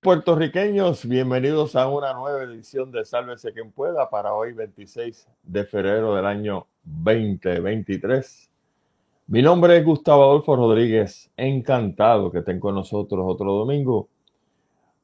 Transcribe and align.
Puertorriqueños, 0.00 1.06
bienvenidos 1.06 1.76
a 1.76 1.88
una 1.88 2.14
nueva 2.14 2.42
edición 2.44 2.90
de 2.90 3.04
Sálvese 3.04 3.52
quien 3.52 3.70
pueda 3.70 4.08
para 4.08 4.32
hoy 4.32 4.54
26 4.54 5.28
de 5.42 5.64
febrero 5.64 6.14
del 6.14 6.24
año 6.24 6.66
2023. 6.84 8.50
Mi 9.26 9.42
nombre 9.42 9.76
es 9.76 9.84
Gustavo 9.84 10.24
Adolfo 10.24 10.56
Rodríguez, 10.56 11.30
encantado 11.36 12.30
que 12.30 12.38
estén 12.38 12.60
con 12.60 12.74
nosotros 12.74 13.24
otro 13.26 13.52
domingo 13.52 14.08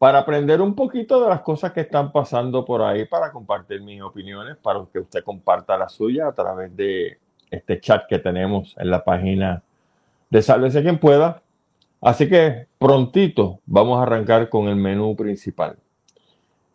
para 0.00 0.20
aprender 0.20 0.62
un 0.62 0.74
poquito 0.74 1.22
de 1.22 1.28
las 1.28 1.42
cosas 1.42 1.72
que 1.72 1.82
están 1.82 2.10
pasando 2.10 2.64
por 2.64 2.80
ahí, 2.80 3.04
para 3.04 3.30
compartir 3.30 3.82
mis 3.82 4.00
opiniones, 4.00 4.56
para 4.56 4.82
que 4.90 5.00
usted 5.00 5.22
comparta 5.22 5.76
la 5.76 5.90
suya 5.90 6.26
a 6.26 6.32
través 6.32 6.74
de 6.74 7.18
este 7.50 7.78
chat 7.82 8.06
que 8.08 8.18
tenemos 8.18 8.74
en 8.78 8.88
la 8.88 9.04
página 9.04 9.62
de 10.30 10.40
Sálvese 10.40 10.80
quien 10.80 10.98
pueda. 10.98 11.42
Así 12.00 12.30
que 12.30 12.66
prontito 12.78 13.60
vamos 13.66 13.98
a 13.98 14.04
arrancar 14.04 14.48
con 14.48 14.68
el 14.68 14.76
menú 14.76 15.14
principal. 15.14 15.76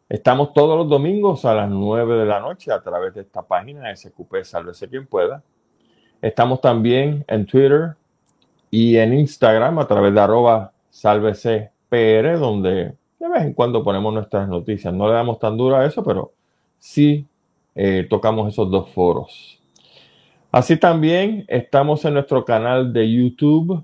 Estamos 0.08 0.54
todos 0.54 0.78
los 0.78 0.88
domingos 0.88 1.46
a 1.46 1.56
las 1.56 1.68
9 1.72 2.18
de 2.18 2.26
la 2.28 2.40
noche 2.40 2.72
a 2.72 2.84
través 2.84 3.16
de 3.16 3.22
esta 3.22 3.42
página 3.42 3.96
SQP 3.96 4.44
Sálvese 4.44 4.88
quien 4.88 5.08
pueda. 5.08 5.42
Estamos 6.22 6.62
también 6.62 7.26
en 7.28 7.48
Twitter 7.48 7.96
y 8.70 8.98
en 8.98 9.16
Instagram 9.16 9.80
a 9.80 9.88
través 9.88 10.14
de 10.14 10.22
arroba 10.22 10.74
PR, 11.90 12.38
donde 12.38 12.94
de 13.20 13.30
vez 13.30 13.44
en 13.44 13.54
cuando 13.54 13.84
ponemos 13.84 14.14
nuestras 14.14 14.48
noticias. 14.48 14.94
No 14.94 15.08
le 15.08 15.14
damos 15.14 15.40
tan 15.40 15.58
duro 15.58 15.78
a 15.78 15.86
eso, 15.86 16.04
pero 16.04 16.34
sí 16.78 17.26
eh, 17.74 18.06
tocamos 18.10 18.52
esos 18.52 18.70
dos 18.70 18.90
foros. 18.90 19.60
Así 20.52 20.78
también 20.78 21.46
estamos 21.48 22.06
en 22.06 22.14
nuestro 22.14 22.46
canal 22.46 22.94
de 22.94 23.12
YouTube 23.12 23.84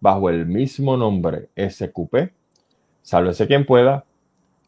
bajo 0.00 0.30
el 0.30 0.46
mismo 0.46 0.96
nombre, 0.96 1.48
SQP. 1.56 2.32
Sálvese 3.02 3.46
quien 3.46 3.64
pueda. 3.64 4.04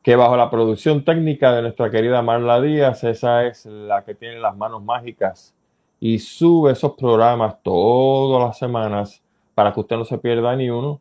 Que 0.03 0.17
bajo 0.17 0.37
la 0.37 0.51
producción 0.51 1.05
técnica 1.05 1.53
de 1.53 1.63
nuestra 1.63 1.91
querida 1.91 2.23
Marla 2.23 2.61
Díaz, 2.61 3.05
esa 3.05 3.45
es 3.47 3.67
la 3.67 4.03
que 4.03 4.15
tiene 4.15 4.41
las 4.41 4.57
manos 4.57 4.83
mágicas 4.83 5.55
y 6.01 6.19
sube 6.19 6.73
esos 6.73 6.93
programas 6.93 7.63
todas 7.63 8.43
las 8.43 8.59
semanas 8.59 9.23
para 9.55 9.75
que 9.75 9.81
usted 9.81 9.97
no 9.97 10.05
se 10.05 10.17
pierda 10.17 10.57
ni 10.57 10.71
uno. 10.71 11.01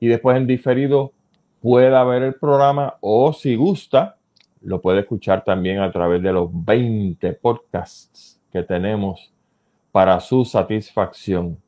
Y 0.00 0.08
después 0.08 0.36
en 0.36 0.48
diferido 0.48 1.12
pueda 1.60 2.02
ver 2.04 2.22
el 2.22 2.34
programa 2.34 2.96
o 3.00 3.32
si 3.32 3.54
gusta, 3.54 4.16
lo 4.62 4.80
puede 4.80 5.00
escuchar 5.00 5.44
también 5.44 5.80
a 5.80 5.92
través 5.92 6.22
de 6.22 6.32
los 6.32 6.48
20 6.52 7.32
podcasts 7.34 8.40
que 8.52 8.62
tenemos 8.62 9.32
para 9.92 10.20
su 10.20 10.44
satisfacción. 10.44 11.58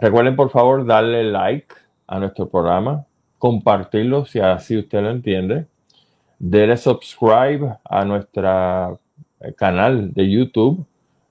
Recuerden 0.00 0.36
por 0.36 0.50
favor 0.50 0.84
darle 0.84 1.24
like 1.24 1.74
a 2.06 2.18
nuestro 2.18 2.48
programa, 2.48 3.06
compartirlo 3.38 4.24
si 4.24 4.40
así 4.40 4.76
usted 4.78 5.02
lo 5.02 5.10
entiende, 5.10 5.66
Dele 6.38 6.76
subscribe 6.76 7.76
a 7.84 8.04
nuestro 8.04 8.98
eh, 9.40 9.52
canal 9.56 10.12
de 10.12 10.28
YouTube, 10.28 10.84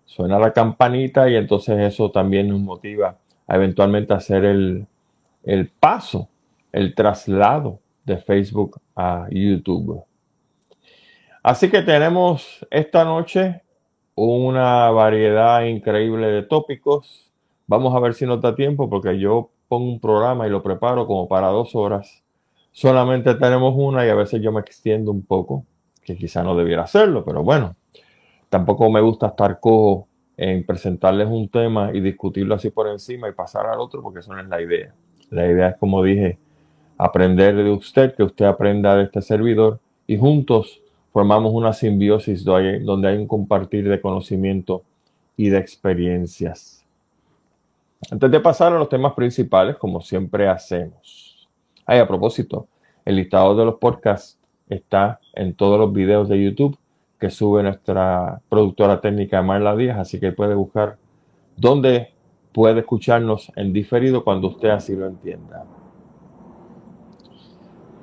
suena 0.06 0.40
la 0.40 0.54
campanita 0.54 1.30
y 1.30 1.36
entonces 1.36 1.78
eso 1.80 2.12
también 2.12 2.48
nos 2.48 2.62
motiva 2.62 3.18
a 3.46 3.56
eventualmente 3.58 4.14
hacer 4.14 4.46
el, 4.46 4.88
el 5.44 5.68
paso, 5.68 6.30
el 6.72 6.96
traslado 6.96 7.80
de 8.06 8.18
Facebook 8.18 8.82
a 8.96 9.28
YouTube. 9.30 10.04
Así 11.44 11.70
que 11.70 11.82
tenemos 11.82 12.66
esta 12.70 13.04
noche 13.04 13.64
una 14.16 14.90
variedad 14.92 15.64
increíble 15.64 16.28
de 16.28 16.44
tópicos. 16.44 17.32
Vamos 17.68 17.96
a 17.96 18.00
ver 18.00 18.14
si 18.14 18.26
nos 18.26 18.42
da 18.42 18.54
tiempo 18.54 18.90
porque 18.90 19.18
yo 19.18 19.50
pongo 19.68 19.90
un 19.90 20.00
programa 20.00 20.46
y 20.46 20.50
lo 20.50 20.62
preparo 20.62 21.08
como 21.08 21.28
para 21.28 21.48
dos 21.48 21.76
horas. 21.76 22.24
Solamente 22.72 23.34
tenemos 23.36 23.74
una 23.76 24.06
y 24.06 24.10
a 24.10 24.16
veces 24.16 24.42
yo 24.42 24.52
me 24.52 24.62
extiendo 24.62 25.12
un 25.12 25.26
poco, 25.26 25.66
que 26.04 26.16
quizá 26.16 26.44
no 26.44 26.56
debiera 26.56 26.84
hacerlo, 26.84 27.26
pero 27.26 27.44
bueno, 27.44 27.76
tampoco 28.50 28.90
me 28.90 29.02
gusta 29.02 29.28
estar 29.28 29.60
cojo 29.60 30.08
en 30.38 30.66
presentarles 30.66 31.28
un 31.28 31.50
tema 31.50 31.92
y 31.94 32.02
discutirlo 32.02 32.56
así 32.56 32.70
por 32.70 32.88
encima 32.88 33.30
y 33.30 33.34
pasar 33.34 33.66
al 33.68 33.80
otro 33.80 34.02
porque 34.02 34.20
eso 34.20 34.34
no 34.34 34.42
es 34.42 34.48
la 34.48 34.62
idea. 34.62 34.94
La 35.30 35.48
idea 35.48 35.70
es, 35.70 35.78
como 35.78 36.04
dije, 36.04 36.38
aprender 37.02 37.56
de 37.56 37.72
usted, 37.72 38.14
que 38.14 38.22
usted 38.22 38.46
aprenda 38.46 38.96
de 38.96 39.06
este 39.06 39.24
servidor 39.24 39.80
y 40.06 40.18
juntos 40.18 40.82
formamos 41.12 41.52
una 41.52 41.74
simbiosis 41.74 42.46
donde 42.46 43.08
hay 43.08 43.18
un 43.18 43.26
compartir 43.26 43.90
de 43.90 44.00
conocimiento 44.00 44.84
y 45.36 45.50
de 45.50 45.58
experiencias. 45.58 46.86
Antes 48.12 48.30
de 48.30 48.40
pasar 48.40 48.74
a 48.74 48.78
los 48.78 48.88
temas 48.88 49.14
principales, 49.14 49.78
como 49.78 50.00
siempre 50.00 50.48
hacemos. 50.48 51.50
Ay, 51.88 51.98
a 51.98 52.08
propósito, 52.08 52.68
el 53.04 53.16
listado 53.16 53.56
de 53.56 53.66
los 53.66 53.76
podcasts 53.76 54.38
está 54.70 55.20
en 55.34 55.56
todos 55.56 55.80
los 55.80 55.92
videos 55.92 56.30
de 56.30 56.44
YouTube 56.44 56.78
que 57.20 57.32
sube 57.32 57.64
nuestra 57.64 58.42
productora 58.48 59.02
técnica 59.02 59.42
Marla 59.42 59.76
Díaz, 59.76 59.98
así 59.98 60.20
que 60.20 60.34
puede 60.34 60.54
buscar 60.54 60.98
dónde 61.58 62.14
puede 62.54 62.82
escucharnos 62.82 63.52
en 63.56 63.74
diferido 63.74 64.24
cuando 64.24 64.50
usted 64.50 64.70
así 64.70 64.96
lo 64.96 65.08
entienda. 65.08 65.66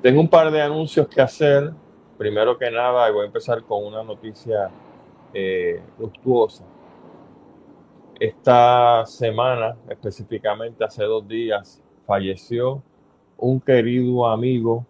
Tengo 0.01 0.21
un 0.21 0.29
par 0.29 0.49
de 0.49 0.61
anuncios 0.61 1.09
que 1.09 1.21
hacer. 1.21 1.73
Primero 2.17 2.57
que 2.57 2.71
nada, 2.71 3.11
voy 3.11 3.23
a 3.23 3.25
empezar 3.25 3.63
con 3.63 3.85
una 3.85 4.01
noticia 4.01 4.69
eh, 5.33 5.81
luctuosa. 5.99 6.63
Esta 8.17 9.05
semana, 9.05 9.75
específicamente 9.89 10.85
hace 10.85 11.03
dos 11.03 11.27
días, 11.27 11.81
falleció 12.05 12.81
un 13.37 13.59
querido 13.59 14.25
amigo 14.27 14.85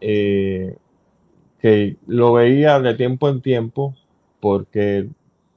eh, 0.00 0.76
que 1.58 1.96
lo 2.06 2.34
veía 2.34 2.78
de 2.80 2.94
tiempo 2.94 3.28
en 3.30 3.40
tiempo 3.40 3.94
porque 4.40 5.08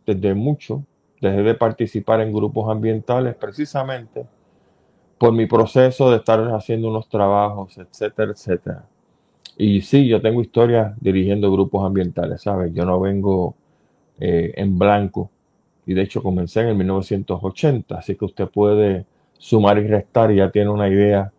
desde 0.06 0.34
mucho 0.34 0.84
dejé 1.20 1.44
de 1.44 1.54
participar 1.54 2.22
en 2.22 2.32
grupos 2.32 2.70
ambientales 2.70 3.36
precisamente 3.36 4.26
por 5.18 5.34
mi 5.34 5.46
proceso 5.46 6.12
de 6.12 6.18
estar 6.18 6.40
haciendo 6.54 6.90
unos 6.90 7.10
trabajos, 7.10 7.78
etcétera, 7.78 8.32
etcétera. 8.32 8.86
Y 9.58 9.82
sí, 9.82 10.08
yo 10.08 10.22
tengo 10.22 10.42
historia 10.42 10.96
dirigiendo 11.00 11.52
grupos 11.52 11.86
ambientales, 11.86 12.42
¿sabes? 12.42 12.74
Yo 12.74 12.86
no 12.86 13.00
vengo 13.00 13.56
eh, 14.20 14.54
en 14.56 14.78
blanco. 14.78 15.32
Y 15.86 15.94
de 15.94 16.04
hecho 16.04 16.22
comencé 16.22 16.62
en 16.62 16.68
el 16.68 16.76
1980, 16.76 17.98
así 17.98 18.16
que 18.16 18.26
usted 18.26 18.48
puede 18.50 19.06
sumar 19.38 19.80
y 19.80 19.88
restar 19.88 20.32
y 20.32 20.38
ya 20.38 20.52
tiene 20.52 20.70
una 20.70 20.90
idea 20.90 21.32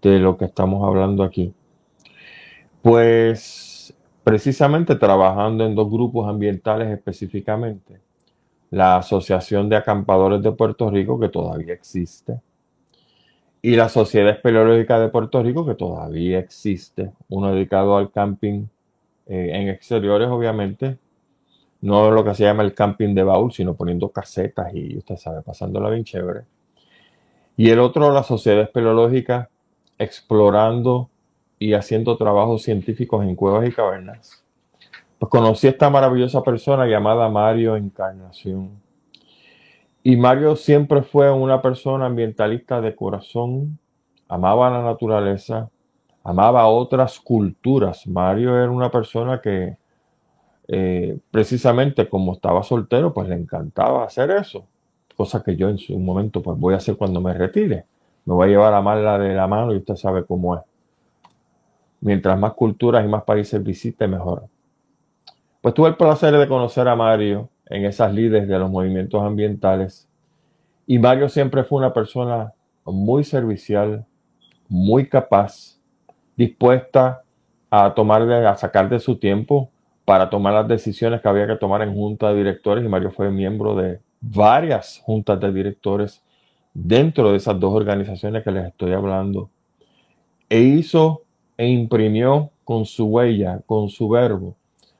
de 0.00 0.18
lo 0.18 0.36
que 0.36 0.46
estamos 0.46 0.82
hablando 0.86 1.22
aquí. 1.22 1.52
Pues 2.80 3.94
precisamente 4.24 4.96
trabajando 4.96 5.64
en 5.64 5.74
dos 5.74 5.90
grupos 5.90 6.28
ambientales 6.28 6.88
específicamente. 6.88 8.00
La 8.70 8.96
Asociación 8.96 9.68
de 9.68 9.76
Acampadores 9.76 10.42
de 10.42 10.52
Puerto 10.52 10.90
Rico, 10.90 11.20
que 11.20 11.28
todavía 11.28 11.74
existe, 11.74 12.40
y 13.64 13.76
la 13.76 13.88
Sociedad 13.88 14.30
Espeleológica 14.30 14.98
de 14.98 15.08
Puerto 15.08 15.40
Rico, 15.40 15.64
que 15.64 15.76
todavía 15.76 16.40
existe, 16.40 17.12
uno 17.28 17.54
dedicado 17.54 17.96
al 17.96 18.10
camping 18.10 18.66
eh, 19.26 19.50
en 19.52 19.68
exteriores, 19.68 20.28
obviamente, 20.28 20.98
no 21.80 22.10
lo 22.10 22.24
que 22.24 22.34
se 22.34 22.42
llama 22.42 22.64
el 22.64 22.74
camping 22.74 23.14
de 23.14 23.22
baúl, 23.22 23.52
sino 23.52 23.74
poniendo 23.74 24.10
casetas 24.10 24.74
y 24.74 24.98
usted 24.98 25.16
sabe, 25.16 25.42
pasándola 25.42 25.90
bien 25.90 26.02
chévere. 26.02 26.42
Y 27.56 27.70
el 27.70 27.78
otro, 27.78 28.12
la 28.12 28.24
Sociedad 28.24 28.62
Espeleológica, 28.62 29.48
explorando 29.96 31.08
y 31.60 31.74
haciendo 31.74 32.16
trabajos 32.16 32.62
científicos 32.62 33.24
en 33.24 33.36
cuevas 33.36 33.68
y 33.68 33.72
cavernas. 33.72 34.42
Pues 35.20 35.30
conocí 35.30 35.68
a 35.68 35.70
esta 35.70 35.88
maravillosa 35.88 36.42
persona 36.42 36.86
llamada 36.86 37.28
Mario 37.28 37.76
Encarnación 37.76 38.81
y 40.04 40.16
Mario 40.16 40.56
siempre 40.56 41.02
fue 41.02 41.30
una 41.30 41.62
persona 41.62 42.06
ambientalista 42.06 42.80
de 42.80 42.96
corazón, 42.96 43.78
amaba 44.28 44.68
la 44.68 44.82
naturaleza, 44.82 45.70
amaba 46.24 46.66
otras 46.66 47.20
culturas. 47.20 48.06
Mario 48.08 48.56
era 48.56 48.70
una 48.70 48.90
persona 48.90 49.40
que 49.40 49.76
eh, 50.66 51.18
precisamente 51.30 52.08
como 52.08 52.32
estaba 52.32 52.62
soltero, 52.64 53.12
pues 53.12 53.28
le 53.28 53.36
encantaba 53.36 54.04
hacer 54.04 54.30
eso, 54.32 54.66
cosa 55.16 55.42
que 55.42 55.54
yo 55.54 55.68
en 55.68 55.78
su 55.78 55.96
momento 55.98 56.42
pues 56.42 56.58
voy 56.58 56.74
a 56.74 56.78
hacer 56.78 56.96
cuando 56.96 57.20
me 57.20 57.32
retire. 57.34 57.84
Me 58.24 58.34
voy 58.34 58.48
a 58.48 58.50
llevar 58.50 58.74
a 58.74 58.80
la 58.80 59.18
de 59.18 59.34
la 59.34 59.46
mano 59.46 59.72
y 59.72 59.78
usted 59.78 59.96
sabe 59.96 60.24
cómo 60.24 60.56
es. 60.56 60.62
Mientras 62.00 62.38
más 62.38 62.54
culturas 62.54 63.04
y 63.04 63.08
más 63.08 63.22
países 63.22 63.62
visite, 63.62 64.08
mejor. 64.08 64.46
Pues 65.60 65.74
tuve 65.74 65.88
el 65.88 65.96
placer 65.96 66.36
de 66.36 66.48
conocer 66.48 66.88
a 66.88 66.96
Mario 66.96 67.48
en 67.66 67.84
esas 67.84 68.12
líderes 68.12 68.48
de 68.48 68.58
los 68.58 68.70
movimientos 68.70 69.22
ambientales. 69.22 70.08
Y 70.86 70.98
Mario 70.98 71.28
siempre 71.28 71.64
fue 71.64 71.78
una 71.78 71.92
persona 71.92 72.52
muy 72.84 73.24
servicial, 73.24 74.04
muy 74.68 75.08
capaz, 75.08 75.78
dispuesta 76.36 77.22
a 77.70 77.94
tomar, 77.94 78.22
a 78.30 78.56
sacar 78.56 78.88
de 78.88 78.98
su 78.98 79.16
tiempo 79.16 79.70
para 80.04 80.28
tomar 80.28 80.54
las 80.54 80.68
decisiones 80.68 81.20
que 81.20 81.28
había 81.28 81.46
que 81.46 81.56
tomar 81.56 81.82
en 81.82 81.94
junta 81.94 82.28
de 82.30 82.36
directores 82.36 82.84
y 82.84 82.88
Mario 82.88 83.10
fue 83.10 83.30
miembro 83.30 83.76
de 83.76 84.00
varias 84.20 85.00
juntas 85.04 85.38
de 85.40 85.52
directores 85.52 86.22
dentro 86.74 87.30
de 87.30 87.36
esas 87.36 87.58
dos 87.58 87.74
organizaciones 87.74 88.42
que 88.42 88.50
les 88.50 88.66
estoy 88.66 88.92
hablando. 88.92 89.50
E 90.48 90.60
hizo 90.60 91.22
e 91.56 91.68
imprimió 91.68 92.50
con 92.64 92.84
su 92.84 93.06
huella, 93.06 93.60
con 93.66 93.88
su 93.88 94.08
verbo, 94.08 94.56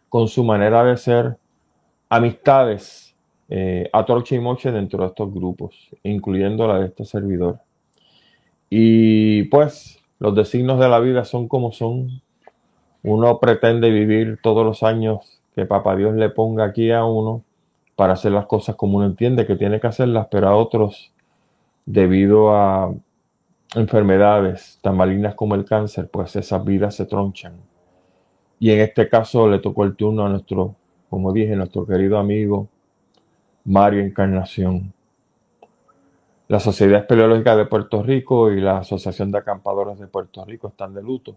con 0.08 0.28
su 0.28 0.44
manera 0.44 0.84
de 0.84 0.96
ser, 0.96 1.36
amistades 2.12 3.16
eh, 3.48 3.88
a 3.90 4.04
torche 4.04 4.36
y 4.36 4.38
moche 4.38 4.70
dentro 4.70 5.02
de 5.02 5.06
estos 5.06 5.32
grupos, 5.32 5.88
incluyendo 6.02 6.66
la 6.66 6.78
de 6.78 6.86
este 6.88 7.06
servidor. 7.06 7.60
Y 8.68 9.44
pues 9.44 9.98
los 10.18 10.34
designos 10.34 10.78
de 10.78 10.90
la 10.90 11.00
vida 11.00 11.24
son 11.24 11.48
como 11.48 11.72
son. 11.72 12.20
Uno 13.02 13.40
pretende 13.40 13.90
vivir 13.90 14.38
todos 14.42 14.62
los 14.62 14.82
años 14.82 15.40
que 15.54 15.64
Papá 15.64 15.96
Dios 15.96 16.14
le 16.14 16.28
ponga 16.28 16.64
aquí 16.64 16.90
a 16.90 17.06
uno 17.06 17.44
para 17.96 18.12
hacer 18.12 18.32
las 18.32 18.44
cosas 18.44 18.76
como 18.76 18.98
uno 18.98 19.06
entiende 19.06 19.46
que 19.46 19.56
tiene 19.56 19.80
que 19.80 19.86
hacerlas, 19.86 20.28
pero 20.30 20.48
a 20.48 20.56
otros, 20.56 21.14
debido 21.86 22.54
a 22.54 22.92
enfermedades 23.74 24.78
tan 24.82 24.98
malignas 24.98 25.34
como 25.34 25.54
el 25.54 25.64
cáncer, 25.64 26.10
pues 26.10 26.36
esas 26.36 26.62
vidas 26.62 26.94
se 26.94 27.06
tronchan. 27.06 27.54
Y 28.60 28.70
en 28.70 28.80
este 28.80 29.08
caso 29.08 29.48
le 29.48 29.60
tocó 29.60 29.84
el 29.84 29.96
turno 29.96 30.26
a 30.26 30.28
nuestro, 30.28 30.76
como 31.12 31.30
dije, 31.30 31.54
nuestro 31.54 31.84
querido 31.84 32.16
amigo 32.16 32.68
Mario 33.66 34.00
Encarnación. 34.00 34.94
La 36.48 36.58
Sociedad 36.58 37.00
Espeleológica 37.00 37.54
de 37.54 37.66
Puerto 37.66 38.02
Rico 38.02 38.50
y 38.50 38.62
la 38.62 38.78
Asociación 38.78 39.30
de 39.30 39.36
Acampadores 39.36 39.98
de 39.98 40.06
Puerto 40.06 40.42
Rico 40.46 40.68
están 40.68 40.94
de 40.94 41.02
luto 41.02 41.36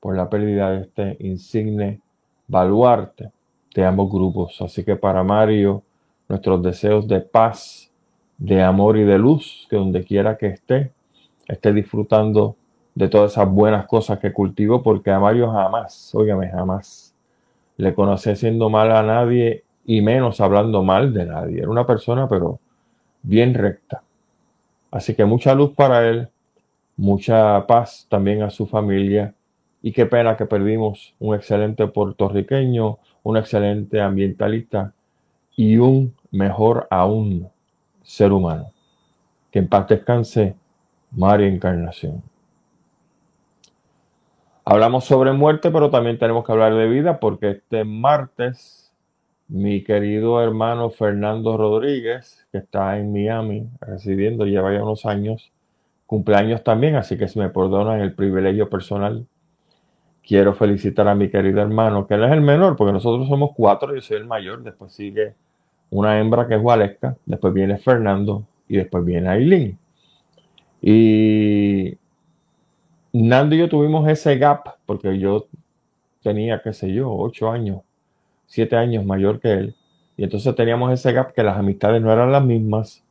por 0.00 0.16
la 0.16 0.28
pérdida 0.28 0.72
de 0.72 0.80
este 0.80 1.16
insigne 1.20 2.00
baluarte 2.48 3.30
de 3.72 3.84
ambos 3.84 4.10
grupos. 4.10 4.60
Así 4.60 4.82
que 4.82 4.96
para 4.96 5.22
Mario, 5.22 5.84
nuestros 6.28 6.60
deseos 6.60 7.06
de 7.06 7.20
paz, 7.20 7.92
de 8.38 8.60
amor 8.60 8.96
y 8.96 9.04
de 9.04 9.18
luz, 9.18 9.68
que 9.70 9.76
donde 9.76 10.02
quiera 10.02 10.36
que 10.36 10.48
esté, 10.48 10.90
esté 11.46 11.72
disfrutando 11.72 12.56
de 12.96 13.06
todas 13.06 13.30
esas 13.30 13.48
buenas 13.48 13.86
cosas 13.86 14.18
que 14.18 14.32
cultivó, 14.32 14.82
porque 14.82 15.12
a 15.12 15.20
Mario 15.20 15.48
jamás, 15.52 16.12
óigame, 16.12 16.48
jamás 16.48 17.11
le 17.82 17.94
conocí 17.94 18.36
siendo 18.36 18.70
mal 18.70 18.92
a 18.92 19.02
nadie 19.02 19.64
y 19.84 20.02
menos 20.02 20.40
hablando 20.40 20.84
mal 20.84 21.12
de 21.12 21.26
nadie. 21.26 21.58
Era 21.62 21.68
una 21.68 21.84
persona, 21.84 22.28
pero 22.28 22.60
bien 23.24 23.54
recta. 23.54 24.04
Así 24.92 25.16
que 25.16 25.24
mucha 25.24 25.52
luz 25.52 25.72
para 25.74 26.08
él, 26.08 26.28
mucha 26.96 27.66
paz 27.66 28.06
también 28.08 28.44
a 28.44 28.50
su 28.50 28.66
familia 28.66 29.34
y 29.82 29.90
qué 29.90 30.06
pena 30.06 30.36
que 30.36 30.46
perdimos 30.46 31.12
un 31.18 31.34
excelente 31.34 31.88
puertorriqueño, 31.88 32.98
un 33.24 33.36
excelente 33.36 34.00
ambientalista 34.00 34.92
y 35.56 35.78
un 35.78 36.14
mejor 36.30 36.86
aún 36.88 37.48
ser 38.04 38.30
humano. 38.30 38.70
Que 39.50 39.58
en 39.58 39.66
paz 39.66 39.88
descanse 39.88 40.54
María 41.10 41.48
Encarnación. 41.48 42.22
Hablamos 44.64 45.04
sobre 45.04 45.32
muerte, 45.32 45.70
pero 45.70 45.90
también 45.90 46.18
tenemos 46.18 46.44
que 46.44 46.52
hablar 46.52 46.74
de 46.74 46.88
vida 46.88 47.18
porque 47.18 47.50
este 47.50 47.84
martes 47.84 48.82
mi 49.52 49.84
querido 49.84 50.42
hermano 50.42 50.88
Fernando 50.88 51.58
Rodríguez, 51.58 52.46
que 52.50 52.58
está 52.58 52.98
en 52.98 53.12
Miami 53.12 53.68
residiendo, 53.80 54.46
lleva 54.46 54.72
ya 54.72 54.82
unos 54.82 55.04
años, 55.04 55.52
cumpleaños 56.06 56.64
también, 56.64 56.96
así 56.96 57.18
que 57.18 57.28
si 57.28 57.38
me 57.38 57.50
perdonan 57.50 58.00
el 58.00 58.14
privilegio 58.14 58.70
personal, 58.70 59.26
quiero 60.26 60.54
felicitar 60.54 61.06
a 61.06 61.14
mi 61.14 61.28
querido 61.28 61.60
hermano, 61.60 62.06
que 62.06 62.14
él 62.14 62.24
es 62.24 62.32
el 62.32 62.40
menor, 62.40 62.76
porque 62.76 62.94
nosotros 62.94 63.28
somos 63.28 63.50
cuatro, 63.54 63.94
yo 63.94 64.00
soy 64.00 64.16
el 64.16 64.24
mayor, 64.24 64.62
después 64.62 64.92
sigue 64.92 65.34
una 65.90 66.18
hembra 66.18 66.48
que 66.48 66.54
es 66.54 66.62
Waleska, 66.62 67.16
después 67.26 67.52
viene 67.52 67.76
Fernando 67.76 68.46
y 68.68 68.78
después 68.78 69.04
viene 69.04 69.28
Aileen. 69.28 69.78
Y 70.80 71.98
Nando 73.12 73.54
y 73.54 73.58
yo 73.58 73.68
tuvimos 73.68 74.08
ese 74.08 74.36
gap, 74.38 74.76
porque 74.86 75.18
yo 75.18 75.46
tenía, 76.22 76.62
qué 76.62 76.72
sé 76.72 76.92
yo, 76.92 77.12
ocho 77.12 77.50
años 77.50 77.82
siete 78.52 78.76
años 78.76 79.06
mayor 79.06 79.40
que 79.40 79.50
él. 79.50 79.74
Y 80.18 80.24
entonces 80.24 80.54
teníamos 80.54 80.92
ese 80.92 81.10
gap 81.12 81.32
que 81.32 81.42
las 81.42 81.56
amistades 81.56 82.02
no 82.02 82.12
eran 82.12 82.30
las 82.30 82.44
mismas. 82.44 83.02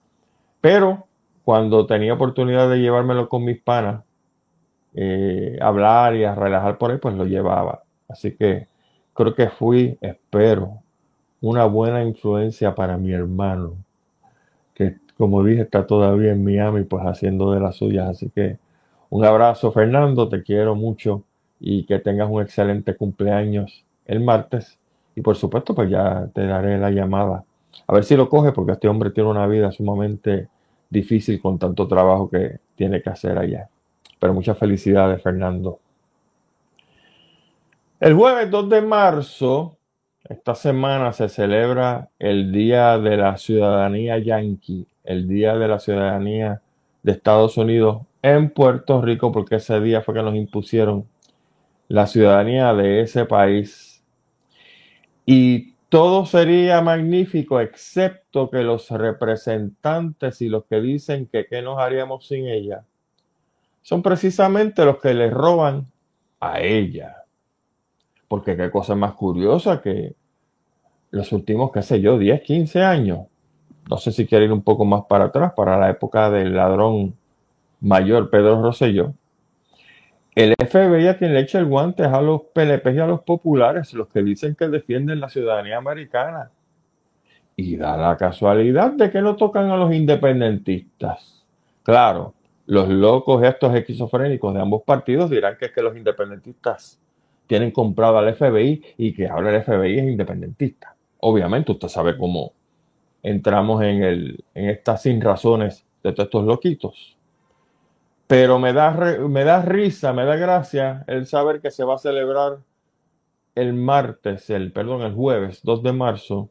Pero 0.62 1.07
cuando 1.44 1.88
tenía 1.88 2.13
oportunidad 2.13 2.69
de 2.69 2.77
llevármelo 2.77 3.27
con 3.27 3.44
mis 3.44 3.59
panas, 3.59 4.03
eh, 4.94 5.57
hablar 5.59 6.15
y 6.15 6.25
a 6.25 6.36
relajar 6.36 6.77
por 6.77 6.92
ahí, 6.92 7.00
pues 7.00 7.15
lo 7.15 7.25
llevaba. 7.25 7.81
Así 8.07 8.33
que 8.36 8.68
creo 9.15 9.33
que 9.33 9.50
fui, 9.50 9.98
espero, 10.00 10.83
una 11.42 11.65
buena 11.65 12.03
influencia 12.03 12.75
para 12.75 12.98
mi 12.98 13.12
hermano, 13.12 13.77
que 14.75 14.98
como 15.18 15.44
dije 15.44 15.63
está 15.63 15.88
todavía 15.88 16.33
en 16.33 16.44
Miami, 16.44 16.83
pues 16.83 17.03
haciendo 17.03 17.51
de 17.51 17.62
las 17.62 17.77
suyas. 17.77 18.09
Así 18.09 18.30
que 18.30 18.59
un 19.11 19.25
abrazo, 19.25 19.73
Fernando, 19.73 20.29
te 20.29 20.41
quiero 20.41 20.73
mucho 20.73 21.25
y 21.59 21.83
que 21.83 21.99
tengas 21.99 22.29
un 22.29 22.41
excelente 22.41 22.95
cumpleaños 22.95 23.83
el 24.05 24.21
martes. 24.21 24.79
Y 25.15 25.21
por 25.21 25.35
supuesto, 25.35 25.75
pues 25.75 25.89
ya 25.89 26.29
te 26.33 26.45
daré 26.45 26.77
la 26.77 26.91
llamada. 26.91 27.43
A 27.87 27.93
ver 27.93 28.05
si 28.05 28.15
lo 28.15 28.29
coge, 28.29 28.53
porque 28.53 28.71
este 28.71 28.87
hombre 28.87 29.11
tiene 29.11 29.29
una 29.29 29.45
vida 29.47 29.69
sumamente 29.69 30.47
difícil 30.89 31.41
con 31.41 31.59
tanto 31.59 31.89
trabajo 31.89 32.29
que 32.29 32.59
tiene 32.75 33.01
que 33.01 33.09
hacer 33.09 33.37
allá. 33.37 33.67
Pero 34.17 34.33
muchas 34.33 34.57
felicidades, 34.57 35.21
Fernando. 35.21 35.79
El 37.99 38.13
jueves 38.13 38.49
2 38.49 38.69
de 38.69 38.81
marzo, 38.81 39.75
esta 40.23 40.55
semana 40.55 41.11
se 41.11 41.27
celebra 41.27 42.07
el 42.17 42.53
Día 42.53 42.97
de 42.97 43.17
la 43.17 43.35
Ciudadanía 43.35 44.19
Yankee, 44.19 44.87
el 45.03 45.27
Día 45.27 45.57
de 45.57 45.67
la 45.67 45.79
Ciudadanía 45.79 46.61
de 47.03 47.11
Estados 47.11 47.57
Unidos 47.57 48.03
en 48.21 48.50
Puerto 48.51 49.01
Rico, 49.01 49.31
porque 49.31 49.56
ese 49.56 49.79
día 49.79 50.01
fue 50.01 50.13
que 50.13 50.23
nos 50.23 50.35
impusieron 50.35 51.07
la 51.88 52.07
ciudadanía 52.07 52.73
de 52.73 53.01
ese 53.01 53.25
país 53.25 54.03
y 55.25 55.73
todo 55.89 56.25
sería 56.25 56.81
magnífico 56.81 57.59
excepto 57.59 58.50
que 58.50 58.63
los 58.63 58.89
representantes 58.89 60.41
y 60.41 60.47
los 60.47 60.65
que 60.65 60.79
dicen 60.79 61.27
que 61.27 61.45
qué 61.47 61.62
nos 61.62 61.79
haríamos 61.79 62.27
sin 62.27 62.47
ella 62.47 62.85
son 63.81 64.01
precisamente 64.01 64.85
los 64.85 65.00
que 65.00 65.13
le 65.13 65.29
roban 65.29 65.91
a 66.39 66.62
ella. 66.62 67.25
Porque 68.27 68.56
qué 68.56 68.71
cosa 68.71 68.95
más 68.95 69.13
curiosa 69.13 69.81
que 69.81 70.15
los 71.09 71.31
últimos, 71.33 71.71
qué 71.71 71.81
sé 71.81 72.00
yo, 72.00 72.17
10, 72.17 72.41
15 72.41 72.81
años. 72.81 73.27
No 73.89 73.97
sé 73.97 74.12
si 74.12 74.25
quiere 74.25 74.45
ir 74.45 74.53
un 74.53 74.63
poco 74.63 74.86
más 74.86 75.03
para 75.10 75.25
atrás, 75.25 75.53
para 75.55 75.77
la 75.77 75.89
época 75.89 76.29
del 76.29 76.55
ladrón 76.55 77.17
mayor 77.81 78.29
Pedro 78.29 78.61
Rosselló 78.61 79.13
el 80.33 80.55
FBI 80.57 81.07
a 81.07 81.17
quien 81.17 81.33
le 81.33 81.41
echa 81.41 81.59
el 81.59 81.65
guante 81.65 82.03
a 82.03 82.21
los 82.21 82.41
PNP 82.53 82.93
y 82.93 83.00
a 83.00 83.05
los 83.05 83.21
populares, 83.21 83.93
los 83.93 84.07
que 84.07 84.23
dicen 84.23 84.55
que 84.55 84.69
defienden 84.69 85.19
la 85.19 85.27
ciudadanía 85.27 85.77
americana. 85.77 86.51
Y 87.57 87.75
da 87.75 87.97
la 87.97 88.15
casualidad 88.15 88.91
de 88.93 89.11
que 89.11 89.21
no 89.21 89.35
tocan 89.35 89.69
a 89.69 89.75
los 89.75 89.93
independentistas. 89.93 91.45
Claro, 91.83 92.33
los 92.65 92.88
locos 92.88 93.43
estos 93.43 93.75
esquizofrénicos 93.75 94.53
de 94.53 94.61
ambos 94.61 94.83
partidos 94.83 95.29
dirán 95.29 95.57
que 95.59 95.65
es 95.65 95.71
que 95.71 95.81
los 95.81 95.97
independentistas 95.97 96.97
tienen 97.45 97.71
comprado 97.71 98.17
al 98.17 98.33
FBI 98.33 98.81
y 98.97 99.13
que 99.13 99.27
ahora 99.27 99.53
el 99.53 99.61
FBI 99.61 100.00
es 100.00 100.05
independentista. 100.05 100.95
Obviamente 101.19 101.73
usted 101.73 101.89
sabe 101.89 102.17
cómo 102.17 102.53
entramos 103.21 103.83
en, 103.83 104.01
el, 104.01 104.45
en 104.55 104.69
estas 104.69 105.01
sin 105.01 105.19
razones 105.19 105.85
de 106.01 106.13
todos 106.13 106.27
estos 106.27 106.45
loquitos. 106.45 107.17
Pero 108.31 108.59
me 108.59 108.71
da, 108.71 108.91
me 109.27 109.43
da 109.43 109.61
risa, 109.61 110.13
me 110.13 110.23
da 110.23 110.38
gracia 110.38 111.03
el 111.07 111.27
saber 111.27 111.59
que 111.59 111.69
se 111.69 111.83
va 111.83 111.95
a 111.95 111.97
celebrar 111.97 112.59
el 113.55 113.73
martes, 113.73 114.50
el, 114.50 114.71
perdón, 114.71 115.01
el 115.01 115.13
jueves 115.13 115.59
2 115.63 115.83
de 115.83 115.91
marzo, 115.91 116.50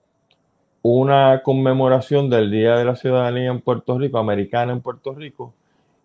una 0.82 1.40
conmemoración 1.42 2.28
del 2.28 2.50
Día 2.50 2.76
de 2.76 2.84
la 2.84 2.96
Ciudadanía 2.96 3.50
en 3.50 3.62
Puerto 3.62 3.98
Rico, 3.98 4.18
americana 4.18 4.74
en 4.74 4.82
Puerto 4.82 5.14
Rico, 5.14 5.54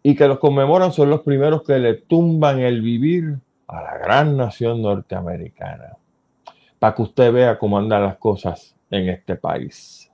y 0.01 0.15
que 0.15 0.29
los 0.29 0.39
conmemoran 0.39 0.93
son 0.93 1.09
los 1.09 1.23
primeros 1.23 1.63
que 1.63 1.77
le 1.77 1.95
tumban 1.95 2.61
el 2.61 2.81
vivir 2.81 3.37
a 3.67 3.81
la 3.81 3.97
gran 3.97 4.37
nación 4.37 4.81
norteamericana, 4.81 5.97
para 6.79 6.95
que 6.95 7.01
usted 7.01 7.33
vea 7.33 7.59
cómo 7.59 7.77
andan 7.77 8.01
las 8.01 8.15
cosas 8.15 8.77
en 8.89 9.09
este 9.09 9.35
país. 9.35 10.09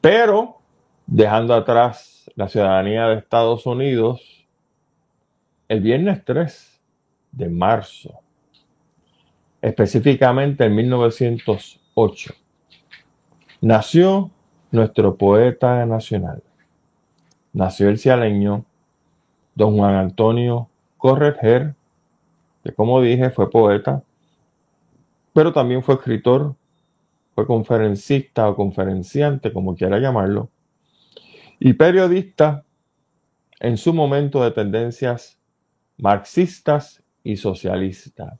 Pero, 0.00 0.62
dejando 1.06 1.52
atrás 1.52 2.11
la 2.34 2.48
ciudadanía 2.48 3.06
de 3.08 3.18
Estados 3.18 3.66
Unidos 3.66 4.46
el 5.68 5.80
viernes 5.80 6.24
3 6.24 6.80
de 7.32 7.48
marzo, 7.48 8.20
específicamente 9.60 10.64
en 10.64 10.74
1908. 10.74 12.34
Nació 13.60 14.30
nuestro 14.70 15.16
poeta 15.16 15.86
nacional. 15.86 16.42
Nació 17.52 17.88
el 17.88 17.98
cialeño 17.98 18.64
don 19.54 19.76
Juan 19.76 19.94
Antonio 19.94 20.68
Correger, 20.98 21.74
que 22.64 22.72
como 22.72 23.00
dije 23.00 23.30
fue 23.30 23.50
poeta, 23.50 24.02
pero 25.32 25.52
también 25.52 25.82
fue 25.82 25.94
escritor, 25.94 26.54
fue 27.34 27.46
conferencista 27.46 28.48
o 28.48 28.56
conferenciante, 28.56 29.52
como 29.52 29.74
quiera 29.74 29.98
llamarlo, 29.98 30.50
y 31.64 31.74
periodista 31.74 32.64
en 33.60 33.76
su 33.76 33.94
momento 33.94 34.42
de 34.42 34.50
tendencias 34.50 35.38
marxistas 35.96 37.04
y 37.22 37.36
socialistas. 37.36 38.36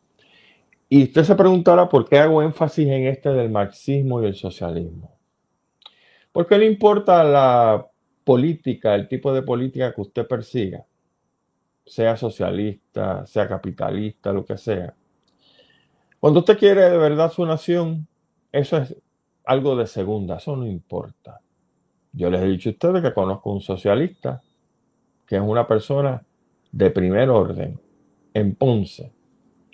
Y 0.88 1.04
usted 1.04 1.22
se 1.22 1.36
preguntará 1.36 1.88
por 1.88 2.08
qué 2.08 2.18
hago 2.18 2.42
énfasis 2.42 2.88
en 2.88 3.06
este 3.06 3.28
del 3.28 3.48
marxismo 3.48 4.20
y 4.20 4.26
el 4.26 4.34
socialismo. 4.34 5.16
Porque 6.32 6.58
le 6.58 6.66
importa 6.66 7.22
la 7.22 7.86
política, 8.24 8.96
el 8.96 9.06
tipo 9.06 9.32
de 9.32 9.42
política 9.42 9.94
que 9.94 10.00
usted 10.00 10.26
persiga, 10.26 10.84
sea 11.86 12.16
socialista, 12.16 13.24
sea 13.24 13.46
capitalista, 13.46 14.32
lo 14.32 14.44
que 14.44 14.56
sea. 14.58 14.96
Cuando 16.18 16.40
usted 16.40 16.58
quiere 16.58 16.90
de 16.90 16.98
verdad 16.98 17.30
su 17.30 17.46
nación, 17.46 18.08
eso 18.50 18.78
es 18.78 18.96
algo 19.44 19.76
de 19.76 19.86
segunda, 19.86 20.38
eso 20.38 20.56
no 20.56 20.66
importa. 20.66 21.41
Yo 22.12 22.30
les 22.30 22.42
he 22.42 22.46
dicho 22.46 22.68
a 22.68 22.72
ustedes 22.72 23.02
que 23.02 23.14
conozco 23.14 23.50
un 23.50 23.60
socialista, 23.60 24.42
que 25.26 25.36
es 25.36 25.42
una 25.42 25.66
persona 25.66 26.22
de 26.70 26.90
primer 26.90 27.30
orden, 27.30 27.80
en 28.34 28.54
Ponce, 28.54 29.12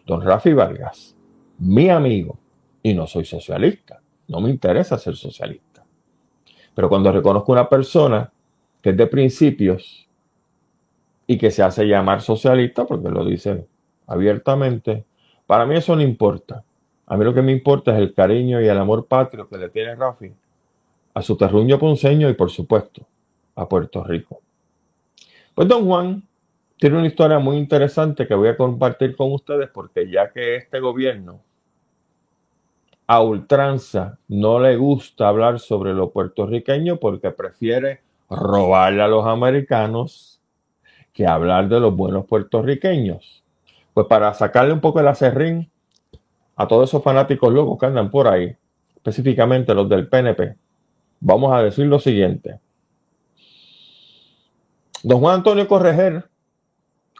don 0.07 0.23
Rafi 0.23 0.53
Vargas, 0.53 1.17
mi 1.59 1.89
amigo, 1.89 2.39
y 2.83 2.95
no 2.95 3.07
soy 3.07 3.25
socialista, 3.25 4.01
no 4.29 4.41
me 4.41 4.51
interesa 4.51 4.99
ser 4.99 5.17
socialista. 5.17 5.85
Pero 6.75 6.89
cuando 6.89 7.11
reconozco 7.11 7.51
una 7.51 7.69
persona 7.69 8.33
que 8.81 8.91
es 8.91 8.97
de 8.97 9.07
principios 9.09 10.09
y 11.27 11.37
que 11.37 11.51
se 11.51 11.63
hace 11.63 11.87
llamar 11.87 12.21
socialista, 12.21 12.87
porque 12.87 13.09
lo 13.09 13.25
dice 13.25 13.67
abiertamente, 14.07 15.05
para 15.47 15.67
mí 15.67 15.77
eso 15.77 15.97
no 15.97 16.03
importa. 16.03 16.63
A 17.07 17.17
mí 17.17 17.25
lo 17.25 17.35
que 17.35 17.43
me 17.43 17.53
importa 17.53 17.93
es 17.93 17.99
el 17.99 18.15
cariño 18.15 18.61
y 18.61 18.69
el 18.69 18.79
amor 18.79 19.07
patrio 19.07 19.49
que 19.49 19.59
le 19.59 19.71
tiene 19.71 19.97
Rafi 19.97 20.33
a 21.15 21.23
su 21.23 21.37
terruño 21.37 21.79
ponceño 21.79 22.29
y 22.29 22.35
por 22.35 22.51
supuesto 22.51 23.07
a 23.55 23.69
Puerto 23.69 24.05
Rico. 24.05 24.41
Pues 25.55 25.67
don 25.67 25.87
Juan 25.87 26.23
tiene 26.79 26.99
una 26.99 27.09
historia 27.09 27.39
muy 27.39 27.57
interesante 27.57 28.27
que 28.27 28.35
voy 28.35 28.49
a 28.49 28.57
compartir 28.57 29.17
con 29.17 29.33
ustedes 29.33 29.69
porque 29.69 30.09
ya 30.11 30.31
que 30.31 30.57
este 30.57 30.79
gobierno 30.79 31.41
a 33.09 33.23
ultranza 33.23 34.19
no 34.29 34.61
le 34.61 34.77
gusta 34.77 35.29
hablar 35.29 35.59
sobre 35.59 35.95
lo 35.95 36.11
puertorriqueño 36.11 36.99
porque 36.99 37.31
prefiere 37.31 38.03
robarle 38.29 39.03
a 39.03 39.09
los 39.09 39.27
americanos 39.27 40.41
que 41.13 41.27
hablar 41.27 41.69
de 41.69 41.81
los 41.81 41.97
buenos 41.97 42.27
puertorriqueños. 42.27 43.43
Pues 43.95 44.07
para 44.07 44.33
sacarle 44.35 44.73
un 44.73 44.81
poco 44.81 45.01
el 45.01 45.09
acerrín 45.09 45.69
a 46.55 46.69
todos 46.69 46.91
esos 46.91 47.03
fanáticos 47.03 47.53
locos 47.53 47.79
que 47.79 47.87
andan 47.87 48.11
por 48.11 48.29
ahí, 48.29 48.55
específicamente 48.95 49.75
los 49.75 49.89
del 49.89 50.07
PNP, 50.07 50.55
vamos 51.21 51.53
a 51.53 51.63
decir 51.63 51.87
lo 51.87 51.99
siguiente. 51.99 52.61
Don 55.03 55.21
Juan 55.21 55.37
Antonio 55.37 55.69
Correger, 55.69 56.29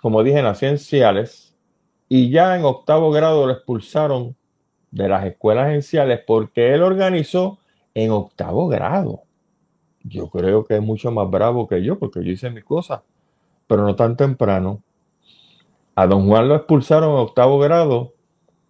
como 0.01 0.23
dije, 0.23 0.43
nació 0.43 0.69
en 0.69 0.79
Ciales 0.79 1.57
y 2.09 2.31
ya 2.31 2.57
en 2.57 2.65
octavo 2.65 3.11
grado 3.11 3.47
lo 3.47 3.53
expulsaron 3.53 4.37
de 4.91 5.09
las 5.09 5.25
escuelas 5.27 5.73
en 5.73 5.83
Ciales 5.83 6.21
porque 6.27 6.75
él 6.75 6.83
organizó 6.83 7.59
en 7.95 8.11
octavo 8.11 8.69
grado. 8.69 9.23
Yo 10.03 10.29
creo 10.29 10.65
que 10.65 10.77
es 10.77 10.83
mucho 10.83 11.11
más 11.11 11.29
bravo 11.31 11.69
que 11.69 11.83
yo 11.83 11.99
porque 11.99 12.25
yo 12.25 12.33
hice 12.33 12.51
mis 12.51 12.65
cosas, 12.65 13.01
pero 13.67 13.85
no 13.85 13.95
tan 13.95 14.17
temprano. 14.17 14.83
A 15.95 16.07
don 16.07 16.27
Juan 16.29 16.49
lo 16.49 16.57
expulsaron 16.57 17.11
en 17.11 17.17
octavo 17.17 17.59
grado 17.59 18.15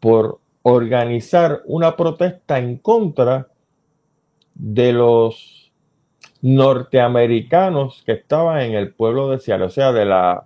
por 0.01 0.41
organizar 0.63 1.63
una 1.67 1.97
protesta 1.97 2.59
en 2.59 2.79
contra 2.79 3.49
de 4.59 4.93
los 4.93 5.73
norteamericanos 6.43 8.03
que 8.05 8.13
estaban 8.13 8.61
en 8.61 8.75
el 8.75 8.93
pueblo 8.93 9.31
de 9.31 9.39
Seattle, 9.39 9.67
o 9.67 9.71
sea, 9.71 9.93
de 9.93 10.05
la 10.05 10.45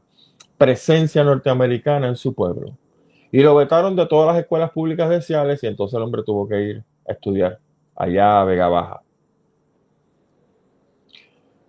presencia 0.56 1.24
norteamericana 1.24 2.08
en 2.08 2.16
su 2.16 2.34
pueblo. 2.34 2.76
Y 3.32 3.40
lo 3.40 3.54
vetaron 3.54 3.96
de 3.96 4.06
todas 4.06 4.28
las 4.28 4.42
escuelas 4.42 4.70
públicas 4.70 5.08
de 5.08 5.22
Seattle 5.22 5.58
y 5.60 5.66
entonces 5.66 5.96
el 5.96 6.02
hombre 6.02 6.22
tuvo 6.22 6.46
que 6.46 6.62
ir 6.62 6.84
a 7.08 7.12
estudiar 7.12 7.58
allá 7.96 8.40
a 8.40 8.44
Vega 8.44 8.68
Baja. 8.68 9.02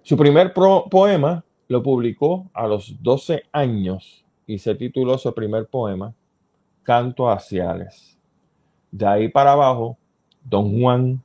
Su 0.04 0.18
primer 0.18 0.54
poema 0.54 1.46
lo 1.70 1.82
publicó 1.82 2.50
a 2.54 2.68
los 2.68 3.02
12 3.02 3.44
años 3.54 4.26
y 4.46 4.60
se 4.60 4.76
tituló 4.76 5.18
su 5.18 5.34
primer 5.34 5.68
poema, 5.68 6.14
Canto 6.84 7.30
a 7.30 7.40
Ciales. 7.40 8.20
De 8.92 9.08
ahí 9.08 9.30
para 9.30 9.54
abajo, 9.54 9.98
don 10.44 10.80
Juan 10.80 11.24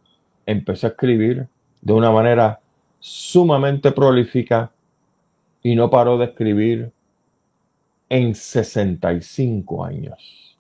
empezó 0.49 0.87
a 0.87 0.90
escribir 0.90 1.47
de 1.83 1.93
una 1.93 2.11
manera 2.11 2.61
sumamente 2.99 3.93
prolífica 3.93 4.73
y 5.62 5.75
no 5.75 5.90
paró 5.90 6.17
de 6.17 6.25
escribir 6.25 6.90
en 8.09 8.35
65 8.35 9.85
años. 9.85 10.59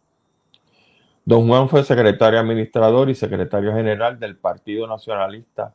Don 1.24 1.48
Juan 1.48 1.70
fue 1.70 1.84
secretario 1.84 2.38
administrador 2.38 3.08
y 3.08 3.14
secretario 3.14 3.72
general 3.72 4.20
del 4.20 4.36
Partido 4.36 4.86
Nacionalista 4.86 5.74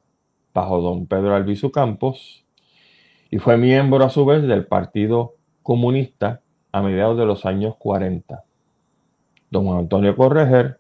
bajo 0.54 0.80
don 0.80 1.08
Pedro 1.08 1.34
Albizu 1.34 1.72
Campos 1.72 2.46
y 3.32 3.40
fue 3.40 3.58
miembro 3.58 4.06
a 4.06 4.10
su 4.10 4.26
vez 4.26 4.44
del 4.44 4.68
Partido 4.68 5.34
Comunista 5.64 6.42
a 6.72 6.84
mediados 6.84 7.18
de 7.18 7.26
los 7.26 7.48
años 7.48 7.76
40. 7.78 8.44
Don 9.50 9.76
Antonio 9.76 10.16
Correger 10.16 10.80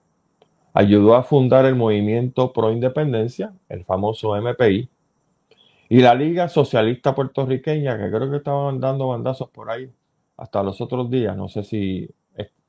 ayudó 0.73 1.15
a 1.15 1.23
fundar 1.23 1.65
el 1.65 1.75
movimiento 1.75 2.51
pro 2.51 2.71
independencia, 2.71 3.53
el 3.69 3.83
famoso 3.83 4.35
MPI, 4.35 4.89
y 5.89 5.99
la 5.99 6.15
Liga 6.15 6.49
Socialista 6.49 7.13
Puertorriqueña, 7.13 7.97
que 7.97 8.09
creo 8.09 8.31
que 8.31 8.37
estaban 8.37 8.79
dando 8.79 9.09
bandazos 9.09 9.49
por 9.49 9.69
ahí 9.69 9.91
hasta 10.37 10.63
los 10.63 10.81
otros 10.81 11.09
días, 11.09 11.37
no 11.37 11.47
sé 11.47 11.63
si 11.63 12.09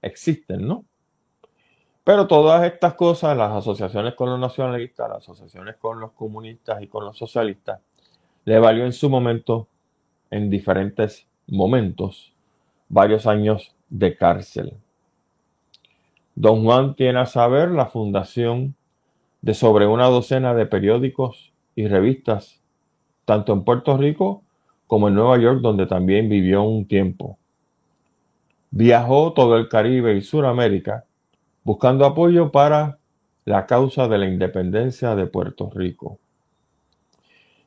existen, 0.02 0.66
¿no? 0.66 0.84
Pero 2.04 2.26
todas 2.26 2.62
estas 2.70 2.94
cosas, 2.94 3.34
las 3.37 3.50
asociaciones 3.50 4.14
con 4.14 4.28
los 4.28 4.38
nacionalistas, 4.38 5.08
las 5.08 5.18
asociaciones 5.18 5.76
con 5.76 6.00
los 6.00 6.12
comunistas 6.12 6.82
y 6.82 6.87
con 6.87 7.06
los 7.06 7.16
socialistas, 7.16 7.80
le 8.44 8.58
valió 8.58 8.84
en 8.84 8.92
su 8.92 9.08
momento, 9.08 9.68
en 10.30 10.50
diferentes 10.50 11.26
momentos, 11.46 12.34
varios 12.90 13.26
años 13.26 13.75
de 13.88 14.14
cárcel. 14.16 14.76
Don 16.35 16.64
Juan 16.64 16.97
tiene 16.97 17.21
a 17.21 17.26
saber 17.26 17.71
la 17.71 17.87
fundación 17.87 18.75
de 19.41 19.55
sobre 19.55 19.87
una 19.87 20.07
docena 20.07 20.55
de 20.55 20.67
periódicos 20.67 21.53
y 21.76 21.87
revistas, 21.87 22.61
tanto 23.25 23.53
en 23.53 23.62
Puerto 23.62 23.97
Rico 23.97 24.43
como 24.87 25.09
en 25.09 25.14
Nueva 25.14 25.38
York, 25.38 25.61
donde 25.61 25.87
también 25.87 26.29
vivió 26.29 26.62
un 26.62 26.87
tiempo. 26.87 27.38
Viajó 28.71 29.33
todo 29.33 29.57
el 29.57 29.69
Caribe 29.69 30.17
y 30.17 30.23
Suramérica 30.23 31.05
buscando 31.62 32.05
apoyo 32.05 32.50
para 32.50 32.99
la 33.45 33.67
causa 33.67 34.09
de 34.09 34.19
la 34.19 34.26
independencia 34.26 35.14
de 35.14 35.26
Puerto 35.26 35.71
Rico. 35.75 36.19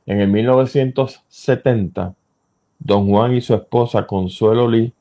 En 0.06 0.20
el 0.20 0.28
1970, 0.28 2.14
don 2.78 3.08
Juan 3.08 3.34
y 3.34 3.40
su 3.40 3.54
esposa 3.54 4.06
Consuelo 4.06 4.68
Lee 4.68 4.92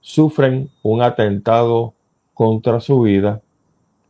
sufren 0.00 0.70
un 0.82 1.02
atentado 1.02 1.94
contra 2.40 2.80
su 2.80 3.02
vida 3.02 3.42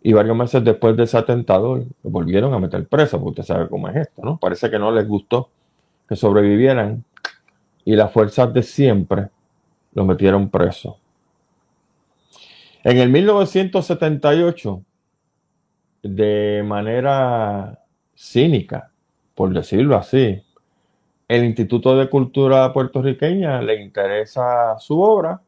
y 0.05 0.13
varios 0.13 0.37
meses 0.37 0.63
después 0.63 0.97
de 0.97 1.03
ese 1.03 1.19
atentado 1.19 1.79
lo 1.79 1.85
volvieron 2.05 2.55
a 2.55 2.61
meter 2.61 2.87
preso, 2.87 3.19
porque 3.19 3.41
usted 3.41 3.55
sabe 3.55 3.69
cómo 3.69 3.89
es 3.89 3.97
esto, 3.97 4.23
¿no? 4.23 4.39
Parece 4.39 4.71
que 4.71 4.79
no 4.79 4.93
les 4.93 5.09
gustó 5.09 5.51
que 6.09 6.15
sobrevivieran 6.15 7.03
y 7.85 7.97
las 7.97 8.13
fuerzas 8.13 8.55
de 8.55 8.63
siempre 8.63 9.31
lo 9.95 10.05
metieron 10.05 10.49
preso. 10.49 10.99
En 12.85 12.99
el 12.99 13.09
1978, 13.09 14.81
de 16.05 16.63
manera 16.65 17.81
cínica, 18.15 18.93
por 19.35 19.53
decirlo 19.53 19.97
así, 19.97 20.41
el 21.27 21.45
Instituto 21.47 21.97
de 21.97 22.09
Cultura 22.09 22.73
puertorriqueña 22.73 23.61
le 23.61 23.83
interesa 23.83 24.79
su 24.79 25.01
obra 25.01 25.43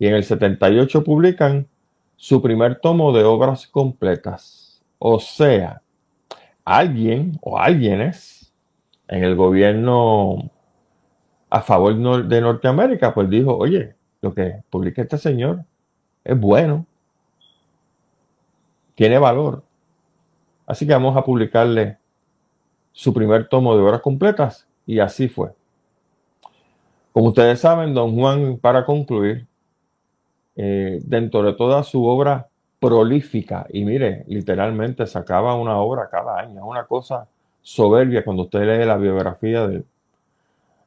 y 0.00 0.08
en 0.08 0.16
el 0.16 0.24
78 0.24 1.04
publican 1.04 1.68
su 2.16 2.42
primer 2.42 2.80
tomo 2.80 3.12
de 3.12 3.24
obras 3.24 3.66
completas. 3.66 4.82
O 4.98 5.20
sea, 5.20 5.82
alguien 6.64 7.38
o 7.42 7.58
alguienes 7.58 8.52
en 9.08 9.22
el 9.22 9.36
gobierno 9.36 10.50
a 11.48 11.60
favor 11.60 11.94
de 12.26 12.40
Norteamérica, 12.40 13.14
pues 13.14 13.30
dijo, 13.30 13.56
oye, 13.56 13.94
lo 14.20 14.34
que 14.34 14.62
publica 14.68 15.02
este 15.02 15.18
señor 15.18 15.64
es 16.24 16.38
bueno, 16.38 16.86
tiene 18.94 19.18
valor. 19.18 19.62
Así 20.66 20.86
que 20.86 20.92
vamos 20.92 21.16
a 21.16 21.24
publicarle 21.24 21.98
su 22.90 23.12
primer 23.14 23.48
tomo 23.48 23.76
de 23.76 23.82
obras 23.82 24.00
completas 24.00 24.66
y 24.86 24.98
así 24.98 25.28
fue. 25.28 25.52
Como 27.12 27.28
ustedes 27.28 27.60
saben, 27.60 27.94
don 27.94 28.16
Juan, 28.16 28.58
para 28.58 28.84
concluir, 28.84 29.46
eh, 30.56 31.00
dentro 31.04 31.42
de 31.42 31.52
toda 31.52 31.82
su 31.82 32.04
obra 32.04 32.48
prolífica. 32.80 33.66
Y 33.70 33.84
mire, 33.84 34.24
literalmente 34.26 35.06
sacaba 35.06 35.54
una 35.54 35.78
obra 35.78 36.08
cada 36.10 36.38
año, 36.38 36.66
una 36.66 36.86
cosa 36.86 37.28
soberbia 37.60 38.24
cuando 38.24 38.44
usted 38.44 38.60
lee 38.60 38.86
la 38.86 38.96
biografía 38.96 39.66
de 39.66 39.76
él. 39.76 39.86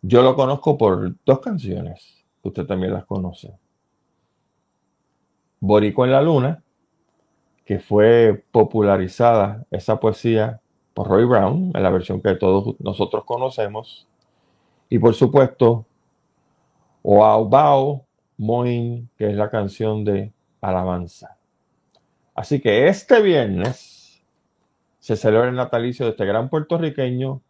Yo 0.02 0.22
lo 0.24 0.36
conozco 0.36 0.78
por 0.78 1.14
dos 1.26 1.40
canciones, 1.40 2.24
usted 2.42 2.66
también 2.66 2.94
las 2.94 3.06
conoce. 3.06 3.54
Borico 5.60 6.06
en 6.06 6.12
la 6.12 6.22
Luna, 6.22 6.64
que 7.66 7.80
fue 7.80 8.44
popularizada 8.52 9.66
esa 9.70 10.00
poesía 10.00 10.62
por 10.94 11.08
Roy 11.08 11.26
Brown, 11.26 11.72
en 11.76 11.84
la 11.84 11.90
versión 11.90 12.22
que 12.22 12.34
todos 12.36 12.76
nosotros 12.80 13.26
conocemos. 13.26 14.08
Y 14.88 14.98
por 15.00 15.14
supuesto, 15.14 15.86
Oaubao 17.04 18.06
Moin, 18.40 19.10
que 19.18 19.30
es 19.30 19.36
la 19.36 19.50
canción 19.50 20.04
de 20.04 20.32
alabanza. 20.62 21.38
Así 22.34 22.60
que 22.60 22.88
este 22.88 23.22
viernes 23.22 24.24
se 25.00 25.16
celebra 25.16 25.50
el 25.50 25.56
natalicio 25.56 26.06
de 26.06 26.12
este 26.12 26.26
gran 26.26 26.50
puertorriqueño, 26.50 27.42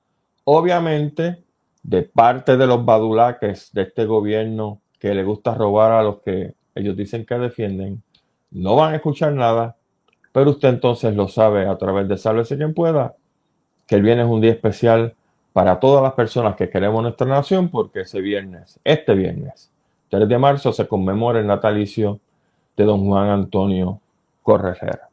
obviamente 0.43 1.43
de 1.83 2.03
parte 2.03 2.57
de 2.57 2.67
los 2.67 2.83
badulaques 2.83 3.71
de 3.71 3.83
este 3.83 4.05
gobierno 4.05 4.81
que 4.99 5.13
le 5.13 5.23
gusta 5.23 5.53
robar 5.53 5.91
a 5.91 6.03
los 6.03 6.19
que 6.21 6.53
ellos 6.75 6.97
dicen 6.97 7.25
que 7.25 7.35
defienden, 7.35 8.03
no 8.51 8.75
van 8.75 8.93
a 8.93 8.95
escuchar 8.97 9.33
nada, 9.33 9.77
pero 10.31 10.51
usted 10.51 10.69
entonces 10.69 11.15
lo 11.15 11.27
sabe 11.27 11.67
a 11.67 11.77
través 11.77 12.07
de 12.07 12.17
Sálvese 12.17 12.57
quien 12.57 12.73
pueda, 12.73 13.15
que 13.87 13.95
el 13.95 14.01
viernes 14.01 14.25
es 14.25 14.31
un 14.31 14.41
día 14.41 14.51
especial 14.51 15.15
para 15.53 15.79
todas 15.79 16.03
las 16.03 16.13
personas 16.13 16.55
que 16.55 16.69
queremos 16.69 17.01
nuestra 17.01 17.27
nación, 17.27 17.69
porque 17.69 18.01
ese 18.01 18.21
viernes, 18.21 18.79
este 18.83 19.13
viernes, 19.13 19.68
3 20.09 20.27
de 20.27 20.37
marzo, 20.37 20.73
se 20.73 20.87
conmemora 20.87 21.39
el 21.39 21.47
natalicio 21.47 22.19
de 22.75 22.83
don 22.83 23.05
Juan 23.05 23.29
Antonio 23.29 24.01
Correjera. 24.41 25.09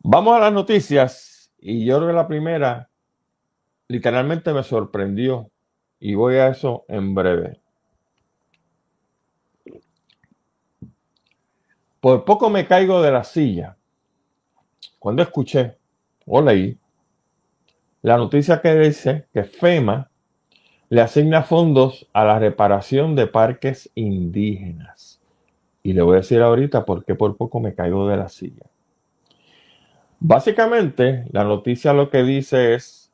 Vamos 0.00 0.36
a 0.36 0.40
las 0.40 0.52
noticias, 0.52 1.52
y 1.58 1.84
yo 1.84 1.96
creo 1.96 2.08
que 2.08 2.14
la 2.14 2.28
primera 2.28 2.88
literalmente 3.88 4.52
me 4.52 4.62
sorprendió, 4.62 5.50
y 6.00 6.14
voy 6.14 6.36
a 6.36 6.48
eso 6.48 6.84
en 6.88 7.14
breve. 7.14 7.60
Por 12.00 12.24
poco 12.24 12.50
me 12.50 12.66
caigo 12.66 13.00
de 13.00 13.10
la 13.10 13.24
silla 13.24 13.78
cuando 14.98 15.22
escuché 15.22 15.78
o 16.26 16.42
leí 16.42 16.78
la 18.02 18.18
noticia 18.18 18.60
que 18.60 18.74
dice 18.74 19.28
que 19.32 19.44
FEMA 19.44 20.10
le 20.94 21.00
asigna 21.00 21.42
fondos 21.42 22.06
a 22.12 22.24
la 22.24 22.38
reparación 22.38 23.16
de 23.16 23.26
parques 23.26 23.90
indígenas. 23.96 25.20
Y 25.82 25.92
le 25.92 26.02
voy 26.02 26.14
a 26.14 26.20
decir 26.20 26.40
ahorita 26.40 26.84
por 26.84 27.04
qué 27.04 27.16
por 27.16 27.36
poco 27.36 27.58
me 27.58 27.74
caigo 27.74 28.06
de 28.06 28.16
la 28.16 28.28
silla. 28.28 28.62
Básicamente, 30.20 31.24
la 31.32 31.42
noticia 31.42 31.92
lo 31.94 32.10
que 32.10 32.22
dice 32.22 32.74
es 32.74 33.10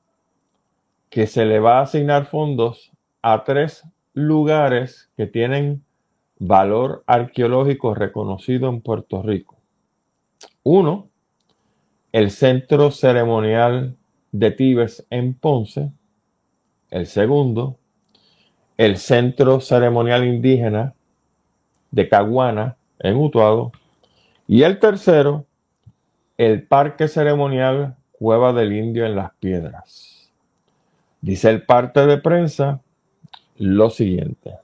que 1.08 1.26
se 1.26 1.46
le 1.46 1.58
va 1.58 1.78
a 1.78 1.84
asignar 1.84 2.26
fondos 2.26 2.92
a 3.22 3.44
tres 3.44 3.82
lugares 4.12 5.10
que 5.16 5.26
tienen 5.26 5.82
valor 6.38 7.02
arqueológico 7.06 7.94
reconocido 7.94 8.68
en 8.68 8.82
Puerto 8.82 9.22
Rico. 9.22 9.56
Uno, 10.64 11.08
el 12.12 12.30
Centro 12.30 12.90
Ceremonial 12.90 13.96
de 14.32 14.50
Tibes 14.50 15.06
en 15.08 15.32
Ponce. 15.32 15.92
El 16.90 17.06
segundo, 17.06 17.76
el 18.76 18.96
Centro 18.96 19.60
Ceremonial 19.60 20.24
Indígena 20.24 20.94
de 21.90 22.08
Caguana 22.08 22.76
en 22.98 23.16
Utuado. 23.16 23.72
Y 24.48 24.62
el 24.62 24.78
tercero, 24.78 25.46
el 26.38 26.62
Parque 26.62 27.08
Ceremonial 27.08 27.96
Cueva 28.12 28.52
del 28.52 28.72
Indio 28.72 29.06
en 29.06 29.16
Las 29.16 29.32
Piedras. 29.34 30.30
Dice 31.20 31.50
el 31.50 31.62
parte 31.62 32.06
de 32.06 32.18
prensa 32.18 32.80
lo 33.56 33.90
siguiente. 33.90 34.56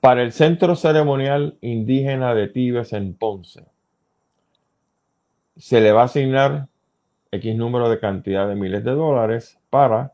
Para 0.00 0.22
el 0.22 0.32
Centro 0.32 0.76
Ceremonial 0.76 1.56
Indígena 1.60 2.34
de 2.34 2.48
Tibes 2.48 2.92
en 2.92 3.14
Ponce, 3.14 3.64
se 5.56 5.80
le 5.80 5.92
va 5.92 6.02
a 6.02 6.04
asignar 6.04 6.68
X 7.30 7.56
número 7.56 7.90
de 7.90 7.98
cantidad 7.98 8.48
de 8.48 8.54
miles 8.54 8.84
de 8.84 8.92
dólares 8.92 9.58
para 9.70 10.12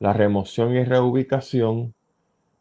la 0.00 0.12
remoción 0.12 0.74
y 0.74 0.82
reubicación 0.82 1.94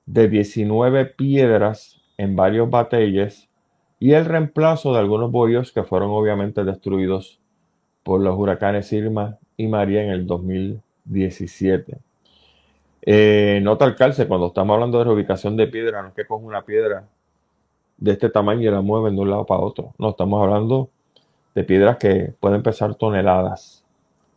de 0.06 0.28
19 0.28 1.06
piedras 1.06 2.02
en 2.18 2.36
varios 2.36 2.70
batalles 2.70 3.50
y 4.00 4.12
el 4.12 4.26
reemplazo 4.26 4.94
de 4.94 5.00
algunos 5.00 5.32
boyos 5.32 5.72
que 5.72 5.84
fueron 5.84 6.12
obviamente 6.12 6.64
destruidos 6.64 7.40
por 8.04 8.22
los 8.22 8.38
huracanes 8.38 8.92
Irma 8.94 9.38
y 9.58 9.68
María 9.68 10.04
en 10.04 10.10
el 10.10 10.28
2017. 10.28 11.98
Eh, 13.02 13.60
nota 13.64 13.86
al 13.86 13.96
calce, 13.96 14.28
cuando 14.28 14.48
estamos 14.48 14.74
hablando 14.74 15.00
de 15.00 15.06
reubicación 15.06 15.56
de 15.56 15.68
piedra, 15.68 16.02
no 16.02 16.10
es 16.10 16.14
que 16.14 16.26
coja 16.26 16.46
una 16.46 16.64
piedra 16.64 17.08
de 17.98 18.12
este 18.12 18.30
tamaño 18.30 18.62
y 18.62 18.72
la 18.72 18.82
mueven 18.82 19.16
de 19.16 19.22
un 19.22 19.30
lado 19.30 19.46
para 19.46 19.62
otro. 19.62 19.94
No, 19.98 20.10
estamos 20.10 20.42
hablando 20.44 20.90
de 21.56 21.64
piedras 21.64 21.98
que 21.98 22.34
pueden 22.40 22.64
pesar 22.64 22.96
toneladas. 22.96 23.79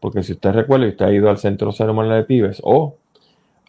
Porque 0.02 0.24
si 0.24 0.32
usted 0.32 0.50
recuerda, 0.50 0.88
usted 0.88 1.06
ha 1.06 1.12
ido 1.12 1.30
al 1.30 1.38
Centro 1.38 1.70
Ceremonial 1.70 2.16
de 2.16 2.24
Tibes 2.24 2.60
o 2.64 2.96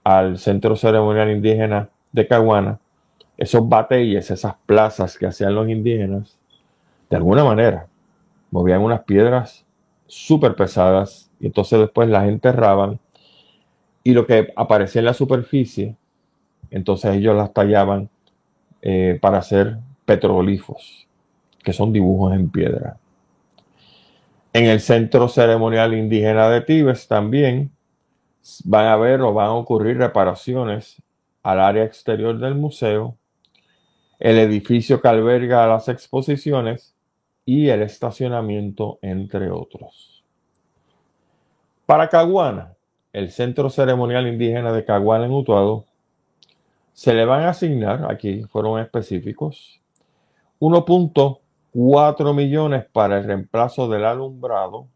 al 0.04 0.39
Centro 0.39 0.76
Ceremonial 0.76 1.30
Indígena 1.30 1.89
de 2.12 2.28
Caguana, 2.28 2.80
esos 3.38 3.69
batalles, 3.69 4.32
esas 4.32 4.56
plazas 4.65 5.15
que 5.19 5.28
hacían 5.28 5.54
los 5.54 5.69
indígenas, 5.69 6.39
de 7.12 7.17
alguna 7.17 7.43
manera, 7.43 7.86
movían 8.50 8.82
unas 8.82 9.04
piedras 9.04 9.63
súper 10.08 10.56
pesadas 10.56 11.30
y 11.39 11.46
entonces 11.46 11.80
después 11.80 12.10
las 12.10 12.28
enterraban 12.28 13.00
y 14.04 14.13
lo 14.13 14.26
que 14.26 14.52
aparecía 14.56 15.02
en 15.02 15.06
la 15.06 15.13
superficie, 15.13 15.96
entonces 16.72 17.13
ellos 17.13 17.36
las 17.36 17.54
tallaban 17.54 18.10
eh, 18.82 19.19
para 19.22 19.38
hacer 19.38 19.78
petroglifos, 20.06 21.08
que 21.63 21.74
son 21.74 21.93
dibujos 21.93 22.34
en 22.34 22.50
piedra. 22.50 22.98
En 24.54 24.66
el 24.68 24.82
Centro 24.82 25.28
Ceremonial 25.30 25.96
Indígena 25.96 26.48
de 26.48 26.62
Tibes 26.62 27.08
también 27.08 27.72
van 28.63 28.86
a 28.86 28.94
haber 28.94 29.20
o 29.22 29.34
van 29.34 29.48
a 29.48 29.54
ocurrir 29.54 29.98
reparaciones 29.98 31.02
al 31.42 31.60
área 31.60 31.84
exterior 31.84 32.38
del 32.38 32.54
museo, 32.54 33.18
el 34.20 34.38
edificio 34.38 35.02
que 35.02 35.08
alberga 35.08 35.66
las 35.66 35.89
exposiciones 35.89 36.94
y 37.46 37.70
el 37.70 37.82
estacionamiento, 37.82 39.00
entre 39.02 39.50
otros. 39.50 40.24
Para 41.88 42.08
Caguana, 42.08 42.76
el 43.12 43.32
Centro 43.32 43.72
Ceremonial 43.72 44.28
Indígena 44.28 44.72
de 44.72 44.86
Caguana 44.86 45.26
en 45.26 45.32
Utuado, 45.32 45.86
se 46.94 47.16
le 47.16 47.26
van 47.26 47.42
a 47.42 47.50
asignar, 47.50 48.06
aquí 48.08 48.44
fueron 48.44 48.80
específicos, 48.80 49.82
1.4 51.74 52.36
millones 52.36 52.86
para 52.92 53.18
el 53.18 53.24
reemplazo 53.24 53.88
del 53.88 54.06
alumbrado, 54.06 54.88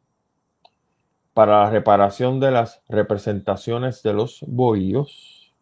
para 1.34 1.64
la 1.64 1.70
reparación 1.70 2.40
de 2.40 2.52
las 2.52 2.82
representaciones 2.88 4.04
de 4.04 4.14
los 4.14 4.44
bohíos, 4.48 5.54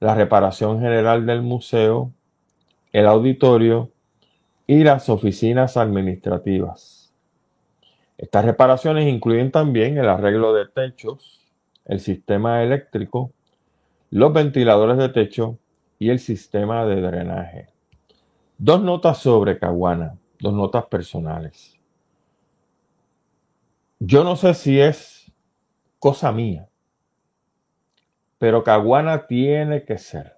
la 0.00 0.14
reparación 0.14 0.80
general 0.80 1.26
del 1.26 1.42
museo, 1.42 2.12
el 2.92 3.06
auditorio 3.06 3.90
y 4.66 4.82
las 4.82 5.08
oficinas 5.08 5.76
administrativas. 5.76 7.12
Estas 8.18 8.44
reparaciones 8.44 9.08
incluyen 9.08 9.50
también 9.50 9.96
el 9.96 10.08
arreglo 10.08 10.52
de 10.52 10.66
techos, 10.66 11.40
el 11.84 12.00
sistema 12.00 12.62
eléctrico, 12.62 13.32
los 14.10 14.32
ventiladores 14.32 14.98
de 14.98 15.08
techo 15.08 15.58
y 15.98 16.10
el 16.10 16.18
sistema 16.18 16.84
de 16.84 17.00
drenaje. 17.00 17.79
Dos 18.62 18.82
notas 18.82 19.16
sobre 19.16 19.58
Caguana, 19.58 20.18
dos 20.38 20.52
notas 20.52 20.84
personales. 20.84 21.80
Yo 23.98 24.22
no 24.22 24.36
sé 24.36 24.52
si 24.52 24.78
es 24.78 25.32
cosa 25.98 26.30
mía, 26.30 26.68
pero 28.36 28.62
Caguana 28.62 29.26
tiene 29.26 29.86
que 29.86 29.96
ser 29.96 30.36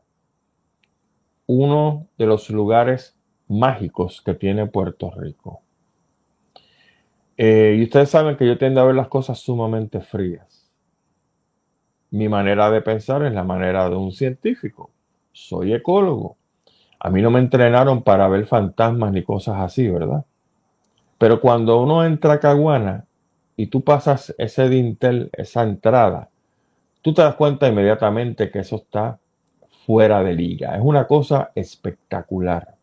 uno 1.48 2.06
de 2.16 2.26
los 2.26 2.48
lugares 2.48 3.18
mágicos 3.48 4.22
que 4.24 4.34
tiene 4.34 4.68
Puerto 4.68 5.10
Rico. 5.10 5.62
Eh, 7.36 7.74
y 7.76 7.82
ustedes 7.82 8.08
saben 8.08 8.36
que 8.36 8.46
yo 8.46 8.56
tiendo 8.56 8.80
a 8.80 8.84
ver 8.84 8.94
las 8.94 9.08
cosas 9.08 9.40
sumamente 9.40 10.00
frías. 10.00 10.72
Mi 12.12 12.28
manera 12.28 12.70
de 12.70 12.82
pensar 12.82 13.24
es 13.24 13.32
la 13.32 13.42
manera 13.42 13.90
de 13.90 13.96
un 13.96 14.12
científico. 14.12 14.92
Soy 15.32 15.74
ecólogo. 15.74 16.36
A 17.04 17.10
mí 17.10 17.20
no 17.20 17.32
me 17.32 17.40
entrenaron 17.40 18.02
para 18.02 18.28
ver 18.28 18.46
fantasmas 18.46 19.10
ni 19.10 19.24
cosas 19.24 19.56
así, 19.58 19.88
¿verdad? 19.88 20.24
Pero 21.18 21.40
cuando 21.40 21.82
uno 21.82 22.04
entra 22.04 22.34
a 22.34 22.40
Caguana 22.40 23.06
y 23.56 23.66
tú 23.66 23.82
pasas 23.82 24.32
ese 24.38 24.68
dintel, 24.68 25.28
esa 25.32 25.64
entrada, 25.64 26.28
tú 27.02 27.12
te 27.12 27.22
das 27.22 27.34
cuenta 27.34 27.66
inmediatamente 27.66 28.52
que 28.52 28.60
eso 28.60 28.76
está 28.76 29.18
fuera 29.84 30.22
de 30.22 30.34
liga. 30.34 30.76
Es 30.76 30.80
una 30.80 31.08
cosa 31.08 31.50
espectacular. 31.56 32.76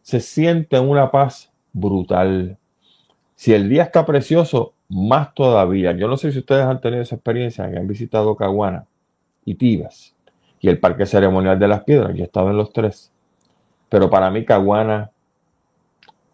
se 0.00 0.20
siente 0.20 0.78
una 0.78 1.10
paz 1.10 1.50
brutal. 1.72 2.56
Si 3.34 3.52
el 3.52 3.68
día 3.68 3.82
está 3.82 4.06
precioso, 4.06 4.74
más 4.88 5.34
todavía. 5.34 5.90
Yo 5.90 6.06
no 6.06 6.16
sé 6.16 6.30
si 6.30 6.38
ustedes 6.38 6.64
han 6.64 6.80
tenido 6.80 7.02
esa 7.02 7.16
experiencia, 7.16 7.68
que 7.68 7.78
han 7.78 7.88
visitado 7.88 8.36
Caguana 8.36 8.86
y 9.44 9.56
Tibas 9.56 10.14
y 10.60 10.68
el 10.68 10.78
Parque 10.78 11.04
Ceremonial 11.04 11.58
de 11.58 11.66
las 11.66 11.82
Piedras. 11.82 12.14
Yo 12.14 12.22
he 12.22 12.26
estado 12.26 12.50
en 12.50 12.56
los 12.56 12.72
tres. 12.72 13.12
Pero 13.90 14.08
para 14.08 14.30
mí 14.30 14.46
Caguana 14.46 15.10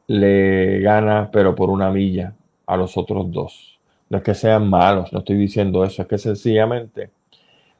le 0.06 0.78
gana, 0.80 1.30
pero 1.32 1.56
por 1.56 1.70
una 1.70 1.90
milla, 1.90 2.34
a 2.66 2.76
los 2.76 2.96
otros 2.96 3.30
dos. 3.32 3.80
No 4.08 4.18
es 4.18 4.22
que 4.22 4.34
sean 4.34 4.70
malos, 4.70 5.12
no 5.12 5.18
estoy 5.18 5.36
diciendo 5.36 5.84
eso, 5.84 6.02
es 6.02 6.08
que 6.08 6.18
sencillamente 6.18 7.10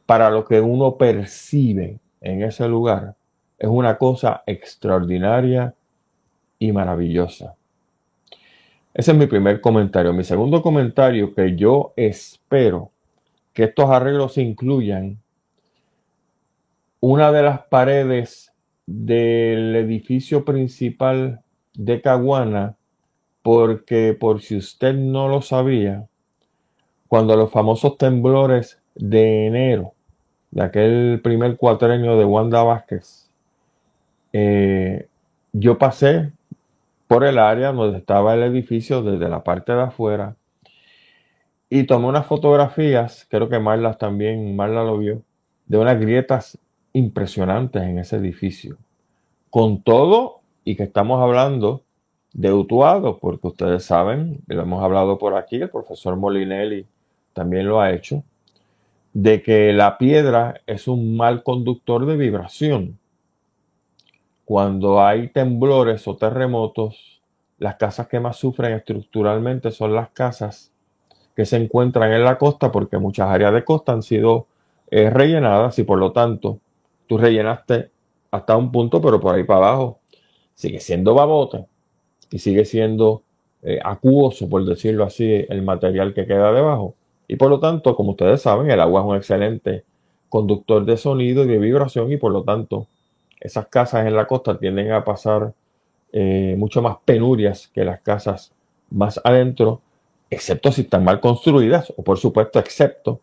para 0.07 0.31
lo 0.31 0.45
que 0.45 0.61
uno 0.61 0.97
percibe 0.97 1.99
en 2.21 2.43
ese 2.43 2.69
lugar 2.69 3.15
es 3.59 3.69
una 3.69 3.99
cosa 3.99 4.43
extraordinaria 4.47 5.75
y 6.59 6.73
maravillosa. 6.73 7.55
Ese 8.95 9.11
es 9.11 9.17
mi 9.17 9.27
primer 9.27 9.61
comentario. 9.61 10.13
Mi 10.13 10.25
segundo 10.25 10.63
comentario, 10.63 11.35
que 11.35 11.55
yo 11.55 11.93
espero 11.97 12.93
que 13.53 13.65
estos 13.65 13.91
arreglos 13.91 14.39
incluyan 14.39 15.19
una 17.01 17.31
de 17.31 17.43
las 17.43 17.63
paredes 17.67 18.53
del 18.87 19.75
edificio 19.77 20.45
principal 20.45 21.41
de 21.75 22.01
Caguana, 22.01 22.77
porque 23.43 24.17
por 24.19 24.41
si 24.41 24.57
usted 24.57 24.95
no 24.95 25.29
lo 25.29 25.43
sabía, 25.43 26.07
cuando 27.09 27.37
los 27.37 27.51
famosos 27.51 27.99
temblores 27.99 28.81
de 28.95 29.47
enero, 29.47 29.93
de 30.51 30.63
aquel 30.63 31.21
primer 31.23 31.57
cuatrenio 31.57 32.17
de 32.17 32.25
Wanda 32.25 32.63
Vázquez, 32.63 33.31
eh, 34.33 35.09
yo 35.53 35.79
pasé 35.79 36.33
por 37.07 37.25
el 37.25 37.39
área 37.39 37.73
donde 37.73 37.99
estaba 37.99 38.35
el 38.35 38.43
edificio 38.43 39.03
desde 39.03 39.29
la 39.29 39.45
parte 39.45 39.73
de 39.73 39.83
afuera 39.83 40.37
y 41.69 41.85
tomé 41.85 42.07
unas 42.07 42.27
fotografías, 42.27 43.27
creo 43.31 43.49
que 43.49 43.59
Marla 43.59 43.95
también, 43.95 44.55
Marla 44.57 44.85
lo 44.85 44.99
vio, 44.99 45.23
de 45.67 45.79
unas 45.79 45.99
grietas 46.01 46.59
impresionantes 46.97 47.83
en 47.83 47.99
ese 47.99 48.17
edificio. 48.17 48.79
Con 49.51 49.83
todo 49.83 50.41
y 50.65 50.77
que 50.77 50.85
estamos 50.85 51.23
hablando 51.23 51.83
de 52.33 52.53
Utuado, 52.53 53.19
porque 53.19 53.49
ustedes 53.49 53.85
saben, 53.85 54.41
lo 54.47 54.63
hemos 54.63 54.83
hablado 54.83 55.19
por 55.19 55.35
aquí, 55.35 55.57
el 55.57 55.69
profesor 55.69 56.17
Molinelli 56.17 56.87
también 57.35 57.69
lo 57.69 57.81
ha 57.81 57.93
hecho, 57.93 58.25
de 59.13 59.43
que 59.43 59.73
la 59.73 59.99
piedra 59.99 60.61
es 60.67 60.89
un 60.89 61.17
mal 61.17 61.43
conductor 61.43 62.07
de 62.07 62.17
vibración. 62.17 62.99
Cuando 64.47 65.05
hay 65.05 65.29
temblores 65.29 66.09
o 66.09 66.17
terremotos, 66.17 67.21
las 67.59 67.77
casas 67.77 68.09
que 68.09 68.21
más 68.21 68.37
sufren 68.37 68.73
estructuralmente 68.73 69.71
son 69.71 69.95
las 69.95 70.11
casas 70.11 70.73
que 71.35 71.45
se 71.45 71.57
encuentran 71.57 72.13
en 72.13 72.25
la 72.25 72.39
costa, 72.39 72.73
porque 72.73 72.97
muchas 72.97 73.29
áreas 73.29 73.53
de 73.53 73.65
costa 73.65 73.93
han 73.93 74.03
sido 74.03 74.47
eh, 74.91 75.11
rellenadas 75.11 75.79
y 75.79 75.85
por 75.85 75.99
lo 75.99 76.13
tanto 76.13 76.61
tú 77.07 77.19
rellenaste 77.19 77.91
hasta 78.31 78.57
un 78.57 78.73
punto, 78.73 79.01
pero 79.01 79.21
por 79.21 79.35
ahí 79.35 79.45
para 79.45 79.69
abajo 79.69 80.01
sigue 80.55 80.81
siendo 80.81 81.15
babote 81.15 81.67
y 82.31 82.39
sigue 82.39 82.65
siendo 82.65 83.23
eh, 83.63 83.79
acuoso, 83.85 84.49
por 84.49 84.65
decirlo 84.65 85.05
así, 85.05 85.45
el 85.49 85.63
material 85.63 86.15
que 86.15 86.27
queda 86.27 86.53
debajo. 86.53 86.95
Y 87.29 87.37
por 87.37 87.51
lo 87.51 87.61
tanto, 87.61 87.97
como 87.97 88.13
ustedes 88.13 88.43
saben, 88.43 88.71
el 88.71 88.81
agua 88.81 89.01
es 89.01 89.07
un 89.07 89.17
excelente 89.17 89.85
conductor 90.29 90.85
de 90.85 90.97
sonido 90.97 91.45
y 91.45 91.49
de 91.49 91.59
vibración 91.59 92.13
y 92.13 92.17
por 92.17 92.33
lo 92.33 92.43
tanto 92.43 92.87
esas 93.41 93.67
casas 93.69 94.07
en 94.07 94.15
la 94.15 94.27
costa 94.27 94.59
tienden 94.59 94.93
a 94.93 95.05
pasar 95.05 95.53
eh, 96.13 96.55
mucho 96.59 96.83
más 96.83 96.97
penurias 97.05 97.69
que 97.69 97.85
las 97.85 98.01
casas 98.01 98.53
más 98.91 99.21
adentro, 99.25 99.81
excepto 100.31 100.73
si 100.73 100.83
están 100.83 101.05
mal 101.05 101.21
construidas 101.21 101.93
o 101.97 102.03
por 102.03 102.19
supuesto 102.19 102.59
excepto 102.59 103.21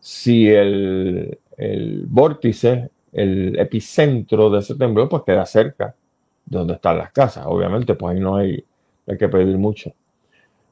si 0.00 0.48
el, 0.48 1.38
el 1.56 2.04
vórtice 2.06 2.90
el 3.12 3.58
epicentro 3.58 4.50
de 4.50 4.60
ese 4.60 4.74
temblor 4.74 5.08
pues 5.08 5.22
queda 5.24 5.46
cerca 5.46 5.94
de 6.46 6.58
donde 6.58 6.74
están 6.74 6.98
las 6.98 7.12
casas. 7.12 7.44
Obviamente, 7.46 7.94
pues 7.94 8.14
ahí 8.14 8.20
no 8.20 8.36
hay, 8.36 8.64
hay 9.06 9.18
que 9.18 9.28
pedir 9.28 9.58
mucho. 9.58 9.92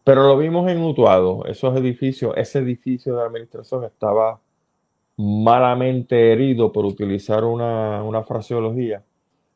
Pero 0.04 0.22
lo 0.26 0.38
vimos 0.38 0.70
en 0.70 0.82
Utuado, 0.82 1.44
esos 1.46 1.76
edificios, 1.76 2.32
ese 2.36 2.60
edificio 2.60 3.16
de 3.16 3.24
administración 3.24 3.84
estaba 3.84 4.40
malamente 5.16 6.32
herido 6.32 6.72
por 6.72 6.84
utilizar 6.84 7.44
una, 7.44 8.02
una 8.04 8.22
fraseología 8.22 9.02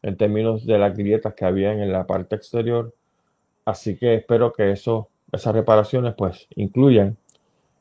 en 0.02 0.16
términos 0.16 0.66
de 0.66 0.78
las 0.78 0.96
grietas 0.96 1.34
que 1.34 1.44
habían 1.44 1.80
en 1.80 1.92
la 1.92 2.06
parte 2.06 2.36
exterior. 2.36 2.92
Así 3.64 3.96
que 3.96 4.14
espero 4.14 4.52
que 4.52 4.72
eso, 4.72 5.08
esas 5.30 5.54
reparaciones 5.54 6.14
pues 6.14 6.48
incluyan 6.56 7.16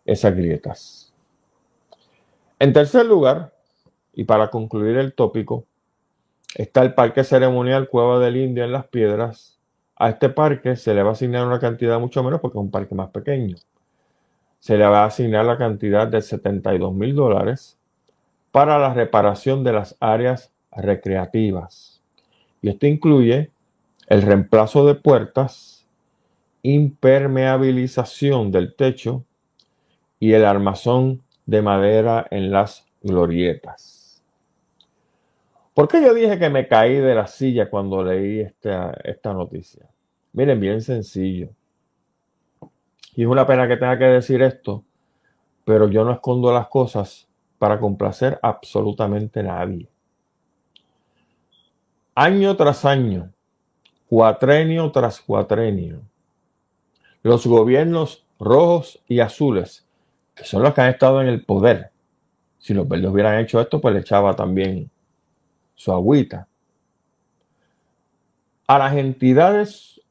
esas 0.05 0.35
grietas. 0.35 1.13
En 2.59 2.73
tercer 2.73 3.05
lugar, 3.05 3.53
y 4.19 4.25
para 4.25 4.49
concluir 4.49 4.97
el 4.97 5.13
tópico, 5.13 5.63
está 6.53 6.81
el 6.81 6.93
Parque 6.93 7.23
Ceremonial 7.23 7.87
Cueva 7.87 8.19
del 8.19 8.35
Indio 8.35 8.65
en 8.65 8.73
Las 8.73 8.85
Piedras. 8.87 9.57
A 9.95 10.09
este 10.09 10.27
parque 10.27 10.75
se 10.75 10.93
le 10.93 11.03
va 11.03 11.11
a 11.11 11.13
asignar 11.13 11.47
una 11.47 11.57
cantidad 11.57 11.97
mucho 12.01 12.21
menos 12.21 12.41
porque 12.41 12.57
es 12.57 12.61
un 12.61 12.69
parque 12.69 12.93
más 12.93 13.11
pequeño. 13.11 13.55
Se 14.59 14.77
le 14.77 14.85
va 14.85 15.03
a 15.03 15.05
asignar 15.05 15.45
la 15.45 15.57
cantidad 15.57 16.05
de 16.05 16.21
72 16.21 16.93
mil 16.93 17.15
dólares 17.15 17.77
para 18.51 18.77
la 18.77 18.93
reparación 18.93 19.63
de 19.63 19.71
las 19.71 19.95
áreas 20.01 20.51
recreativas. 20.73 22.01
Y 22.61 22.67
esto 22.67 22.87
incluye 22.87 23.51
el 24.07 24.21
reemplazo 24.21 24.85
de 24.85 24.95
puertas, 24.95 25.87
impermeabilización 26.61 28.51
del 28.51 28.75
techo 28.75 29.23
y 30.19 30.33
el 30.33 30.43
armazón 30.43 31.21
de 31.45 31.61
madera 31.61 32.27
en 32.31 32.51
las 32.51 32.85
glorietas. 33.01 33.98
¿Por 35.79 35.87
qué 35.87 36.01
yo 36.01 36.13
dije 36.13 36.37
que 36.37 36.49
me 36.49 36.67
caí 36.67 36.95
de 36.95 37.15
la 37.15 37.25
silla 37.25 37.69
cuando 37.69 38.03
leí 38.03 38.41
esta, 38.41 38.91
esta 39.01 39.31
noticia? 39.31 39.85
Miren, 40.33 40.59
bien 40.59 40.81
sencillo. 40.81 41.51
Y 43.15 43.21
es 43.21 43.27
una 43.29 43.47
pena 43.47 43.65
que 43.65 43.77
tenga 43.77 43.97
que 43.97 44.03
decir 44.03 44.41
esto, 44.41 44.83
pero 45.63 45.87
yo 45.87 46.03
no 46.03 46.11
escondo 46.11 46.51
las 46.51 46.67
cosas 46.67 47.29
para 47.57 47.79
complacer 47.79 48.37
absolutamente 48.41 49.41
nadie. 49.41 49.87
Año 52.13 52.57
tras 52.57 52.83
año, 52.83 53.31
cuatrenio 54.09 54.91
tras 54.91 55.21
cuatrenio, 55.21 56.01
los 57.23 57.47
gobiernos 57.47 58.25
rojos 58.37 59.01
y 59.07 59.21
azules, 59.21 59.87
que 60.35 60.43
son 60.43 60.61
los 60.61 60.73
que 60.73 60.81
han 60.81 60.89
estado 60.89 61.21
en 61.21 61.29
el 61.29 61.45
poder, 61.45 61.91
si 62.57 62.73
los 62.73 62.85
verdes 62.85 63.09
hubieran 63.09 63.39
hecho 63.39 63.61
esto, 63.61 63.79
pues 63.79 63.93
le 63.93 64.01
echaba 64.01 64.35
también 64.35 64.91
su 65.79 65.93
agüita. 65.93 66.49
A 68.67 68.77
las 68.77 68.97
entidades 68.97 70.01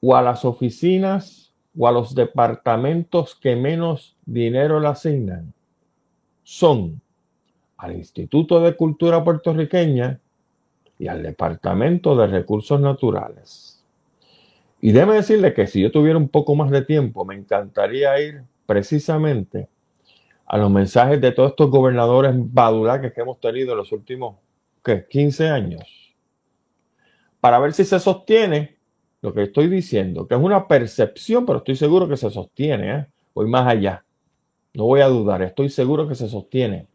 o 0.00 0.14
a 0.14 0.22
las 0.22 0.44
oficinas 0.44 1.52
o 1.76 1.88
a 1.88 1.92
los 1.92 2.14
departamentos 2.14 3.34
que 3.34 3.56
menos 3.56 4.16
dinero 4.24 4.78
le 4.78 4.86
asignan 4.86 5.52
son 6.44 7.02
al 7.76 7.96
Instituto 7.96 8.60
de 8.60 8.76
Cultura 8.76 9.24
Puertorriqueña 9.24 10.20
y 10.96 11.08
al 11.08 11.24
Departamento 11.24 12.14
de 12.14 12.28
Recursos 12.28 12.80
Naturales. 12.80 13.84
Y 14.80 14.92
déme 14.92 15.14
decirle 15.14 15.54
que 15.54 15.66
si 15.66 15.82
yo 15.82 15.90
tuviera 15.90 16.18
un 16.18 16.28
poco 16.28 16.54
más 16.54 16.70
de 16.70 16.82
tiempo, 16.82 17.24
me 17.24 17.34
encantaría 17.34 18.20
ir 18.20 18.44
precisamente 18.64 19.68
a 20.46 20.56
los 20.56 20.70
mensajes 20.70 21.20
de 21.20 21.32
todos 21.32 21.50
estos 21.50 21.68
gobernadores 21.68 22.32
badulaques 22.36 23.12
que 23.12 23.22
hemos 23.22 23.40
tenido 23.40 23.72
en 23.72 23.78
los 23.78 23.90
últimos 23.90 24.36
¿qué? 24.84 25.06
15 25.08 25.48
años, 25.48 26.14
para 27.40 27.58
ver 27.58 27.72
si 27.72 27.84
se 27.84 27.98
sostiene 27.98 28.78
lo 29.22 29.34
que 29.34 29.42
estoy 29.42 29.68
diciendo, 29.68 30.26
que 30.26 30.34
es 30.34 30.40
una 30.40 30.66
percepción, 30.66 31.44
pero 31.44 31.58
estoy 31.58 31.76
seguro 31.76 32.08
que 32.08 32.16
se 32.16 32.30
sostiene. 32.30 32.94
¿eh? 32.94 33.06
Voy 33.34 33.48
más 33.48 33.66
allá. 33.66 34.04
No 34.72 34.84
voy 34.84 35.00
a 35.00 35.08
dudar, 35.08 35.42
estoy 35.42 35.68
seguro 35.68 36.08
que 36.08 36.14
se 36.14 36.28
sostiene. 36.28 36.86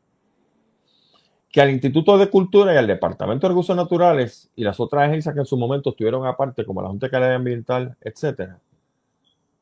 Que 1.52 1.62
al 1.62 1.70
Instituto 1.70 2.18
de 2.18 2.30
Cultura 2.30 2.74
y 2.74 2.78
al 2.78 2.88
Departamento 2.88 3.48
de 3.48 3.50
Recursos 3.50 3.76
Naturales 3.76 4.50
y 4.56 4.64
las 4.64 4.80
otras 4.80 5.08
agencias 5.08 5.34
que 5.34 5.42
en 5.42 5.46
su 5.46 5.58
momento 5.58 5.92
estuvieron 5.92 6.26
aparte, 6.26 6.66
como 6.66 6.82
la 6.82 6.90
Junta 6.90 7.08
de 7.08 7.12
Calidad 7.12 7.36
Ambiental, 7.36 7.96
etcétera, 8.02 8.60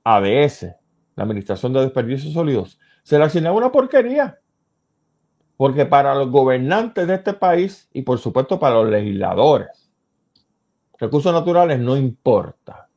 ADS, 0.04 0.64
la 1.16 1.24
Administración 1.24 1.74
de 1.74 1.82
Desperdicios 1.82 2.34
Sólidos, 2.34 2.80
se 3.04 3.18
le 3.18 3.26
asignaba 3.26 3.58
una 3.58 3.72
porquería. 3.72 4.40
Porque 5.58 5.86
para 5.86 6.16
los 6.16 6.30
gobernantes 6.30 7.08
de 7.08 7.16
este 7.16 7.34
país 7.34 7.90
y 7.94 8.02
por 8.02 8.20
supuesto 8.20 8.60
para 8.60 8.76
los 8.76 8.90
legisladores, 8.90 9.92
recursos 10.98 11.34
naturales 11.34 11.80
no 11.80 11.96
importa. 11.96 12.88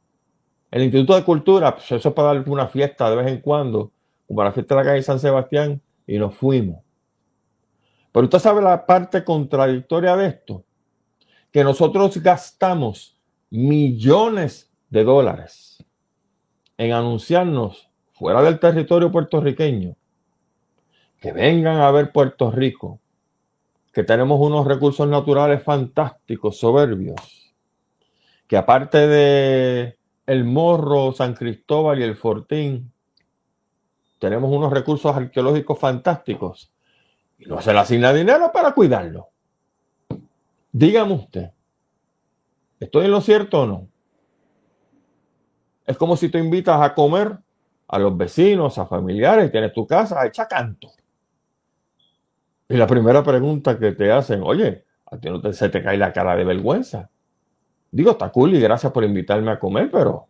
El 0.71 0.83
Instituto 0.83 1.15
de 1.15 1.25
Cultura, 1.25 1.75
pues 1.75 1.91
eso 1.93 2.09
es 2.09 2.15
para 2.15 2.29
darle 2.29 2.51
una 2.51 2.67
fiesta 2.67 3.09
de 3.09 3.17
vez 3.17 3.27
en 3.29 3.41
cuando, 3.41 3.93
como 4.27 4.43
la 4.43 4.53
fiesta 4.53 4.75
de 4.75 4.81
la 4.83 4.91
calle 4.91 5.03
San 5.03 5.21
Sebastián, 5.21 5.81
y 6.07 6.19
nos 6.19 6.35
fuimos. 6.35 6.83
Pero 8.13 8.25
usted 8.25 8.39
sabe 8.39 8.63
la 8.63 8.87
parte 8.87 9.25
contradictoria 9.25 10.17
de 10.17 10.27
esto, 10.27 10.65
que 11.51 11.63
nosotros 11.63 12.17
gastamos 12.23 13.19
millones 13.51 14.73
de 14.91 15.05
dólares 15.05 15.85
en 16.79 16.93
anunciarnos 16.93 17.91
fuera 18.13 18.43
del 18.43 18.59
territorio 18.59 19.11
puertorriqueño 19.11 19.97
que 21.21 21.33
vengan 21.33 21.81
a 21.81 21.91
ver 21.91 22.13
Puerto 22.13 22.51
Rico, 22.51 23.01
que 23.93 24.05
tenemos 24.05 24.39
unos 24.41 24.67
recursos 24.67 25.09
naturales 25.09 25.63
fantásticos, 25.63 26.59
soberbios, 26.59 27.55
que 28.47 28.57
aparte 28.57 29.07
de 29.07 29.99
el 30.27 30.45
Morro, 30.45 31.13
San 31.13 31.35
Cristóbal 31.35 32.01
y 32.01 32.03
el 32.03 32.17
Fortín, 32.17 32.93
tenemos 34.19 34.51
unos 34.51 34.73
recursos 34.73 35.15
arqueológicos 35.15 35.79
fantásticos 35.79 36.73
y 37.39 37.47
no 37.47 37.61
se 37.61 37.73
le 37.73 37.79
asigna 37.79 38.13
dinero 38.13 38.51
para 38.53 38.73
cuidarlo. 38.73 39.29
Dígame 40.73 41.15
usted, 41.15 41.51
¿estoy 42.81 43.07
en 43.07 43.11
lo 43.13 43.21
cierto 43.21 43.63
o 43.63 43.67
no? 43.67 43.89
Es 45.87 45.97
como 45.97 46.17
si 46.17 46.29
te 46.29 46.39
invitas 46.39 46.81
a 46.81 46.95
comer 46.95 47.39
a 47.89 47.99
los 47.99 48.17
vecinos, 48.17 48.77
a 48.79 48.87
familiares, 48.87 49.51
tienes 49.51 49.73
tu 49.73 49.87
casa 49.87 50.27
echa 50.27 50.49
canto. 50.49 50.91
Y 52.69 52.77
la 52.77 52.87
primera 52.87 53.23
pregunta 53.23 53.79
que 53.79 53.93
te 53.93 54.11
hacen, 54.11 54.43
oye, 54.43 54.85
a 55.07 55.19
ti 55.19 55.31
no 55.31 55.41
te, 55.41 55.53
se 55.53 55.69
te 55.69 55.83
cae 55.83 55.97
la 55.97 56.13
cara 56.13 56.35
de 56.37 56.45
vergüenza. 56.45 57.11
Digo, 57.91 58.13
está 58.13 58.31
cool 58.31 58.55
y 58.55 58.61
gracias 58.61 58.93
por 58.93 59.05
invitarme 59.05 59.53
a 59.53 59.59
comer, 59.59 59.91
pero 59.91 60.27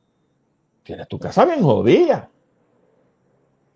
tienes 0.82 1.08
tu 1.08 1.18
casa 1.18 1.44
bien 1.44 1.62
jodida. 1.62 2.30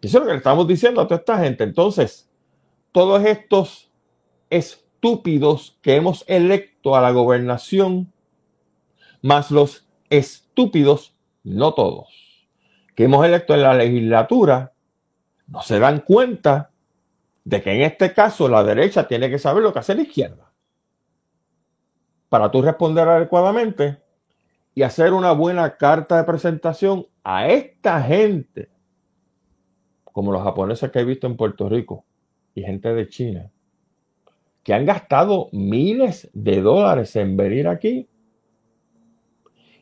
Eso 0.01 0.19
es 0.19 0.21
lo 0.23 0.27
que 0.27 0.33
le 0.33 0.39
estamos 0.39 0.67
diciendo 0.67 1.01
a 1.01 1.07
toda 1.07 1.21
esta 1.21 1.39
gente. 1.39 1.65
Entonces, 1.65 2.31
todos 2.93 3.25
estos 3.25 3.91
estúpidos 4.49 5.79
que 5.83 5.97
hemos 5.97 6.25
electo 6.27 6.97
a 6.97 7.01
la 7.01 7.11
gobernación, 7.11 8.13
más 9.23 9.51
los 9.51 9.89
estúpidos, 10.09 11.15
no 11.43 11.73
todos, 11.75 12.49
que 12.95 13.05
hemos 13.05 13.25
electo 13.25 13.55
en 13.55 13.63
la 13.63 13.75
legislatura, 13.75 14.73
no 15.47 15.63
se 15.63 15.79
dan 15.79 16.01
cuenta 16.01 16.70
de 17.45 17.63
que 17.63 17.73
en 17.73 17.83
este 17.83 18.13
caso 18.13 18.49
la 18.49 18.63
derecha 18.63 19.07
tiene 19.09 19.31
que 19.31 19.39
saber 19.39 19.63
lo 19.63 19.73
que 19.73 19.79
hace 19.79 19.95
la 19.95 20.03
izquierda. 20.03 20.53
Para 22.29 22.51
tú 22.51 22.63
responder 22.63 23.09
adecuadamente 23.09 23.99
y 24.75 24.83
hacer 24.83 25.13
una 25.13 25.33
buena 25.33 25.77
carta 25.77 26.17
de 26.17 26.25
presentación 26.25 27.07
a 27.25 27.49
esta 27.49 28.03
gente 28.03 28.71
como 30.05 30.33
los 30.33 30.43
japoneses 30.43 30.91
que 30.91 31.01
he 31.01 31.05
visto 31.05 31.27
en 31.27 31.37
Puerto 31.37 31.69
Rico 31.69 32.05
y 32.55 32.63
gente 32.63 32.93
de 32.93 33.09
China, 33.09 33.51
que 34.63 34.75
han 34.75 34.85
gastado 34.85 35.49
miles 35.53 36.29
de 36.33 36.61
dólares 36.61 37.15
en 37.17 37.37
venir 37.37 37.69
aquí 37.69 38.09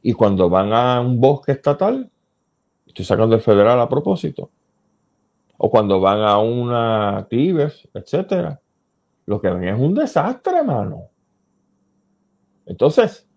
y 0.02 0.12
cuando 0.12 0.48
van 0.48 0.72
a 0.72 1.00
un 1.00 1.20
bosque 1.20 1.52
estatal, 1.52 2.10
estoy 2.86 3.04
sacando 3.04 3.34
el 3.34 3.40
federal 3.40 3.80
a 3.80 3.88
propósito, 3.88 4.50
o 5.58 5.70
cuando 5.70 6.00
van 6.00 6.20
a 6.22 6.38
una 6.38 7.26
Tibes, 7.28 7.88
etcétera, 7.92 8.60
lo 9.26 9.40
que 9.40 9.50
ven 9.50 9.64
es 9.64 9.78
un 9.78 9.94
desastre, 9.94 10.58
hermano. 10.58 11.10
Entonces, 12.64 13.28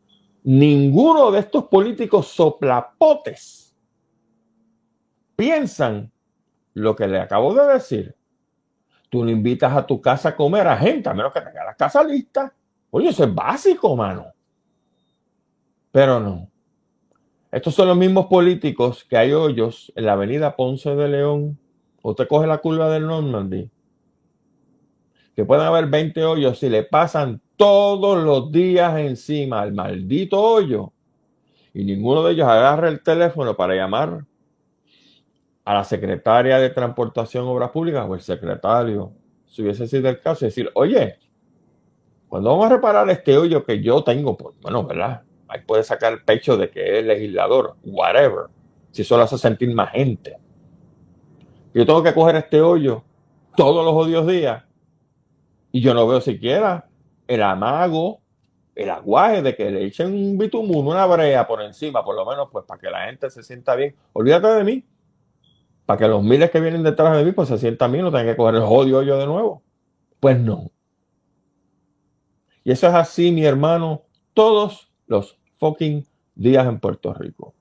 ninguno 0.43 1.31
de 1.31 1.39
estos 1.39 1.65
políticos 1.65 2.27
soplapotes 2.27 3.75
piensan 5.35 6.11
lo 6.75 6.95
que 6.95 7.07
le 7.07 7.19
acabo 7.19 7.53
de 7.53 7.73
decir. 7.73 8.15
Tú 9.09 9.25
no 9.25 9.31
invitas 9.31 9.73
a 9.73 9.85
tu 9.85 9.99
casa 9.99 10.29
a 10.29 10.35
comer 10.35 10.67
a 10.67 10.77
gente, 10.77 11.09
a 11.09 11.13
menos 11.13 11.33
que 11.33 11.41
tenga 11.41 11.65
la 11.65 11.75
casa 11.75 12.03
lista. 12.03 12.53
Oye, 12.91 13.09
eso 13.09 13.23
es 13.23 13.33
básico, 13.33 13.95
mano. 13.95 14.27
Pero 15.91 16.19
no. 16.19 16.49
Estos 17.51 17.73
son 17.75 17.89
los 17.89 17.97
mismos 17.97 18.27
políticos 18.27 19.03
que 19.03 19.17
hay 19.17 19.33
hoyos 19.33 19.91
en 19.95 20.05
la 20.05 20.13
avenida 20.13 20.55
Ponce 20.55 20.95
de 20.95 21.07
León. 21.09 21.59
Usted 22.01 22.27
coge 22.27 22.47
la 22.47 22.57
curva 22.57 22.89
del 22.89 23.05
Normandy. 23.05 23.69
Que 25.35 25.45
pueden 25.45 25.65
haber 25.65 25.87
20 25.87 26.23
hoyos 26.23 26.61
y 26.63 26.69
le 26.69 26.83
pasan 26.83 27.41
todos 27.55 28.23
los 28.23 28.51
días 28.51 28.97
encima 28.99 29.61
al 29.61 29.73
maldito 29.73 30.41
hoyo. 30.41 30.91
Y 31.73 31.83
ninguno 31.83 32.23
de 32.23 32.33
ellos 32.33 32.47
agarra 32.47 32.89
el 32.89 33.01
teléfono 33.01 33.55
para 33.55 33.75
llamar 33.75 34.25
a 35.63 35.73
la 35.73 35.83
secretaria 35.83 36.57
de 36.57 36.69
Transportación 36.71 37.45
Obras 37.45 37.69
Públicas 37.69 38.05
o 38.07 38.15
el 38.15 38.21
secretario, 38.21 39.13
si 39.45 39.61
hubiese 39.61 39.87
sido 39.87 40.09
el 40.09 40.19
caso, 40.19 40.45
decir, 40.45 40.69
oye, 40.73 41.17
cuando 42.27 42.49
vamos 42.49 42.65
a 42.65 42.75
reparar 42.75 43.09
este 43.09 43.37
hoyo 43.37 43.63
que 43.63 43.81
yo 43.81 44.03
tengo, 44.03 44.35
pues 44.35 44.55
bueno, 44.61 44.85
¿verdad? 44.85 45.21
Ahí 45.47 45.61
puede 45.65 45.83
sacar 45.83 46.13
el 46.13 46.23
pecho 46.23 46.57
de 46.57 46.69
que 46.69 46.99
es 46.99 47.05
legislador, 47.05 47.75
whatever, 47.83 48.45
si 48.91 49.03
eso 49.03 49.17
lo 49.17 49.23
hace 49.23 49.37
sentir 49.37 49.73
más 49.73 49.91
gente. 49.91 50.37
Yo 51.73 51.85
tengo 51.85 52.03
que 52.03 52.13
coger 52.13 52.35
este 52.35 52.61
hoyo 52.61 53.03
todos 53.55 53.85
los 53.85 53.93
odios 53.93 54.27
días 54.27 54.63
y 55.71 55.81
yo 55.81 55.93
no 55.93 56.07
veo 56.07 56.21
siquiera 56.21 56.87
el 57.27 57.41
amago, 57.43 58.21
el 58.75 58.89
aguaje 58.89 59.41
de 59.41 59.55
que 59.55 59.71
le 59.71 59.85
echen 59.85 60.13
un 60.13 60.37
bitumen, 60.37 60.85
una 60.85 61.05
brea 61.05 61.47
por 61.47 61.61
encima, 61.61 62.03
por 62.03 62.15
lo 62.15 62.25
menos, 62.25 62.49
pues 62.51 62.65
para 62.65 62.79
que 62.79 62.89
la 62.89 63.05
gente 63.05 63.29
se 63.29 63.43
sienta 63.43 63.75
bien. 63.75 63.95
Olvídate 64.13 64.47
de 64.47 64.63
mí 64.63 64.85
para 65.85 65.99
que 65.99 66.07
los 66.07 66.23
miles 66.23 66.49
que 66.51 66.61
vienen 66.61 66.83
detrás 66.83 67.17
de 67.17 67.25
mí 67.25 67.33
pues 67.33 67.49
se 67.49 67.57
sientan 67.57 67.91
bien, 67.91 68.05
no 68.05 68.11
tengan 68.11 68.27
que 68.27 68.37
coger 68.37 68.55
el 68.55 68.61
jodido 68.61 69.03
yo 69.03 69.17
de 69.17 69.25
nuevo. 69.25 69.61
Pues 70.19 70.39
no. 70.39 70.71
Y 72.63 72.71
eso 72.71 72.87
es 72.87 72.93
así, 72.93 73.31
mi 73.31 73.43
hermano, 73.43 74.03
todos 74.33 74.89
los 75.07 75.37
fucking 75.57 76.05
días 76.35 76.65
en 76.65 76.79
Puerto 76.79 77.13
Rico. 77.13 77.53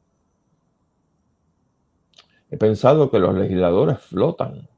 He 2.50 2.56
pensado 2.56 3.10
que 3.10 3.18
los 3.18 3.34
legisladores 3.34 4.00
flotan. 4.00 4.68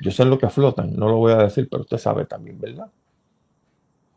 Yo 0.00 0.10
sé 0.10 0.24
lo 0.24 0.38
que 0.38 0.48
flotan, 0.50 0.94
no 0.96 1.08
lo 1.08 1.16
voy 1.16 1.32
a 1.32 1.38
decir, 1.38 1.68
pero 1.70 1.82
usted 1.82 1.98
sabe 1.98 2.26
también, 2.26 2.60
¿verdad? 2.60 2.90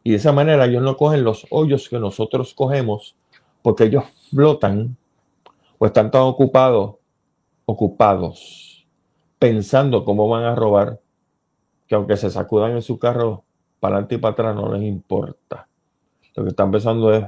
Y 0.03 0.11
de 0.11 0.17
esa 0.17 0.31
manera 0.31 0.65
ellos 0.65 0.83
no 0.83 0.97
cogen 0.97 1.23
los 1.23 1.47
hoyos 1.49 1.87
que 1.87 1.99
nosotros 1.99 2.53
cogemos 2.53 3.15
porque 3.61 3.85
ellos 3.85 4.03
flotan 4.29 4.97
o 5.77 5.85
están 5.85 6.11
tan 6.11 6.23
ocupados 6.23 6.99
ocupados, 7.69 8.87
pensando 9.37 10.03
cómo 10.03 10.27
van 10.27 10.43
a 10.43 10.55
robar, 10.55 10.99
que 11.87 11.93
aunque 11.93 12.17
se 12.17 12.31
sacudan 12.31 12.71
en 12.71 12.81
su 12.81 12.97
carro 12.97 13.43
para 13.79 13.95
adelante 13.95 14.15
y 14.15 14.17
para 14.17 14.31
atrás 14.31 14.55
no 14.55 14.73
les 14.73 14.81
importa. 14.81 15.67
Lo 16.35 16.43
que 16.43 16.49
están 16.49 16.71
pensando 16.71 17.13
es 17.13 17.25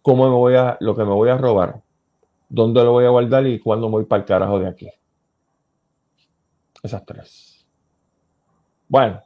cómo 0.00 0.24
me 0.24 0.34
voy 0.34 0.54
a, 0.54 0.78
lo 0.80 0.96
que 0.96 1.04
me 1.04 1.12
voy 1.12 1.28
a 1.28 1.36
robar, 1.36 1.82
dónde 2.48 2.82
lo 2.82 2.92
voy 2.92 3.04
a 3.04 3.10
guardar 3.10 3.46
y 3.46 3.58
cuándo 3.58 3.88
voy 3.88 4.04
para 4.04 4.22
el 4.22 4.26
carajo 4.26 4.58
de 4.58 4.68
aquí. 4.68 4.90
Esas 6.82 7.04
tres. 7.04 7.66
Bueno, 8.88 9.20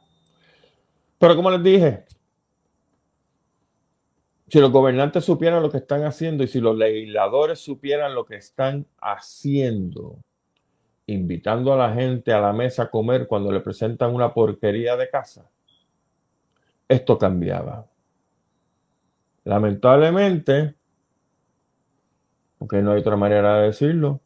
pero 1.17 1.35
como 1.35 1.51
les 1.51 1.63
dije, 1.63 2.05
si 4.47 4.59
los 4.59 4.71
gobernantes 4.71 5.23
supieran 5.23 5.61
lo 5.61 5.69
que 5.69 5.77
están 5.77 6.03
haciendo 6.03 6.43
y 6.43 6.47
si 6.47 6.59
los 6.59 6.75
legisladores 6.75 7.59
supieran 7.59 8.15
lo 8.15 8.25
que 8.25 8.35
están 8.35 8.87
haciendo, 8.99 10.17
invitando 11.05 11.73
a 11.73 11.77
la 11.77 11.93
gente 11.93 12.33
a 12.33 12.41
la 12.41 12.51
mesa 12.51 12.83
a 12.83 12.89
comer 12.89 13.27
cuando 13.27 13.51
le 13.51 13.61
presentan 13.61 14.13
una 14.13 14.33
porquería 14.33 14.97
de 14.97 15.09
casa, 15.09 15.49
esto 16.89 17.17
cambiaba. 17.17 17.87
Lamentablemente, 19.43 20.75
porque 22.61 22.83
no 22.83 22.91
hay 22.91 22.99
otra 22.99 23.15
manera 23.15 23.57
de 23.57 23.65
decirlo, 23.69 24.19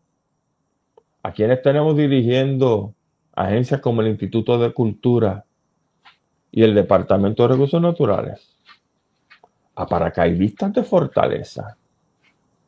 a 1.23 1.31
quienes 1.31 1.61
tenemos 1.61 1.95
dirigiendo 1.95 2.93
agencias 3.33 3.79
como 3.79 4.01
el 4.01 4.09
Instituto 4.09 4.57
de 4.57 4.73
Cultura 4.73 5.45
y 6.51 6.63
el 6.63 6.75
Departamento 6.75 7.43
de 7.43 7.53
Recursos 7.53 7.81
Naturales, 7.81 8.53
a 9.73 9.85
paracaidistas 9.85 10.73
de 10.73 10.83
Fortaleza. 10.83 11.77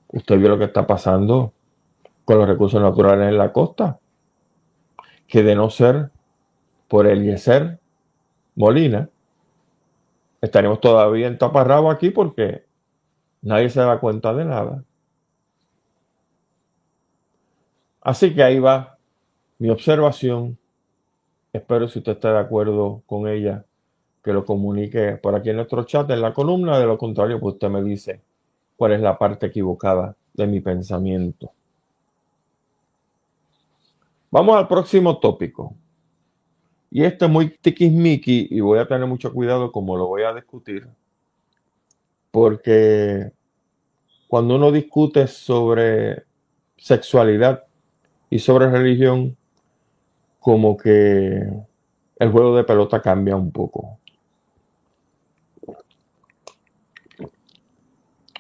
Usted 0.08 0.40
vio 0.40 0.48
lo 0.48 0.58
que 0.58 0.64
está 0.64 0.88
pasando 0.88 1.52
con 2.24 2.38
los 2.38 2.48
recursos 2.48 2.82
naturales 2.82 3.28
en 3.28 3.38
la 3.38 3.52
costa, 3.52 4.00
que 5.28 5.44
de 5.44 5.54
no 5.54 5.70
ser 5.70 6.12
por 6.88 7.08
el 7.08 7.26
Yeser 7.26 7.78
Molina, 8.56 9.10
estaremos 10.40 10.80
todavía 10.80 11.28
en 11.28 11.38
taparrabo 11.38 11.92
aquí 11.92 12.10
porque 12.10 12.64
nadie 13.42 13.70
se 13.70 13.82
da 13.82 14.00
cuenta 14.00 14.34
de 14.34 14.46
nada. 14.46 14.86
Así 18.08 18.34
que 18.34 18.42
ahí 18.42 18.58
va 18.58 18.98
mi 19.60 19.70
observación. 19.70 20.58
Espero 21.52 21.90
si 21.90 22.00
usted 22.00 22.14
está 22.14 22.32
de 22.32 22.40
acuerdo 22.40 23.02
con 23.06 23.28
ella 23.28 23.66
que 24.24 24.32
lo 24.32 24.46
comunique 24.46 25.18
por 25.18 25.36
aquí 25.36 25.50
en 25.50 25.58
nuestro 25.58 25.84
chat, 25.84 26.10
en 26.12 26.22
la 26.22 26.34
columna. 26.34 26.80
De 26.80 26.86
lo 26.86 26.98
contrario, 26.98 27.38
pues 27.38 27.56
usted 27.56 27.68
me 27.68 27.84
dice 27.84 28.22
cuál 28.78 28.94
es 28.94 29.02
la 29.02 29.18
parte 29.18 29.48
equivocada 29.48 30.16
de 30.34 30.48
mi 30.48 30.62
pensamiento. 30.62 31.52
Vamos 34.32 34.56
al 34.56 34.70
próximo 34.70 35.20
tópico. 35.20 35.76
Y 36.90 37.04
este 37.04 37.26
es 37.26 37.32
muy 37.32 37.58
tiquismiqui 37.58 38.48
y 38.52 38.62
voy 38.62 38.80
a 38.80 38.88
tener 38.88 39.06
mucho 39.06 39.34
cuidado 39.34 39.70
como 39.70 39.98
lo 39.98 40.08
voy 40.08 40.24
a 40.24 40.34
discutir. 40.34 40.88
Porque 42.32 43.34
cuando 44.30 44.56
uno 44.56 44.72
discute 44.72 45.28
sobre 45.28 46.24
sexualidad 46.78 47.67
y 48.30 48.40
sobre 48.40 48.70
religión, 48.70 49.38
como 50.40 50.78
que 50.78 51.44
el 52.20 52.32
juego 52.32 52.56
de 52.56 52.64
pelota 52.64 53.02
cambia 53.02 53.36
un 53.36 53.52
poco. 53.52 54.00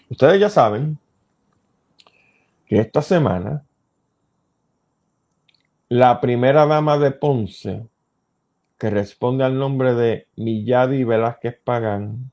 Ustedes 0.10 0.39
ya 0.39 0.50
saben 0.50 0.97
que 2.65 2.80
esta 2.80 3.02
semana 3.02 3.63
la 5.89 6.19
primera 6.19 6.65
dama 6.65 6.97
de 6.97 7.12
Ponce, 7.12 7.86
que 8.78 8.89
responde 8.89 9.43
al 9.43 9.58
nombre 9.58 9.93
de 9.93 10.28
Milladi 10.36 11.04
Velázquez 11.04 11.60
Pagán, 11.63 12.32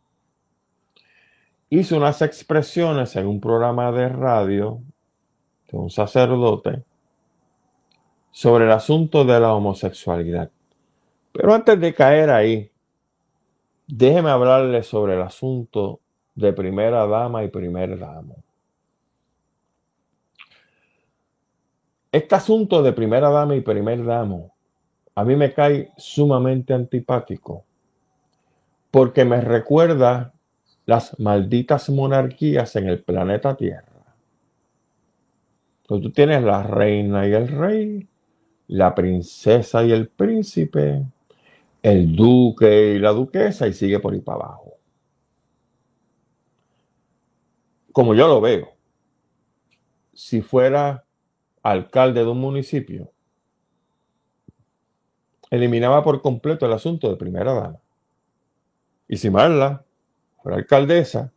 hizo 1.71 1.97
unas 1.97 2.23
expresiones 2.23 3.15
en 3.17 3.27
un 3.27 3.41
programa 3.41 3.93
de 3.93 4.09
radio 4.09 4.81
de 5.71 5.79
un 5.79 5.91
sacerdote 5.91 6.85
sobre 8.35 8.65
el 8.65 8.73
asunto 8.73 9.25
de 9.25 9.39
la 9.39 9.55
homosexualidad. 9.55 10.51
Pero 11.31 11.55
antes 11.55 11.79
de 11.79 11.95
caer 11.95 12.31
ahí, 12.31 12.69
déjeme 13.87 14.31
hablarle 14.31 14.83
sobre 14.83 15.15
el 15.15 15.23
asunto 15.23 16.01
de 16.35 16.53
primera 16.53 17.07
dama 17.07 17.45
y 17.45 17.49
primer 17.49 17.97
damo. 17.97 18.43
Este 22.11 22.35
asunto 22.35 22.83
de 22.83 22.93
primera 22.93 23.31
dama 23.31 23.55
y 23.55 23.61
primer 23.61 24.05
damo 24.05 24.53
a 25.15 25.25
mí 25.25 25.37
me 25.37 25.53
cae 25.53 25.93
sumamente 25.97 26.75
antipático 26.75 27.65
porque 28.91 29.25
me 29.25 29.41
recuerda 29.41 30.35
las 30.87 31.17
malditas 31.21 31.89
monarquías 31.89 32.75
en 32.75 32.89
el 32.89 33.01
planeta 33.05 33.57
Tierra. 33.57 34.17
Tú 35.87 36.11
tienes 36.11 36.43
la 36.43 36.65
reina 36.65 37.29
y 37.29 37.33
el 37.33 37.47
rey, 37.47 38.09
la 38.69 38.95
princesa 38.95 39.85
y 39.85 39.93
el 39.93 40.09
príncipe, 40.09 41.05
el 41.83 42.15
duque 42.17 42.95
y 42.95 42.99
la 42.99 43.11
duquesa 43.11 43.67
y 43.69 43.73
sigue 43.73 43.99
por 44.01 44.15
ahí 44.15 44.21
para 44.21 44.45
abajo. 44.45 44.75
Como 47.93 48.15
yo 48.15 48.27
lo 48.27 48.41
veo, 48.41 48.75
si 50.13 50.41
fuera 50.41 51.05
alcalde 51.63 52.25
de 52.25 52.31
un 52.31 52.41
municipio, 52.41 53.11
eliminaba 55.51 56.03
por 56.03 56.21
completo 56.21 56.67
el 56.67 56.73
asunto 56.73 57.09
de 57.09 57.17
primera 57.17 57.53
dama. 57.53 57.81
Y 59.07 59.17
si 59.17 59.31
Marla 59.31 59.85
fuera 60.43 60.59
alcaldesa, 60.59 61.33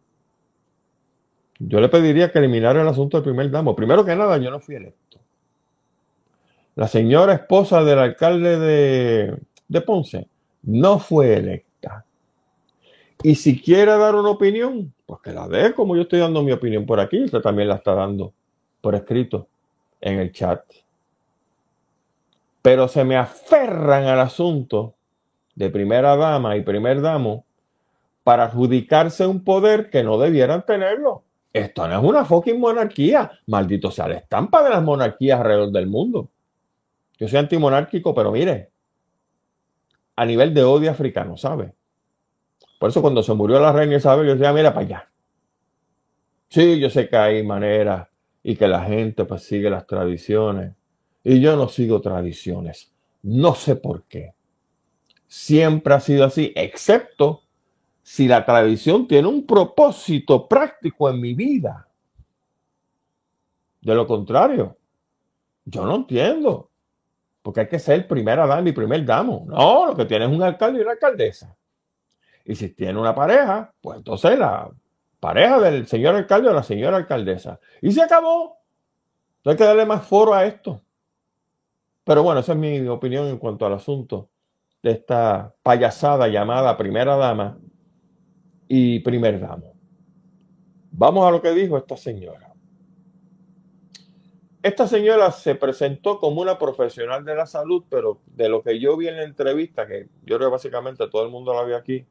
yo 1.60 1.80
le 1.80 1.90
pediría 1.90 2.32
que 2.32 2.40
eliminara 2.40 2.82
el 2.82 2.88
asunto 2.88 3.18
del 3.18 3.24
primer 3.24 3.50
damo. 3.50 3.76
Primero 3.76 4.06
que 4.06 4.16
nada, 4.16 4.38
yo 4.38 4.52
no 4.52 4.60
fui 4.60 4.76
electo. 4.76 5.07
La 6.78 6.88
señora 6.88 7.34
esposa 7.34 7.84
del 7.84 7.98
alcalde 7.98 8.60
de, 8.60 9.38
de 9.68 9.82
Ponce 9.82 10.28
no 10.62 11.00
fue 11.00 11.34
electa. 11.34 12.06
Y 13.24 13.34
si 13.34 13.60
quiere 13.60 13.98
dar 13.98 14.14
una 14.14 14.30
opinión, 14.30 14.94
pues 15.08 15.20
que 15.22 15.34
la 15.34 15.48
dé 15.48 15.74
como 15.74 15.96
yo 15.96 16.04
estoy 16.04 16.20
dando 16.20 16.44
mi 16.44 16.52
opinión 16.52 16.86
por 16.86 17.00
aquí, 17.00 17.24
usted 17.24 17.40
también 17.40 17.70
la 17.70 17.78
está 17.78 17.96
dando 17.96 18.32
por 18.80 18.94
escrito 18.94 19.48
en 20.00 20.20
el 20.20 20.32
chat. 20.32 20.62
Pero 22.62 22.88
se 22.88 23.04
me 23.04 23.18
aferran 23.18 24.04
al 24.06 24.20
asunto 24.20 24.94
de 25.56 25.72
primera 25.72 26.16
dama 26.16 26.58
y 26.58 26.62
primer 26.62 27.02
damo 27.02 27.44
para 28.24 28.44
adjudicarse 28.44 29.26
un 29.26 29.44
poder 29.44 29.90
que 29.90 30.04
no 30.04 30.20
debieran 30.20 30.64
tenerlo. 30.64 31.24
Esto 31.52 31.88
no 31.88 31.98
es 31.98 32.04
una 32.04 32.24
fucking 32.24 32.60
monarquía. 32.60 33.32
Maldito 33.48 33.90
sea 33.90 34.08
la 34.10 34.18
estampa 34.18 34.62
de 34.62 34.70
las 34.70 34.84
monarquías 34.84 35.40
alrededor 35.40 35.72
del 35.72 35.88
mundo. 35.88 36.30
Yo 37.18 37.28
soy 37.28 37.40
antimonárquico, 37.40 38.14
pero 38.14 38.32
mire, 38.32 38.72
a 40.16 40.26
nivel 40.26 40.54
de 40.54 40.64
odio 40.64 40.92
africano, 40.92 41.38
¿sabe? 41.38 41.74
Por 42.80 42.90
eso 42.90 43.02
cuando 43.02 43.24
se 43.24 43.34
murió 43.34 43.60
la 43.60 43.72
reina 43.72 43.96
Isabel, 43.96 44.28
yo 44.28 44.34
decía, 44.34 44.54
mira 44.54 44.74
para 44.74 44.86
allá. 44.86 45.12
Sí, 46.50 46.80
yo 46.80 46.90
sé 46.90 47.10
que 47.10 47.18
hay 47.18 47.44
maneras 47.44 48.08
y 48.44 48.56
que 48.56 48.68
la 48.68 48.84
gente 48.84 49.26
pues 49.26 49.44
sigue 49.44 49.70
las 49.70 49.86
tradiciones. 49.86 50.74
Y 51.24 51.42
yo 51.42 51.56
no 51.58 51.68
sigo 51.68 52.00
tradiciones. 52.02 52.94
No 53.24 53.56
sé 53.56 53.76
por 53.76 54.04
qué. 54.04 54.34
Siempre 55.28 55.94
ha 55.94 56.00
sido 56.00 56.24
así, 56.24 56.54
excepto 56.56 57.44
si 58.02 58.28
la 58.28 58.46
tradición 58.46 59.08
tiene 59.08 59.28
un 59.28 59.46
propósito 59.46 60.48
práctico 60.48 61.10
en 61.10 61.20
mi 61.20 61.34
vida. 61.34 61.90
De 63.82 63.94
lo 63.94 64.08
contrario, 64.08 64.78
yo 65.66 65.86
no 65.86 65.96
entiendo. 65.98 66.72
Porque 67.48 67.62
hay 67.62 67.68
que 67.70 67.80
ser 67.80 68.06
primera 68.10 68.46
dama 68.46 68.68
y 68.68 68.74
primer 68.74 69.06
damo. 69.06 69.46
No, 69.48 69.86
lo 69.86 69.96
que 69.96 70.04
tiene 70.04 70.26
es 70.26 70.32
un 70.32 70.44
alcalde 70.44 70.80
y 70.80 70.82
una 70.82 70.92
alcaldesa. 70.92 71.56
Y 72.44 72.56
si 72.56 72.68
tiene 72.72 73.00
una 73.00 73.16
pareja, 73.16 73.74
pues 73.80 74.00
entonces 74.00 74.38
la 74.38 74.70
pareja 75.22 75.58
del 75.62 75.88
señor 75.88 76.16
alcalde 76.16 76.50
o 76.50 76.54
la 76.54 76.62
señora 76.62 76.98
alcaldesa. 76.98 77.58
Y 77.82 77.94
se 77.94 78.02
acabó. 78.02 78.58
No 79.46 79.52
hay 79.52 79.56
que 79.56 79.64
darle 79.64 79.86
más 79.86 80.06
foro 80.06 80.34
a 80.34 80.44
esto. 80.44 80.82
Pero 82.04 82.22
bueno, 82.22 82.42
esa 82.42 82.52
es 82.52 82.58
mi 82.58 82.86
opinión 82.90 83.28
en 83.28 83.38
cuanto 83.38 83.66
al 83.66 83.76
asunto 83.76 84.28
de 84.84 84.92
esta 84.92 85.56
payasada 85.64 86.28
llamada 86.28 86.76
primera 86.76 87.16
dama 87.16 87.58
y 88.68 89.00
primer 89.00 89.40
damo. 89.40 89.72
Vamos 90.92 91.26
a 91.26 91.32
lo 91.32 91.42
que 91.42 91.52
dijo 91.52 91.78
esta 91.78 91.96
señora. 91.96 92.47
Esta 94.68 94.86
señora 94.86 95.32
se 95.32 95.56
presentó 95.56 96.20
como 96.20 96.42
una 96.42 96.60
profesional 96.60 97.24
de 97.24 97.34
la 97.34 97.46
salud, 97.46 97.86
pero 97.90 98.20
de 98.26 98.50
lo 98.50 98.62
que 98.62 98.78
yo 98.82 98.98
vi 98.98 99.08
en 99.08 99.16
la 99.16 99.24
entrevista, 99.24 99.88
que 99.88 100.10
yo 100.26 100.36
creo 100.36 100.50
que 100.50 100.56
básicamente 100.56 101.08
todo 101.08 101.24
el 101.24 101.32
mundo 101.32 101.54
la 101.54 101.64
vio 101.64 101.78
aquí, 101.78 102.06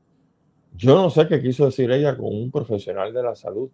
yo 0.74 0.94
no 0.94 1.10
sé 1.10 1.28
qué 1.28 1.42
quiso 1.42 1.66
decir 1.66 1.90
ella 1.90 2.16
con 2.16 2.34
un 2.34 2.50
profesional 2.50 3.12
de 3.12 3.22
la 3.22 3.34
salud. 3.34 3.70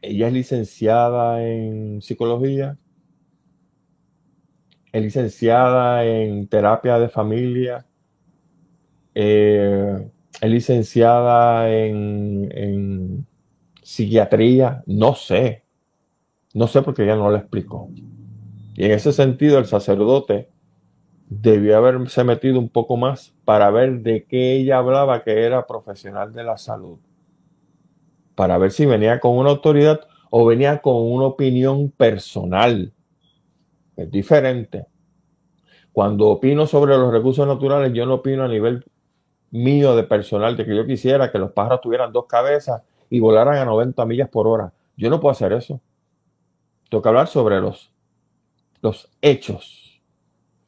Ella 0.00 0.28
es 0.28 0.32
licenciada 0.32 1.44
en 1.44 2.00
psicología, 2.02 2.78
es 4.92 5.02
licenciada 5.02 6.04
en 6.04 6.46
terapia 6.46 7.00
de 7.00 7.08
familia, 7.08 7.84
eh, 9.16 10.08
es 10.40 10.50
licenciada 10.50 11.68
en, 11.68 12.48
en, 12.52 13.26
psiquiatría, 13.82 14.84
no 14.86 15.16
sé, 15.16 15.64
no 16.54 16.66
sé 16.66 16.82
porque 16.82 17.04
ella 17.04 17.16
no 17.16 17.30
la 17.30 17.38
explicó. 17.38 17.88
Y 18.74 18.84
en 18.84 18.92
ese 18.92 19.12
sentido 19.12 19.58
el 19.58 19.66
sacerdote 19.66 20.50
debió 21.28 21.76
haberse 21.76 22.24
metido 22.24 22.58
un 22.58 22.68
poco 22.68 22.96
más 22.96 23.34
para 23.44 23.70
ver 23.70 24.00
de 24.00 24.24
qué 24.24 24.56
ella 24.56 24.78
hablaba 24.78 25.22
que 25.22 25.44
era 25.44 25.66
profesional 25.66 26.32
de 26.32 26.44
la 26.44 26.56
salud. 26.56 26.98
Para 28.34 28.56
ver 28.56 28.70
si 28.70 28.86
venía 28.86 29.20
con 29.20 29.36
una 29.36 29.50
autoridad 29.50 30.00
o 30.30 30.46
venía 30.46 30.80
con 30.80 30.96
una 30.96 31.24
opinión 31.24 31.90
personal. 31.90 32.92
Es 33.96 34.10
diferente. 34.10 34.86
Cuando 35.92 36.28
opino 36.28 36.66
sobre 36.66 36.96
los 36.96 37.12
recursos 37.12 37.46
naturales, 37.46 37.92
yo 37.92 38.06
no 38.06 38.14
opino 38.14 38.44
a 38.44 38.48
nivel 38.48 38.84
mío 39.50 39.96
de 39.96 40.04
personal, 40.04 40.56
de 40.56 40.64
que 40.64 40.76
yo 40.76 40.86
quisiera 40.86 41.32
que 41.32 41.38
los 41.38 41.52
pájaros 41.52 41.80
tuvieran 41.80 42.12
dos 42.12 42.26
cabezas 42.26 42.82
y 43.10 43.20
volaran 43.20 43.56
a 43.56 43.64
90 43.64 44.04
millas 44.06 44.28
por 44.28 44.46
hora. 44.46 44.72
Yo 44.96 45.10
no 45.10 45.20
puedo 45.20 45.32
hacer 45.32 45.52
eso. 45.52 45.80
Que 46.90 47.08
hablar 47.08 47.28
sobre 47.28 47.60
los, 47.60 47.92
los 48.80 49.10
hechos 49.20 50.02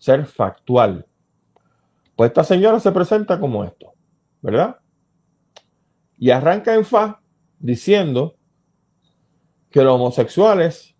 ser 0.00 0.24
factual. 0.26 1.06
Pues 2.16 2.28
esta 2.28 2.44
señora 2.44 2.80
se 2.80 2.92
presenta 2.92 3.38
como 3.38 3.64
esto, 3.64 3.92
¿verdad? 4.40 4.78
Y 6.18 6.30
arranca 6.30 6.74
en 6.74 6.84
fa 6.84 7.20
diciendo 7.58 8.34
que 9.70 9.82
los 9.82 9.94
homosexuales 9.94 10.94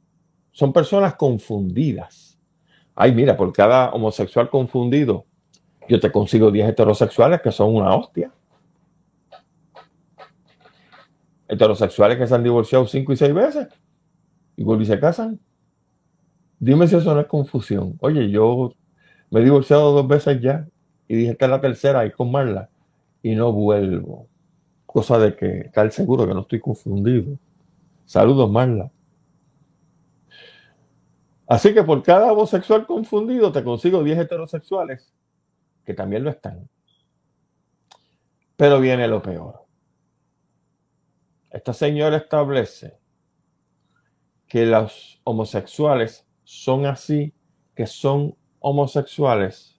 son 0.52 0.72
personas 0.72 1.14
confundidas. 1.14 2.38
Ay, 2.94 3.12
mira, 3.12 3.36
por 3.36 3.52
cada 3.52 3.90
homosexual 3.90 4.48
confundido, 4.48 5.26
yo 5.88 5.98
te 5.98 6.12
consigo 6.12 6.50
10 6.50 6.68
heterosexuales 6.70 7.40
que 7.40 7.52
son 7.52 7.74
una 7.74 7.94
hostia. 7.94 8.32
Heterosexuales 11.48 12.18
que 12.18 12.26
se 12.26 12.34
han 12.34 12.44
divorciado 12.44 12.86
5 12.86 13.12
y 13.12 13.16
6 13.16 13.34
veces 13.34 13.68
y 14.60 14.62
vuelven 14.62 14.82
y 14.82 14.86
se 14.88 15.00
casan. 15.00 15.40
Dime 16.58 16.86
si 16.86 16.94
eso 16.94 17.14
no 17.14 17.20
es 17.22 17.26
confusión. 17.26 17.96
Oye, 18.00 18.30
yo 18.30 18.74
me 19.30 19.40
he 19.40 19.42
divorciado 19.42 19.92
dos 19.92 20.06
veces 20.06 20.38
ya 20.42 20.68
y 21.08 21.16
dije 21.16 21.34
que 21.34 21.46
es 21.46 21.50
la 21.50 21.62
tercera 21.62 22.04
y 22.04 22.10
con 22.10 22.30
Marla 22.30 22.68
y 23.22 23.34
no 23.34 23.52
vuelvo. 23.52 24.28
Cosa 24.84 25.18
de 25.18 25.34
que 25.34 25.60
estar 25.60 25.90
seguro 25.92 26.26
que 26.26 26.34
no 26.34 26.40
estoy 26.40 26.60
confundido. 26.60 27.38
Saludos, 28.04 28.50
Marla. 28.50 28.92
Así 31.46 31.72
que 31.72 31.82
por 31.82 32.02
cada 32.02 32.30
homosexual 32.30 32.86
confundido 32.86 33.50
te 33.50 33.64
consigo 33.64 34.04
10 34.04 34.18
heterosexuales 34.18 35.10
que 35.86 35.94
también 35.94 36.22
lo 36.22 36.28
están. 36.28 36.68
Pero 38.58 38.78
viene 38.78 39.08
lo 39.08 39.22
peor. 39.22 39.64
Esta 41.48 41.72
señora 41.72 42.18
establece 42.18 42.99
que 44.50 44.66
los 44.66 45.20
homosexuales 45.22 46.26
son 46.42 46.84
así, 46.84 47.32
que 47.76 47.86
son 47.86 48.34
homosexuales, 48.58 49.78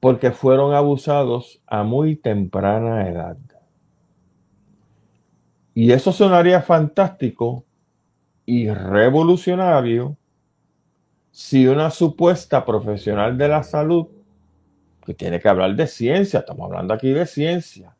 porque 0.00 0.32
fueron 0.32 0.74
abusados 0.74 1.62
a 1.68 1.84
muy 1.84 2.16
temprana 2.16 3.08
edad. 3.08 3.38
Y 5.74 5.92
eso 5.92 6.10
sonaría 6.10 6.60
fantástico 6.60 7.64
y 8.44 8.68
revolucionario 8.68 10.16
si 11.30 11.68
una 11.68 11.90
supuesta 11.90 12.64
profesional 12.64 13.38
de 13.38 13.46
la 13.46 13.62
salud, 13.62 14.08
que 15.06 15.14
tiene 15.14 15.38
que 15.38 15.48
hablar 15.48 15.76
de 15.76 15.86
ciencia, 15.86 16.40
estamos 16.40 16.66
hablando 16.66 16.94
aquí 16.94 17.12
de 17.12 17.26
ciencia, 17.26 17.94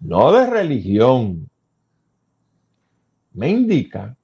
no 0.00 0.32
de 0.32 0.46
religión, 0.48 1.50
me 3.34 3.50
indica 3.50 4.16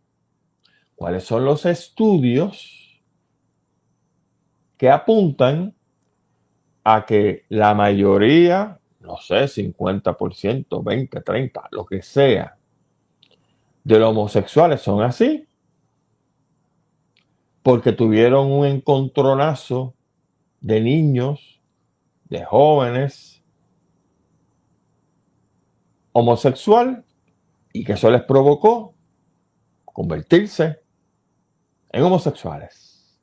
cuáles 0.99 1.23
son 1.23 1.45
los 1.45 1.65
estudios 1.65 3.01
que 4.77 4.91
apuntan 4.91 5.77
a 6.83 7.07
que 7.07 7.45
la 7.49 7.73
mayoría, 7.73 8.81
no 8.99 9.17
sé, 9.19 9.47
50%, 9.47 10.83
20, 10.83 11.21
30, 11.21 11.69
lo 11.71 11.87
que 11.87 12.03
sea, 12.03 12.59
de 13.85 13.99
los 13.99 14.11
homosexuales 14.11 14.81
son 14.83 15.03
así, 15.03 15.47
porque 17.63 17.93
tuvieron 17.93 18.51
un 18.51 18.67
encontronazo 18.67 19.95
de 20.61 20.81
niños, 20.81 21.61
de 22.25 22.45
jóvenes, 22.45 23.41
homosexual, 26.11 27.05
y 27.73 27.85
que 27.85 27.93
eso 27.93 28.11
les 28.11 28.23
provocó 28.25 28.97
convertirse 29.85 30.88
en 31.91 32.03
homosexuales. 32.03 33.19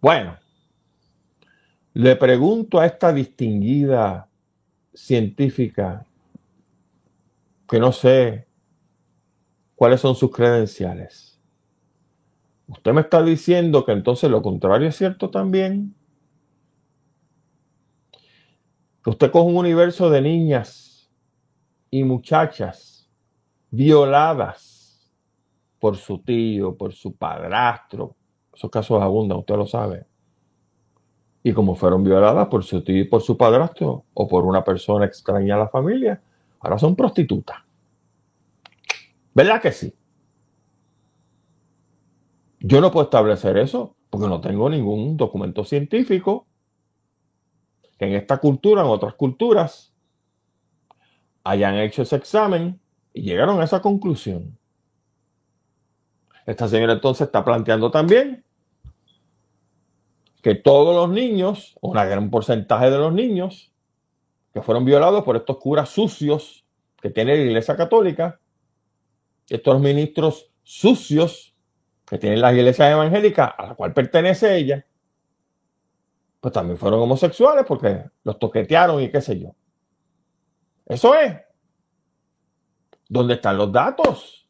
Bueno, 0.00 0.38
le 1.94 2.16
pregunto 2.16 2.78
a 2.78 2.86
esta 2.86 3.12
distinguida 3.12 4.28
científica 4.94 6.06
que 7.68 7.78
no 7.78 7.92
sé 7.92 8.46
cuáles 9.74 10.00
son 10.00 10.14
sus 10.14 10.30
credenciales. 10.30 11.38
Usted 12.66 12.92
me 12.92 13.00
está 13.00 13.22
diciendo 13.22 13.84
que 13.84 13.92
entonces 13.92 14.30
lo 14.30 14.42
contrario 14.42 14.88
es 14.88 14.96
cierto 14.96 15.30
también. 15.30 15.94
Que 19.02 19.10
usted 19.10 19.30
coge 19.30 19.48
un 19.48 19.56
universo 19.56 20.10
de 20.10 20.22
niñas 20.22 21.10
y 21.90 22.04
muchachas 22.04 23.10
violadas 23.70 24.69
por 25.80 25.96
su 25.96 26.18
tío, 26.18 26.76
por 26.76 26.92
su 26.92 27.16
padrastro. 27.16 28.14
Esos 28.54 28.70
casos 28.70 29.02
abundan, 29.02 29.38
usted 29.38 29.56
lo 29.56 29.66
sabe. 29.66 30.06
Y 31.42 31.52
como 31.52 31.74
fueron 31.74 32.04
violadas 32.04 32.48
por 32.48 32.62
su 32.62 32.84
tío 32.84 33.00
y 33.00 33.04
por 33.04 33.22
su 33.22 33.36
padrastro 33.36 34.04
o 34.12 34.28
por 34.28 34.44
una 34.44 34.62
persona 34.62 35.06
extraña 35.06 35.54
a 35.54 35.58
la 35.58 35.68
familia, 35.68 36.22
ahora 36.60 36.78
son 36.78 36.94
prostitutas. 36.94 37.56
¿Verdad 39.32 39.62
que 39.62 39.72
sí? 39.72 39.94
Yo 42.60 42.80
no 42.82 42.90
puedo 42.90 43.04
establecer 43.04 43.56
eso 43.56 43.96
porque 44.10 44.28
no 44.28 44.40
tengo 44.40 44.68
ningún 44.68 45.16
documento 45.16 45.64
científico 45.64 46.46
que 47.98 48.04
en 48.04 48.14
esta 48.14 48.36
cultura, 48.38 48.82
en 48.82 48.88
otras 48.88 49.14
culturas, 49.14 49.94
hayan 51.42 51.76
hecho 51.76 52.02
ese 52.02 52.16
examen 52.16 52.78
y 53.14 53.22
llegaron 53.22 53.60
a 53.60 53.64
esa 53.64 53.80
conclusión. 53.80 54.59
Esta 56.50 56.66
señora 56.66 56.94
entonces 56.94 57.28
está 57.28 57.44
planteando 57.44 57.92
también 57.92 58.44
que 60.42 60.56
todos 60.56 60.96
los 60.96 61.08
niños, 61.08 61.76
un 61.80 61.92
gran 61.92 62.28
porcentaje 62.28 62.90
de 62.90 62.98
los 62.98 63.12
niños, 63.12 63.72
que 64.52 64.60
fueron 64.60 64.84
violados 64.84 65.22
por 65.22 65.36
estos 65.36 65.58
curas 65.58 65.90
sucios 65.90 66.66
que 67.00 67.10
tiene 67.10 67.36
la 67.36 67.42
Iglesia 67.42 67.76
Católica, 67.76 68.40
estos 69.48 69.80
ministros 69.80 70.50
sucios 70.64 71.54
que 72.04 72.18
tienen 72.18 72.40
la 72.40 72.52
Iglesia 72.52 72.90
Evangélica 72.90 73.44
a 73.44 73.66
la 73.68 73.74
cual 73.76 73.92
pertenece 73.94 74.56
ella, 74.56 74.84
pues 76.40 76.52
también 76.52 76.78
fueron 76.78 76.98
homosexuales 76.98 77.64
porque 77.64 78.06
los 78.24 78.40
toquetearon 78.40 79.00
y 79.00 79.08
qué 79.08 79.20
sé 79.20 79.38
yo. 79.38 79.54
Eso 80.84 81.14
es. 81.14 81.32
¿Dónde 83.08 83.34
están 83.34 83.56
los 83.56 83.70
datos? 83.70 84.49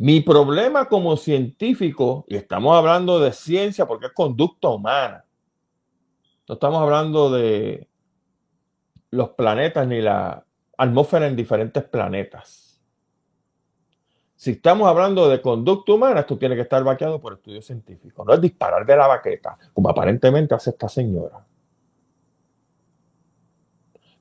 Mi 0.00 0.22
problema 0.22 0.88
como 0.88 1.14
científico, 1.18 2.24
y 2.26 2.36
estamos 2.36 2.74
hablando 2.74 3.20
de 3.20 3.32
ciencia 3.32 3.86
porque 3.86 4.06
es 4.06 4.12
conducta 4.14 4.70
humana, 4.70 5.26
no 6.48 6.54
estamos 6.54 6.80
hablando 6.80 7.30
de 7.30 7.86
los 9.10 9.28
planetas 9.32 9.86
ni 9.86 10.00
la 10.00 10.42
atmósfera 10.78 11.26
en 11.26 11.36
diferentes 11.36 11.84
planetas. 11.84 12.80
Si 14.36 14.52
estamos 14.52 14.88
hablando 14.88 15.28
de 15.28 15.42
conducta 15.42 15.92
humana, 15.92 16.20
esto 16.20 16.38
tiene 16.38 16.54
que 16.54 16.62
estar 16.62 16.82
vaqueado 16.82 17.20
por 17.20 17.34
estudios 17.34 17.66
científicos. 17.66 18.26
No 18.26 18.32
es 18.32 18.40
disparar 18.40 18.86
de 18.86 18.96
la 18.96 19.06
baqueta, 19.06 19.58
como 19.74 19.90
aparentemente 19.90 20.54
hace 20.54 20.70
esta 20.70 20.88
señora. 20.88 21.44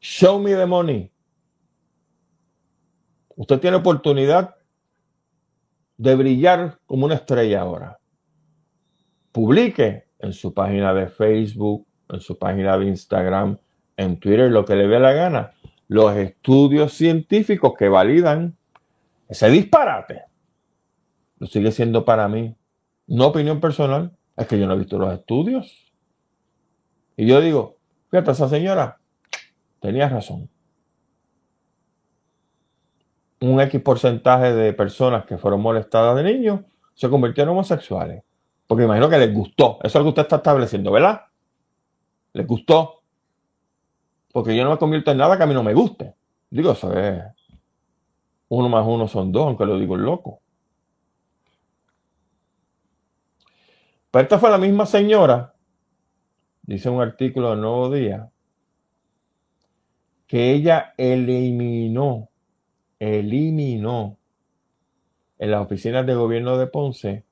Show 0.02 0.42
me 0.42 0.56
the 0.56 0.66
money. 0.66 1.10
Usted 3.38 3.62
tiene 3.62 3.78
oportunidad 3.78 4.59
de 6.00 6.16
brillar 6.16 6.80
como 6.86 7.06
una 7.06 7.16
estrella 7.16 7.60
ahora. 7.60 8.00
Publique 9.34 10.06
en 10.20 10.32
su 10.32 10.54
página 10.54 10.94
de 10.94 11.10
Facebook, 11.10 11.86
en 12.08 12.22
su 12.22 12.40
página 12.40 12.78
de 12.78 12.86
Instagram, 12.86 13.58
en 13.98 14.18
Twitter, 14.18 14.50
lo 14.50 14.64
que 14.64 14.78
le 14.78 14.88
dé 14.88 14.98
la 14.98 15.12
gana, 15.12 15.52
los 15.90 16.16
estudios 16.16 16.94
científicos 16.94 17.74
que 17.78 17.90
validan 17.90 18.56
ese 19.28 19.50
disparate. 19.50 20.24
Lo 21.38 21.48
sigue 21.48 21.72
siendo 21.72 22.06
para 22.06 22.30
mí. 22.30 22.56
No 23.08 23.28
opinión 23.28 23.60
personal, 23.60 24.16
es 24.38 24.48
que 24.48 24.58
yo 24.58 24.68
no 24.68 24.76
he 24.76 24.78
visto 24.78 24.98
los 24.98 25.14
estudios. 25.14 25.94
Y 27.18 27.26
yo 27.28 27.42
digo, 27.42 27.76
fíjate, 28.10 28.32
esa 28.32 28.48
señora 28.48 29.00
tenía 29.82 30.08
razón 30.08 30.50
un 33.42 33.62
X 33.62 33.82
porcentaje 33.82 34.54
de 34.54 34.74
personas 34.74 35.26
que 35.26 35.38
fueron 35.38 35.62
molestadas 35.62 36.16
de 36.16 36.24
niños 36.24 36.62
se 36.94 37.10
convirtieron 37.10 37.52
en 37.52 37.58
homosexuales. 37.58 38.24
Porque 38.68 38.84
imagino 38.84 39.10
que 39.10 39.18
les 39.18 39.34
gustó. 39.34 39.80
Eso 39.82 39.88
es 39.88 39.96
lo 39.96 40.04
que 40.04 40.10
usted 40.10 40.22
está 40.24 40.36
estableciendo, 40.38 40.92
¿verdad? 40.92 41.22
Les 42.34 42.46
gustó. 42.46 43.02
Porque 44.32 44.56
yo 44.56 44.64
no 44.64 44.72
me 44.72 44.78
convierto 44.78 45.12
en 45.12 45.18
nada 45.18 45.38
que 45.38 45.44
a 45.44 45.48
mí 45.48 45.54
no 45.54 45.64
me 45.64 45.74
guste. 45.74 46.14
Digo, 46.50 46.72
eso 46.72 46.94
es. 46.94 47.24
Uno 48.50 48.70
más 48.70 48.86
uno 48.86 49.08
son 49.08 49.32
dos, 49.32 49.48
aunque 49.48 49.66
lo 49.66 49.80
digo 49.80 49.96
loco. 49.96 50.42
Pero 54.12 54.24
esta 54.24 54.40
fue 54.40 54.50
la 54.50 54.58
misma 54.58 54.86
señora, 54.86 55.54
dice 56.64 56.90
un 56.90 57.02
artículo 57.02 57.52
del 57.52 57.62
Nuevo 57.62 57.92
Día, 57.92 58.32
que 60.26 60.52
ella 60.52 60.94
eliminó 60.98 62.29
eliminó 63.00 64.18
en 65.38 65.52
las 65.52 65.62
oficinas 65.62 66.06
de 66.06 66.16
gobierno 66.16 66.58
de 66.58 66.68
Ponce 66.68 67.26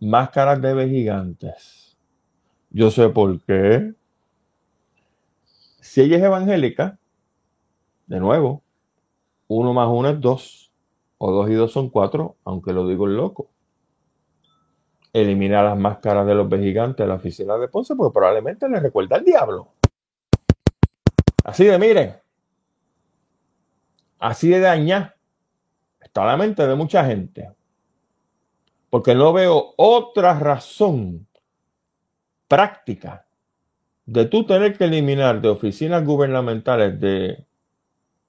máscaras 0.00 0.60
de 0.60 0.88
gigantes. 0.88 1.96
Yo 2.70 2.90
sé 2.90 3.08
por 3.08 3.40
qué. 3.44 3.94
Si 5.80 6.02
ella 6.02 6.16
es 6.16 6.22
evangélica, 6.22 6.98
de 8.06 8.20
nuevo, 8.20 8.62
uno 9.48 9.72
más 9.72 9.88
uno 9.88 10.08
es 10.10 10.20
dos, 10.20 10.72
o 11.18 11.30
dos 11.30 11.48
y 11.48 11.54
dos 11.54 11.72
son 11.72 11.88
cuatro, 11.88 12.36
aunque 12.44 12.72
lo 12.72 12.86
digo 12.86 13.06
el 13.06 13.16
loco. 13.16 13.48
Elimina 15.12 15.62
las 15.62 15.78
máscaras 15.78 16.26
de 16.26 16.34
los 16.34 16.48
gigantes 16.50 17.04
de 17.04 17.08
la 17.08 17.14
oficina 17.14 17.56
de 17.56 17.68
Ponce, 17.68 17.94
porque 17.94 18.12
probablemente 18.12 18.68
le 18.68 18.80
recuerda 18.80 19.16
al 19.16 19.24
diablo. 19.24 19.68
Así 21.44 21.64
de 21.64 21.78
miren, 21.78 22.16
así 24.18 24.48
de 24.48 24.60
dañar 24.60 25.16
está 26.00 26.24
la 26.24 26.36
mente 26.36 26.66
de 26.66 26.74
mucha 26.74 27.04
gente. 27.04 27.50
Porque 28.90 29.14
no 29.14 29.32
veo 29.32 29.74
otra 29.76 30.38
razón 30.38 31.26
práctica 32.48 33.26
de 34.06 34.24
tú 34.26 34.46
tener 34.46 34.78
que 34.78 34.84
eliminar 34.84 35.40
de 35.40 35.48
oficinas 35.48 36.04
gubernamentales 36.04 36.98
de 37.00 37.44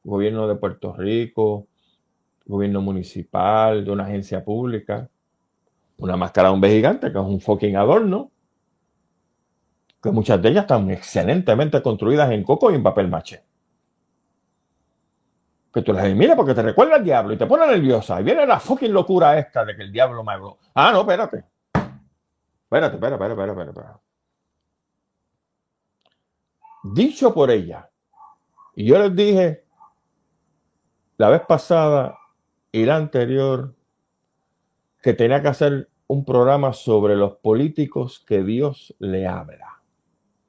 gobierno 0.03 0.47
de 0.47 0.55
Puerto 0.55 0.93
Rico, 0.93 1.67
gobierno 2.45 2.81
municipal, 2.81 3.85
de 3.85 3.91
una 3.91 4.05
agencia 4.05 4.43
pública, 4.43 5.09
una 5.97 6.17
máscara 6.17 6.49
de 6.49 6.55
un 6.55 6.63
gigante 6.63 7.11
que 7.11 7.17
es 7.19 7.25
un 7.25 7.39
fucking 7.39 7.75
adorno, 7.75 8.31
que 10.01 10.11
muchas 10.11 10.41
de 10.41 10.49
ellas 10.49 10.63
están 10.63 10.89
excelentemente 10.89 11.81
construidas 11.81 12.31
en 12.31 12.43
coco 12.43 12.71
y 12.71 12.75
en 12.75 12.83
papel 12.83 13.07
maché. 13.07 13.43
Que 15.73 15.81
tú 15.81 15.93
dices, 15.93 16.15
mira, 16.15 16.35
porque 16.35 16.53
te 16.53 16.61
recuerda 16.61 16.95
al 16.95 17.03
diablo 17.03 17.33
y 17.33 17.37
te 17.37 17.45
pone 17.45 17.67
nerviosa. 17.67 18.19
Y 18.19 18.23
viene 18.23 18.45
la 18.45 18.59
fucking 18.59 18.91
locura 18.91 19.37
esta 19.37 19.65
de 19.65 19.75
que 19.75 19.83
el 19.83 19.91
diablo 19.91 20.23
me 20.23 20.33
habló. 20.33 20.57
Ah, 20.73 20.91
no, 20.91 21.01
espérate. 21.01 21.43
Espérate, 22.63 22.95
espérate, 22.95 23.15
espérate, 23.15 23.51
espérate, 23.51 23.69
espérate. 23.69 23.99
Dicho 26.83 27.33
por 27.33 27.51
ella. 27.51 27.89
Y 28.75 28.85
yo 28.85 28.99
les 28.99 29.15
dije 29.15 29.65
la 31.17 31.29
vez 31.29 31.41
pasada 31.47 32.17
y 32.71 32.85
la 32.85 32.95
anterior 32.95 33.73
que 35.01 35.13
tenía 35.13 35.41
que 35.41 35.47
hacer 35.47 35.89
un 36.07 36.23
programa 36.23 36.73
sobre 36.73 37.15
los 37.15 37.35
políticos 37.37 38.23
que 38.25 38.43
Dios 38.43 38.95
le 38.99 39.27
habla. 39.27 39.81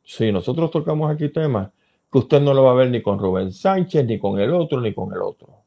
Si 0.04 0.30
nosotros 0.30 0.70
tocamos 0.70 1.10
aquí 1.10 1.28
temas 1.28 1.70
que 2.10 2.18
usted 2.18 2.40
no 2.40 2.54
lo 2.54 2.64
va 2.64 2.72
a 2.72 2.74
ver 2.74 2.90
ni 2.90 3.02
con 3.02 3.18
Rubén 3.18 3.52
Sánchez, 3.52 4.06
ni 4.06 4.18
con 4.18 4.40
el 4.40 4.52
otro, 4.52 4.80
ni 4.80 4.94
con 4.94 5.12
el 5.12 5.20
otro. 5.20 5.62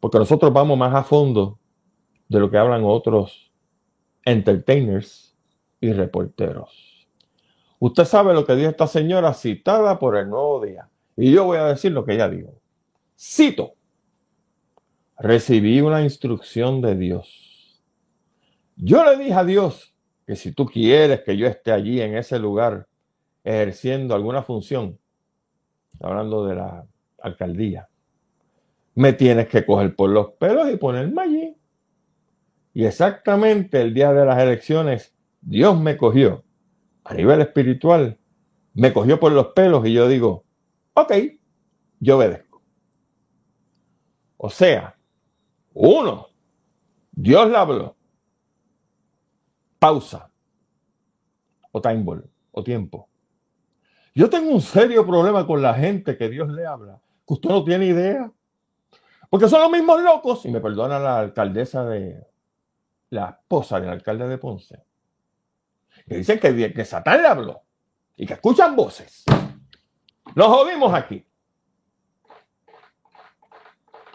Porque 0.00 0.18
nosotros 0.18 0.52
vamos 0.52 0.78
más 0.78 0.94
a 0.94 1.02
fondo 1.02 1.58
de 2.28 2.40
lo 2.40 2.50
que 2.50 2.58
hablan 2.58 2.84
otros 2.84 3.50
entertainers 4.24 5.36
y 5.80 5.92
reporteros. 5.92 7.08
Usted 7.80 8.04
sabe 8.04 8.34
lo 8.34 8.44
que 8.44 8.54
dijo 8.56 8.70
esta 8.70 8.86
señora 8.86 9.32
citada 9.34 9.98
por 9.98 10.16
el 10.16 10.28
nuevo 10.28 10.64
día. 10.64 10.88
Y 11.16 11.32
yo 11.32 11.44
voy 11.44 11.58
a 11.58 11.66
decir 11.66 11.92
lo 11.92 12.04
que 12.04 12.14
ella 12.14 12.28
dijo. 12.28 12.54
Cito. 13.18 13.74
Recibí 15.18 15.80
una 15.80 16.02
instrucción 16.02 16.80
de 16.80 16.94
Dios. 16.94 17.82
Yo 18.76 19.04
le 19.04 19.16
dije 19.16 19.34
a 19.34 19.44
Dios 19.44 19.92
que 20.26 20.36
si 20.36 20.52
tú 20.52 20.66
quieres 20.66 21.22
que 21.22 21.36
yo 21.36 21.48
esté 21.48 21.72
allí 21.72 22.00
en 22.00 22.16
ese 22.16 22.38
lugar 22.38 22.86
ejerciendo 23.42 24.14
alguna 24.14 24.42
función, 24.42 24.98
hablando 26.00 26.46
de 26.46 26.54
la 26.54 26.86
alcaldía, 27.22 27.88
me 28.94 29.12
tienes 29.12 29.48
que 29.48 29.64
coger 29.64 29.94
por 29.94 30.10
los 30.10 30.32
pelos 30.32 30.70
y 30.70 30.76
ponerme 30.76 31.22
allí. 31.22 31.56
Y 32.74 32.84
exactamente 32.84 33.80
el 33.80 33.94
día 33.94 34.12
de 34.12 34.24
las 34.24 34.38
elecciones, 34.40 35.14
Dios 35.40 35.78
me 35.80 35.96
cogió 35.96 36.44
a 37.04 37.14
nivel 37.14 37.40
espiritual, 37.40 38.18
me 38.74 38.92
cogió 38.92 39.18
por 39.18 39.32
los 39.32 39.48
pelos 39.48 39.86
y 39.86 39.92
yo 39.92 40.08
digo, 40.08 40.44
ok, 40.94 41.12
yo 42.00 42.18
obedezco. 42.18 42.62
O 44.36 44.50
sea, 44.50 44.96
uno, 45.74 46.28
Dios 47.12 47.48
le 47.48 47.56
habló. 47.56 47.96
Pausa. 49.78 50.30
O 51.72 51.80
time 51.80 52.02
ball, 52.02 52.28
o 52.52 52.62
tiempo. 52.62 53.07
Yo 54.18 54.28
tengo 54.28 54.50
un 54.50 54.60
serio 54.60 55.06
problema 55.06 55.46
con 55.46 55.62
la 55.62 55.74
gente 55.74 56.16
que 56.16 56.28
Dios 56.28 56.48
le 56.48 56.66
habla, 56.66 57.00
que 57.24 57.34
usted 57.34 57.50
no 57.50 57.62
tiene 57.62 57.86
idea. 57.86 58.28
Porque 59.30 59.48
son 59.48 59.60
los 59.62 59.70
mismos 59.70 60.02
locos, 60.02 60.44
y 60.44 60.50
me 60.50 60.60
perdona 60.60 60.98
la 60.98 61.20
alcaldesa 61.20 61.84
de, 61.84 62.26
la 63.10 63.38
esposa 63.40 63.78
del 63.78 63.90
alcalde 63.90 64.26
de 64.26 64.36
Ponce, 64.36 64.82
que 66.08 66.16
dicen 66.16 66.40
que, 66.40 66.74
que 66.74 66.84
Satán 66.84 67.22
le 67.22 67.28
habló 67.28 67.62
y 68.16 68.26
que 68.26 68.34
escuchan 68.34 68.74
voces. 68.74 69.22
Nos 70.34 70.48
jodimos 70.48 70.92
aquí. 70.94 71.24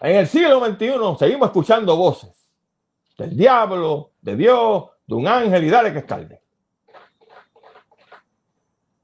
En 0.01 0.17
el 0.17 0.27
siglo 0.27 0.65
XXI 0.65 1.17
seguimos 1.17 1.47
escuchando 1.47 1.95
voces 1.95 2.53
del 3.17 3.37
diablo, 3.37 4.11
de 4.19 4.35
Dios, 4.35 4.83
de 5.07 5.15
un 5.15 5.29
ángel 5.29 5.63
y 5.63 5.69
dale 5.69 5.93
que 5.93 5.99
es. 5.99 6.42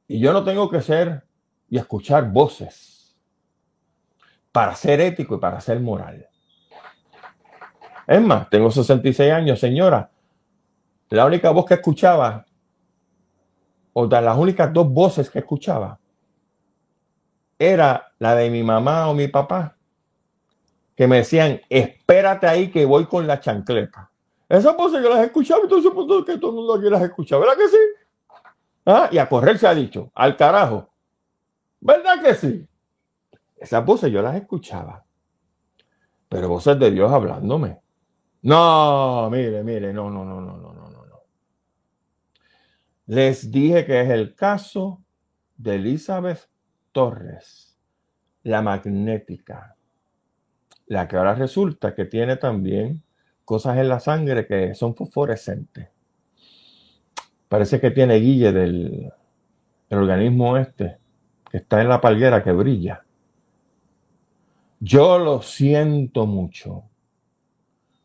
Y 0.09 0.19
yo 0.19 0.33
no 0.33 0.43
tengo 0.43 0.67
que 0.71 0.81
ser 0.81 1.23
y 1.69 1.77
escuchar 1.77 2.31
voces 2.31 3.15
para 4.51 4.75
ser 4.75 4.99
ético 5.01 5.35
y 5.35 5.37
para 5.37 5.61
ser 5.61 5.79
moral. 5.79 6.27
Es 8.07 8.19
más, 8.19 8.49
tengo 8.49 8.71
66 8.71 9.31
años, 9.31 9.59
señora. 9.59 10.09
La 11.09 11.27
única 11.27 11.51
voz 11.51 11.65
que 11.65 11.75
escuchaba, 11.75 12.43
o 13.93 14.07
de 14.07 14.19
las 14.19 14.35
únicas 14.35 14.73
dos 14.73 14.91
voces 14.91 15.29
que 15.29 15.39
escuchaba, 15.39 15.99
era 17.59 18.11
la 18.17 18.33
de 18.33 18.49
mi 18.49 18.63
mamá 18.63 19.09
o 19.09 19.13
mi 19.13 19.27
papá, 19.27 19.77
que 20.95 21.07
me 21.07 21.17
decían, 21.17 21.61
espérate 21.69 22.47
ahí 22.47 22.71
que 22.71 22.83
voy 22.83 23.05
con 23.05 23.27
la 23.27 23.39
chancleta. 23.39 24.09
Esas 24.49 24.75
voces 24.75 25.03
yo 25.03 25.09
las 25.11 25.23
escuchaba, 25.23 25.61
entonces 25.61 25.91
que 26.25 26.37
todo 26.39 26.49
el 26.49 26.55
mundo 26.55 26.73
aquí 26.73 26.89
las 26.89 27.03
escucha, 27.03 27.37
¿verdad 27.37 27.55
que 27.55 27.67
sí? 27.67 27.77
¿Ah? 28.91 29.07
Y 29.11 29.19
a 29.19 29.29
correr 29.29 29.59
se 29.59 29.67
ha 29.67 29.75
dicho, 29.75 30.11
al 30.15 30.35
carajo. 30.35 30.89
¿Verdad 31.79 32.23
que 32.23 32.33
sí? 32.33 32.67
Esas 33.55 33.85
voces 33.85 34.11
yo 34.11 34.19
las 34.23 34.35
escuchaba. 34.35 35.05
Pero 36.27 36.49
voces 36.49 36.79
de 36.79 36.89
Dios 36.89 37.11
hablándome. 37.11 37.79
No, 38.41 39.29
mire, 39.29 39.63
mire, 39.63 39.93
no, 39.93 40.09
no, 40.09 40.25
no, 40.25 40.41
no, 40.41 40.57
no, 40.57 40.73
no, 40.73 40.89
no. 40.89 41.19
Les 43.05 43.51
dije 43.51 43.85
que 43.85 44.01
es 44.01 44.09
el 44.09 44.33
caso 44.33 45.03
de 45.55 45.75
Elizabeth 45.75 46.49
Torres, 46.91 47.77
la 48.41 48.63
magnética, 48.63 49.75
la 50.87 51.07
que 51.07 51.15
ahora 51.15 51.35
resulta 51.35 51.93
que 51.93 52.05
tiene 52.05 52.37
también 52.37 53.03
cosas 53.45 53.77
en 53.77 53.87
la 53.87 53.99
sangre 53.99 54.47
que 54.47 54.73
son 54.73 54.95
fosforescentes. 54.95 55.89
Parece 57.49 57.81
que 57.81 57.89
tiene 57.89 58.15
guille 58.19 58.51
del, 58.51 59.11
organismo 59.89 60.55
este, 60.55 60.99
que 61.49 61.57
está 61.57 61.81
en 61.81 61.89
la 61.89 61.99
palguera 61.99 62.43
que 62.43 62.51
brilla. 62.51 63.03
Yo 64.79 65.17
lo 65.17 65.41
siento 65.41 66.27
mucho. 66.27 66.83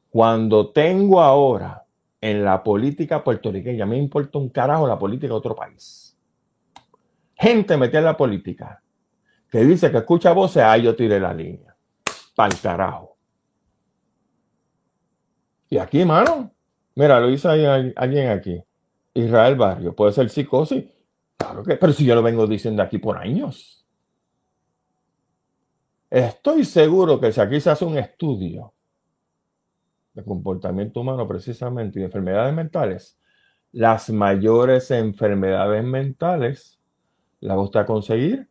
Cuando 0.09 0.71
tengo 0.71 1.21
ahora 1.21 1.85
en 2.23 2.43
la 2.43 2.65
política 2.65 3.23
puertorriqueña, 3.23 3.85
me 3.85 3.99
importa 3.99 4.39
un 4.39 4.49
carajo 4.49 4.89
la 4.89 4.99
política 4.99 5.29
de 5.29 5.35
otro 5.35 5.55
país. 5.55 6.17
Gente 7.35 7.77
metida 7.77 7.99
en 7.99 8.05
la 8.07 8.17
política 8.17 8.83
que 9.51 9.59
dice 9.63 9.91
que 9.91 9.99
escucha 9.99 10.33
voces, 10.33 10.63
ahí 10.63 10.83
yo 10.83 10.97
tiré 10.97 11.21
la 11.21 11.35
línea. 11.35 11.77
Para 12.35 12.55
el 12.55 12.61
carajo. 12.61 13.17
Y 15.69 15.77
aquí, 15.77 16.05
mano, 16.05 16.51
mira, 16.95 17.21
lo 17.21 17.29
hizo 17.29 17.51
alguien 17.51 18.29
aquí. 18.31 18.65
Israel 19.15 19.55
Barrio, 19.55 19.95
puede 19.95 20.13
ser 20.13 20.29
psicosis. 20.29 20.85
Claro 21.37 21.63
que, 21.63 21.77
pero 21.77 21.93
si 21.93 22.05
yo 22.05 22.15
lo 22.15 22.23
vengo 22.23 22.47
diciendo 22.47 22.83
aquí 22.83 22.99
por 22.99 23.17
años. 23.17 23.87
Estoy 26.11 26.65
seguro 26.65 27.21
que 27.21 27.33
si 27.33 27.41
aquí 27.41 27.61
se 27.61 27.71
hace 27.71 27.85
un 27.85 27.97
estudio 27.99 28.73
de 30.13 30.23
comportamiento 30.23 31.01
humano 31.01 31.27
precisamente 31.27 31.99
y 31.99 32.01
de 32.01 32.07
enfermedades 32.07 32.55
mentales, 32.55 33.19
las 33.73 34.11
mayores 34.11 34.91
enfermedades 34.93 35.83
mentales 35.83 36.79
las 37.41 37.57
gusta 37.57 37.81
a 37.81 37.87
conseguir 37.87 38.49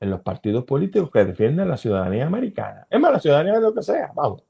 en 0.00 0.10
los 0.10 0.20
partidos 0.20 0.64
políticos 0.64 1.10
que 1.10 1.24
defienden 1.24 1.68
la 1.68 1.76
ciudadanía 1.76 2.26
americana. 2.26 2.86
Es 2.90 3.00
más, 3.00 3.12
la 3.12 3.20
ciudadanía 3.20 3.54
de 3.54 3.60
lo 3.60 3.72
que 3.72 3.82
sea, 3.82 4.12
vamos. 4.14 4.42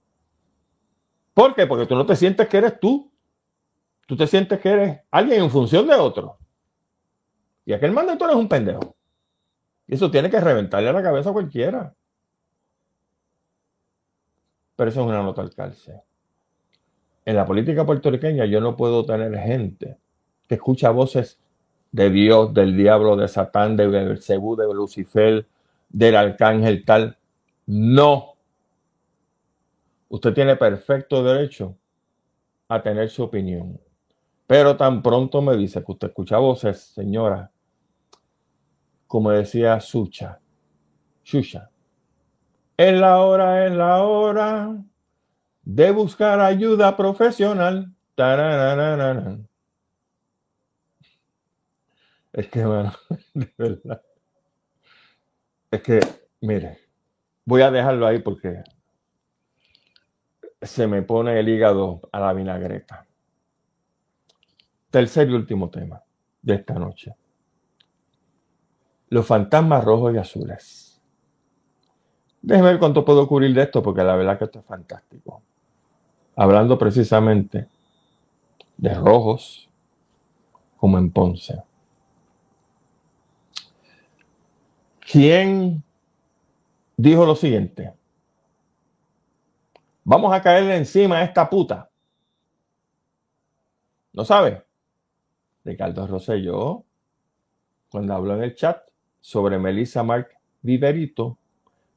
¿Por 1.35 1.55
qué? 1.55 1.67
Porque 1.67 1.87
tú 1.87 1.95
no 1.95 2.07
te 2.07 2.17
sientes 2.17 2.49
que 2.49 2.57
eres 2.57 2.81
tú 2.81 3.13
tú 4.07 4.17
te 4.17 4.27
sientes 4.27 4.59
que 4.61 4.69
eres 4.69 5.01
alguien 5.11 5.43
en 5.43 5.51
función 5.51 5.87
de 5.87 5.95
otro. 5.95 6.39
Y 7.65 7.73
aquel 7.73 7.93
manda 7.93 8.17
tú 8.17 8.25
eres 8.25 8.37
un 8.37 8.49
pendejo. 8.49 8.97
Y 9.87 9.95
eso 9.95 10.11
tiene 10.11 10.31
que 10.31 10.41
reventarle 10.41 10.89
a 10.89 10.93
la 10.93 11.03
cabeza 11.03 11.31
a 11.31 11.33
cualquiera. 11.33 11.95
Pero 14.77 14.91
eso 14.91 15.01
es 15.01 15.07
una 15.07 15.23
nota 15.23 15.43
al 15.43 15.55
calce. 15.55 16.03
En 17.25 17.35
la 17.35 17.45
política 17.45 17.85
puertorriqueña 17.85 18.45
yo 18.45 18.61
no 18.61 18.77
puedo 18.77 19.05
tener 19.05 19.37
gente 19.39 19.99
que 20.49 20.55
escucha 20.55 20.91
voces 20.91 21.41
de 21.91 22.11
Dios, 22.11 22.55
del 22.55 22.77
diablo, 22.77 23.17
de 23.17 23.27
Satán, 23.27 23.77
de 23.77 23.89
Belcebú, 23.89 24.55
de 24.55 24.73
Lucifer, 24.73 25.47
del 25.89 26.17
arcángel 26.17 26.85
tal. 26.85 27.17
No. 27.67 28.35
Usted 30.09 30.35
tiene 30.35 30.57
perfecto 30.57 31.25
derecho 31.25 31.77
a 32.69 32.83
tener 32.83 33.09
su 33.09 33.25
opinión. 33.25 33.81
Pero 34.47 34.77
tan 34.77 35.03
pronto 35.03 35.43
me 35.43 35.57
dice 35.57 35.83
que 35.85 35.93
usted 35.93 36.09
escucha 36.09 36.39
voces, 36.39 36.81
señora, 36.81 37.51
como 39.07 39.31
decía 39.31 39.81
Sucha, 39.81 40.41
Shusha, 41.25 41.71
es 42.77 42.93
la 43.01 43.21
hora, 43.21 43.67
es 43.67 43.73
la 43.73 44.03
hora 44.03 44.77
de 45.63 45.91
buscar 45.91 46.41
ayuda 46.41 46.97
profesional. 46.97 47.93
Es 52.33 52.49
que, 52.49 52.65
bueno, 52.65 52.93
de 53.35 53.53
verdad. 53.57 54.03
Es 55.71 55.83
que, 55.83 56.01
mire, 56.41 56.79
voy 57.45 57.63
a 57.63 57.71
dejarlo 57.71 58.07
ahí 58.07 58.21
porque 58.21 58.63
se 60.61 60.87
me 60.87 61.03
pone 61.03 61.39
el 61.41 61.49
hígado 61.49 62.09
a 62.13 62.21
la 62.21 62.33
vinagreta. 62.33 63.06
Tercer 64.91 65.29
y 65.29 65.35
último 65.35 65.69
tema 65.71 66.03
de 66.43 66.55
esta 66.55 66.75
noche. 66.75 67.15
Los 69.09 69.27
fantasmas 69.27 69.85
rojos 69.85 70.15
y 70.15 70.19
azules. 70.19 71.01
Déjeme 72.43 72.69
ver 72.69 72.79
cuánto 72.79 73.05
puedo 73.05 73.27
cubrir 73.27 73.55
de 73.55 73.63
esto, 73.63 73.83
porque 73.83 74.03
la 74.03 74.17
verdad 74.17 74.39
que 74.39 74.45
esto 74.45 74.61
es 74.61 74.65
fantástico. 74.65 75.43
Hablando 76.37 76.79
precisamente 76.79 77.69
de 78.77 78.95
rojos, 78.95 79.69
como 80.77 80.99
en 80.99 81.11
Ponce. 81.11 81.63
¿Quién 85.01 85.83
dijo 86.97 87.25
lo 87.25 87.35
siguiente? 87.35 87.95
Vamos 90.05 90.33
a 90.33 90.41
caerle 90.41 90.77
encima 90.77 91.19
a 91.19 91.25
esta 91.25 91.49
puta. 91.49 91.91
¿No 94.13 94.25
sabe? 94.25 94.66
Ricardo 95.67 96.07
Rosselló, 96.07 96.85
cuando 97.91 98.15
habló 98.15 98.35
en 98.37 98.45
el 98.45 98.55
chat 98.55 98.79
sobre 99.21 99.59
Melissa 99.59 100.03
Mark 100.03 100.29
Viverito, 100.63 101.39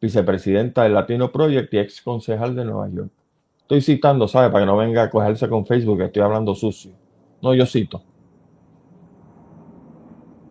vicepresidenta 0.01 0.83
del 0.83 0.95
Latino 0.95 1.31
Project 1.31 1.73
y 1.73 1.77
ex 1.77 2.01
concejal 2.01 2.55
de 2.55 2.65
Nueva 2.65 2.89
York. 2.89 3.11
Estoy 3.61 3.81
citando, 3.81 4.27
¿sabe? 4.27 4.49
Para 4.49 4.63
que 4.63 4.65
no 4.65 4.77
venga 4.77 5.03
a 5.03 5.09
cogerse 5.09 5.47
con 5.47 5.65
Facebook, 5.65 5.99
que 5.99 6.05
estoy 6.05 6.23
hablando 6.23 6.55
sucio. 6.55 6.91
No, 7.41 7.53
yo 7.53 7.65
cito. 7.67 8.01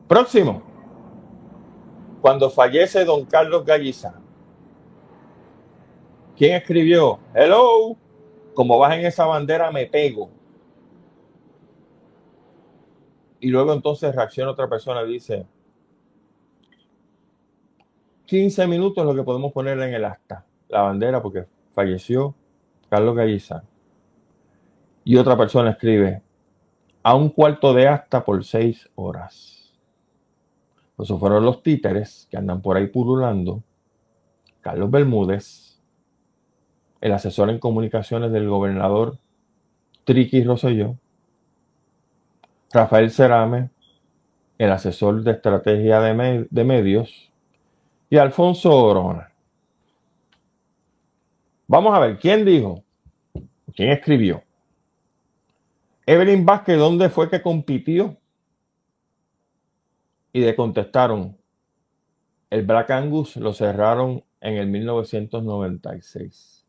Próximo. 0.06 0.62
Cuando 2.20 2.48
fallece 2.50 3.04
don 3.04 3.24
Carlos 3.24 3.64
Galliza. 3.64 4.14
¿Quién 6.36 6.54
escribió? 6.54 7.18
Hello. 7.34 7.96
Como 8.54 8.86
en 8.86 9.06
esa 9.06 9.26
bandera, 9.26 9.72
me 9.72 9.86
pego. 9.86 10.30
Y 13.40 13.48
luego 13.48 13.72
entonces 13.72 14.14
reacciona 14.14 14.50
otra 14.50 14.68
persona 14.68 15.04
dice, 15.04 15.46
15 18.26 18.66
minutos 18.66 19.06
lo 19.06 19.14
que 19.14 19.22
podemos 19.22 19.52
poner 19.52 19.78
en 19.78 19.94
el 19.94 20.04
acta, 20.04 20.44
la 20.68 20.82
bandera, 20.82 21.22
porque 21.22 21.46
falleció 21.70 22.34
Carlos 22.90 23.16
Galliza. 23.16 23.62
Y 25.04 25.16
otra 25.16 25.36
persona 25.36 25.70
escribe, 25.70 26.22
a 27.02 27.14
un 27.14 27.30
cuarto 27.30 27.72
de 27.72 27.88
acta 27.88 28.24
por 28.24 28.44
seis 28.44 28.88
horas. 28.96 29.72
Esos 30.98 31.18
fueron 31.18 31.44
los 31.44 31.62
títeres 31.62 32.26
que 32.30 32.36
andan 32.36 32.60
por 32.60 32.76
ahí 32.76 32.88
pululando. 32.88 33.62
Carlos 34.60 34.90
Bermúdez, 34.90 35.80
el 37.00 37.12
asesor 37.12 37.48
en 37.50 37.58
comunicaciones 37.58 38.32
del 38.32 38.48
gobernador 38.48 39.18
Triqui 40.04 40.42
Rosselló, 40.42 40.96
Rafael 42.72 43.10
Cerame, 43.10 43.70
el 44.58 44.70
asesor 44.70 45.22
de 45.22 45.32
estrategia 45.32 46.00
de, 46.00 46.64
medios, 46.64 47.30
y 48.10 48.18
Alfonso 48.18 48.74
Orona. 48.74 49.32
Vamos 51.66 51.94
a 51.94 52.00
ver, 52.00 52.18
¿quién 52.18 52.44
dijo? 52.44 52.82
¿Quién 53.74 53.90
escribió? 53.90 54.42
Evelyn 56.06 56.44
Vázquez, 56.44 56.78
¿dónde 56.78 57.08
fue 57.10 57.30
que 57.30 57.42
compitió? 57.42 58.16
Y 60.32 60.40
le 60.40 60.56
contestaron, 60.56 61.36
el 62.50 62.66
Black 62.66 62.90
Angus 62.90 63.36
lo 63.36 63.52
cerraron 63.52 64.24
en 64.40 64.54
el 64.54 64.66
1996. 64.68 66.66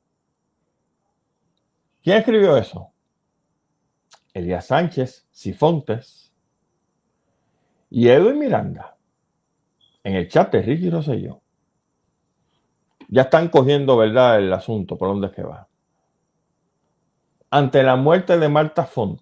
¿Quién 2.02 2.18
escribió 2.18 2.58
eso? 2.58 2.92
Elías 4.34 4.68
Sánchez, 4.68 5.28
Sifontes 5.32 6.34
y 7.90 8.08
Edwin 8.08 8.40
Miranda 8.40 8.96
en 10.04 10.16
el 10.16 10.28
chat 10.28 10.52
de 10.52 10.62
Ricky 10.62 10.90
Rosselló. 10.90 11.42
Ya 13.08 13.24
están 13.24 13.50
cogiendo, 13.50 13.98
¿verdad?, 13.98 14.40
el 14.40 14.54
asunto, 14.54 14.98
por 14.98 15.10
dónde 15.10 15.28
es 15.28 15.34
que 15.34 15.44
va. 15.44 15.68
Ante 17.50 17.82
la 17.82 17.96
muerte 17.96 18.38
de 18.38 18.48
Marta 18.50 18.86
Font, 18.86 19.22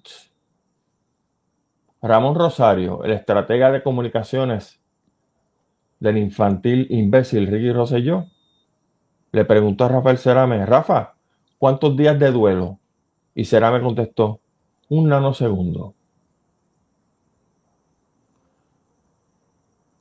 Ramón 2.02 2.36
Rosario, 2.36 3.04
el 3.04 3.12
estratega 3.12 3.72
de 3.72 3.82
comunicaciones 3.82 4.82
del 6.00 6.18
infantil 6.18 6.88
imbécil 6.90 7.48
Ricky 7.48 7.72
Rosselló, 7.72 8.26
le 9.32 9.46
preguntó 9.46 9.86
a 9.86 9.90
Rafael 9.90 10.18
Cerame, 10.18 10.66
Rafa, 10.66 11.16
¿cuántos 11.58 11.96
días 11.96 12.20
de 12.20 12.32
duelo? 12.32 12.80
Y 13.34 13.46
Cerame 13.46 13.82
contestó, 13.82 14.42
un 14.90 15.10
nanosegundo. 15.10 15.94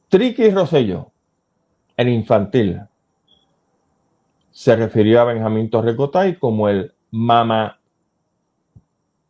Triqui 0.09 0.51
Rosello, 0.51 1.11
el 1.97 2.09
infantil, 2.09 2.81
se 4.51 4.77
refirió 4.77 5.21
a 5.21 5.25
Benjamín 5.25 5.69
Torrecotay 5.69 6.39
como 6.39 6.69
el 6.69 6.95
mama 7.11 7.79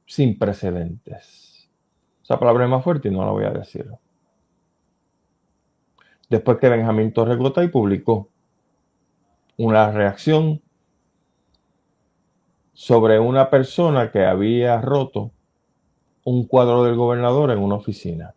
sin 0.04 0.38
precedentes. 0.38 1.68
Esa 2.22 2.38
palabra 2.38 2.64
es 2.64 2.70
más 2.70 2.84
fuerte 2.84 3.09
y 3.09 3.11
no 3.11 3.24
la 3.24 3.32
voy 3.32 3.44
a 3.44 3.50
decir. 3.50 3.90
Después 6.28 6.59
que 6.59 6.68
Benjamín 6.68 7.12
Torrecotay 7.12 7.68
publicó 7.68 8.28
una 9.57 9.90
reacción 9.90 10.61
sobre 12.72 13.18
una 13.18 13.48
persona 13.48 14.12
que 14.12 14.24
había 14.24 14.80
roto 14.80 15.32
un 16.27 16.45
cuadro 16.45 16.83
del 16.83 16.97
gobernador 16.97 17.53
en 17.53 17.61
una 17.61 17.77
oficina. 17.77 18.35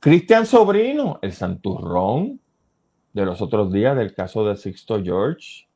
Cristian 0.00 0.44
Sobrino, 0.44 1.20
el 1.22 1.32
santurrón 1.32 2.40
de 3.12 3.24
los 3.24 3.40
otros 3.40 3.72
días 3.72 3.96
del 3.96 4.12
caso 4.12 4.44
de 4.44 4.56
Sixto 4.56 5.00
George, 5.00 5.68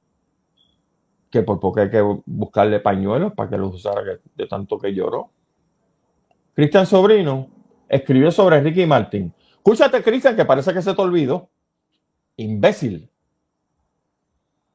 que 1.31 1.43
por 1.43 1.61
poco 1.61 1.81
hay 1.81 1.91
que 1.91 2.03
buscarle 2.27 2.81
pañuelos 2.81 3.33
para 3.33 3.49
que 3.49 3.59
los 3.59 3.73
usara 3.77 4.19
de 4.35 4.47
tanto 4.49 4.77
que 4.77 4.93
lloró. 4.93 5.31
Cristian 6.53 6.87
Sobrino 6.87 7.49
escribió 7.89 8.33
sobre 8.33 8.61
Ricky 8.61 8.87
Martin. 8.87 9.33
Escúchate, 9.53 10.03
Cristian, 10.03 10.35
que 10.35 10.45
parece 10.45 10.75
que 10.75 10.83
se 10.83 10.95
te 10.95 11.01
olvidó. 11.01 11.49
Imbécil. 12.37 13.09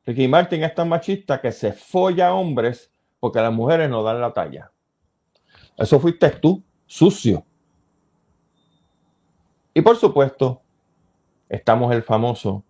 Ricky 0.05 0.29
Martin 0.29 0.63
es 0.63 0.73
tan 0.73 0.87
machista 0.87 1.41
que 1.41 1.51
se 1.51 1.73
folla 1.73 2.33
hombres 2.33 2.93
porque 3.19 3.41
las 3.41 3.51
mujeres 3.51 3.89
no 3.89 4.03
dan 4.03 4.21
la 4.21 4.31
talla. 4.31 4.71
Eso 5.77 5.99
fuiste 5.99 6.29
tú, 6.29 6.63
sucio. 6.85 7.45
Y 9.73 9.81
por 9.81 9.97
supuesto, 9.97 10.61
estamos 11.49 11.93
el 11.93 12.03
famoso, 12.03 12.63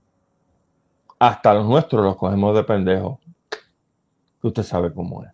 hasta 1.19 1.53
los 1.53 1.65
nuestros 1.65 2.03
los 2.03 2.15
cogemos 2.15 2.55
de 2.55 2.63
pendejos, 2.63 3.19
que 4.41 4.47
usted 4.47 4.63
sabe 4.63 4.93
cómo 4.93 5.23
es. 5.23 5.31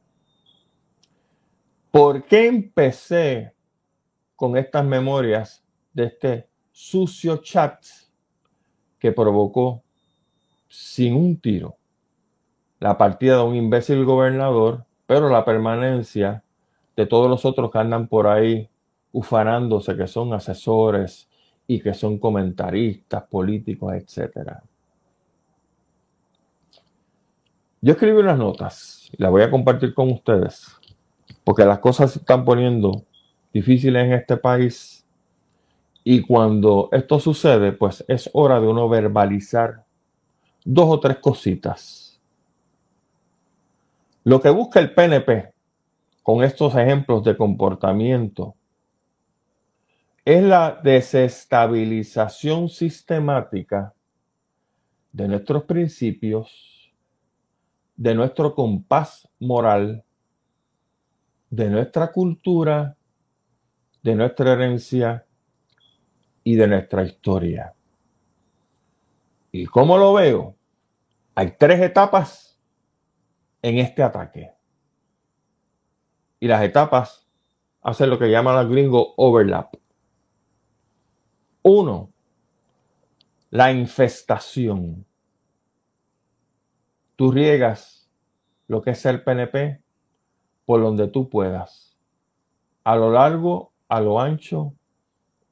¿Por 1.92 2.24
qué 2.24 2.48
empecé 2.48 3.54
con 4.36 4.56
estas 4.56 4.86
memorias 4.86 5.64
de 5.94 6.06
este 6.06 6.50
sucio 6.72 7.38
chat 7.38 7.84
que 9.00 9.12
provocó 9.12 9.84
sin 10.68 11.16
un 11.16 11.40
tiro 11.40 11.80
la 12.80 12.98
partida 12.98 13.38
de 13.38 13.44
un 13.44 13.56
imbécil 13.56 14.06
gobernador, 14.06 14.86
pero 15.06 15.30
la 15.30 15.44
permanencia 15.44 16.44
de 17.00 17.06
todos 17.06 17.30
los 17.30 17.46
otros 17.46 17.72
que 17.72 17.78
andan 17.78 18.10
por 18.10 18.28
ahí 18.28 18.68
ufanándose, 19.14 19.96
que 19.96 20.06
son 20.06 20.34
asesores 20.34 21.30
y 21.66 21.80
que 21.80 21.94
son 21.94 22.20
comentaristas 22.20 23.24
políticos, 23.24 23.94
etc. 23.94 24.58
Yo 27.80 27.94
escribí 27.94 28.18
unas 28.18 28.38
notas 28.38 29.10
las 29.14 29.32
voy 29.32 29.44
a 29.44 29.50
compartir 29.50 29.94
con 29.94 30.12
ustedes, 30.12 30.68
porque 31.46 31.64
las 31.64 31.80
cosas 31.80 32.12
se 32.12 32.20
están 32.20 32.44
poniendo 32.44 33.06
difíciles 33.54 34.04
en 34.04 34.12
este 34.12 34.36
país 34.36 35.06
y 36.04 36.22
cuando 36.22 36.90
esto 36.92 37.18
sucede, 37.18 37.72
pues 37.72 38.04
es 38.10 38.30
hora 38.34 38.60
de 38.60 38.68
uno 38.68 38.90
verbalizar 38.90 39.86
dos 40.66 40.90
o 40.90 41.00
tres 41.00 41.20
cositas. 41.20 42.20
Lo 44.26 44.42
que 44.42 44.50
busca 44.50 44.82
el 44.82 44.94
PNP 44.94 45.59
con 46.24 46.44
estos 46.44 46.76
ejemplos 46.76 47.24
de 47.24 47.38
comportamiento 47.38 48.56
es 50.26 50.44
la 50.44 50.80
desestabilización 50.84 52.70
sistemática 52.70 53.94
de 55.12 55.28
nuestros 55.28 55.64
principios, 55.64 56.94
de 57.96 58.14
nuestro 58.14 58.54
compás 58.54 59.28
moral, 59.40 60.04
de 61.50 61.70
nuestra 61.70 62.12
cultura, 62.12 62.96
de 64.04 64.16
nuestra 64.16 64.54
herencia 64.54 65.26
y 66.44 66.56
de 66.56 66.68
nuestra 66.68 67.04
historia. 67.04 67.74
¿Y 69.52 69.66
cómo 69.66 69.98
lo 69.98 70.14
veo? 70.14 70.56
Hay 71.34 71.56
tres 71.58 71.82
etapas 71.82 72.60
en 73.62 73.80
este 73.80 74.04
ataque 74.04 74.59
y 76.40 76.48
las 76.48 76.64
etapas 76.64 77.28
hacen 77.82 78.10
lo 78.10 78.20
que 78.20 78.30
llaman 78.30 78.56
los 78.56 78.70
gringos 78.70 79.14
overlap. 79.18 79.76
Uno, 81.62 82.12
la 83.50 83.72
infestación. 83.72 85.06
tú 87.16 87.32
riegas 87.32 88.10
lo 88.68 88.82
que 88.82 88.92
es 88.92 89.06
el 89.06 89.24
PNP 89.24 89.82
por 90.66 90.82
donde 90.82 91.08
tú 91.08 91.30
puedas, 91.30 91.98
a 92.84 92.96
lo 92.96 93.12
largo, 93.12 93.74
a 93.90 94.00
lo 94.00 94.22
ancho, 94.22 94.74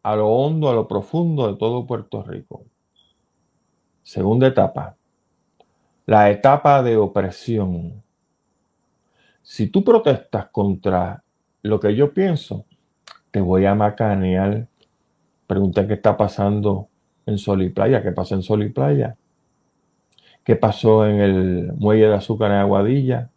a 0.03 0.15
lo 0.15 0.27
hondo, 0.27 0.69
a 0.69 0.73
lo 0.73 0.87
profundo 0.87 1.51
de 1.51 1.57
todo 1.57 1.85
Puerto 1.85 2.23
Rico. 2.23 2.65
Segunda 4.03 4.47
etapa, 4.47 4.95
la 6.05 6.29
etapa 6.29 6.81
de 6.83 6.95
opresión. 6.95 8.01
Si 9.47 9.67
tú 9.67 9.81
protestas 9.81 10.49
contra 10.49 11.23
lo 11.61 11.79
que 11.79 11.95
yo 11.95 12.13
pienso, 12.13 12.65
te 13.31 13.39
voy 13.39 13.65
a 13.65 13.75
macanear. 13.75 14.67
Pregunta 15.47 15.87
qué 15.87 15.93
está 15.93 16.17
pasando 16.17 16.89
en 17.25 17.37
Sol 17.37 17.61
y 17.61 17.69
Playa. 17.69 18.03
¿Qué 18.03 18.11
pasó 18.11 18.35
en 18.35 18.43
Sol 18.43 18.63
y 18.63 18.69
Playa? 18.69 19.15
¿Qué 20.43 20.57
pasó 20.57 21.07
en 21.07 21.21
el 21.21 21.71
muelle 21.77 22.07
de 22.09 22.15
azúcar 22.15 22.51
en 22.51 22.57
Aguadilla? 22.57 23.29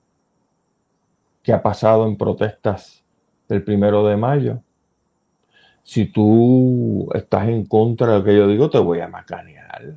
¿Qué 1.44 1.52
ha 1.52 1.62
pasado 1.62 2.04
en 2.08 2.16
protestas 2.16 3.04
del 3.48 3.62
primero 3.62 4.04
de 4.04 4.16
mayo? 4.16 4.60
Si 5.84 6.06
tú 6.06 7.08
estás 7.14 7.48
en 7.48 7.64
contra 7.66 8.08
de 8.08 8.18
lo 8.18 8.24
que 8.24 8.36
yo 8.36 8.48
digo, 8.48 8.68
te 8.68 8.80
voy 8.80 8.98
a 8.98 9.06
macanear. 9.06 9.94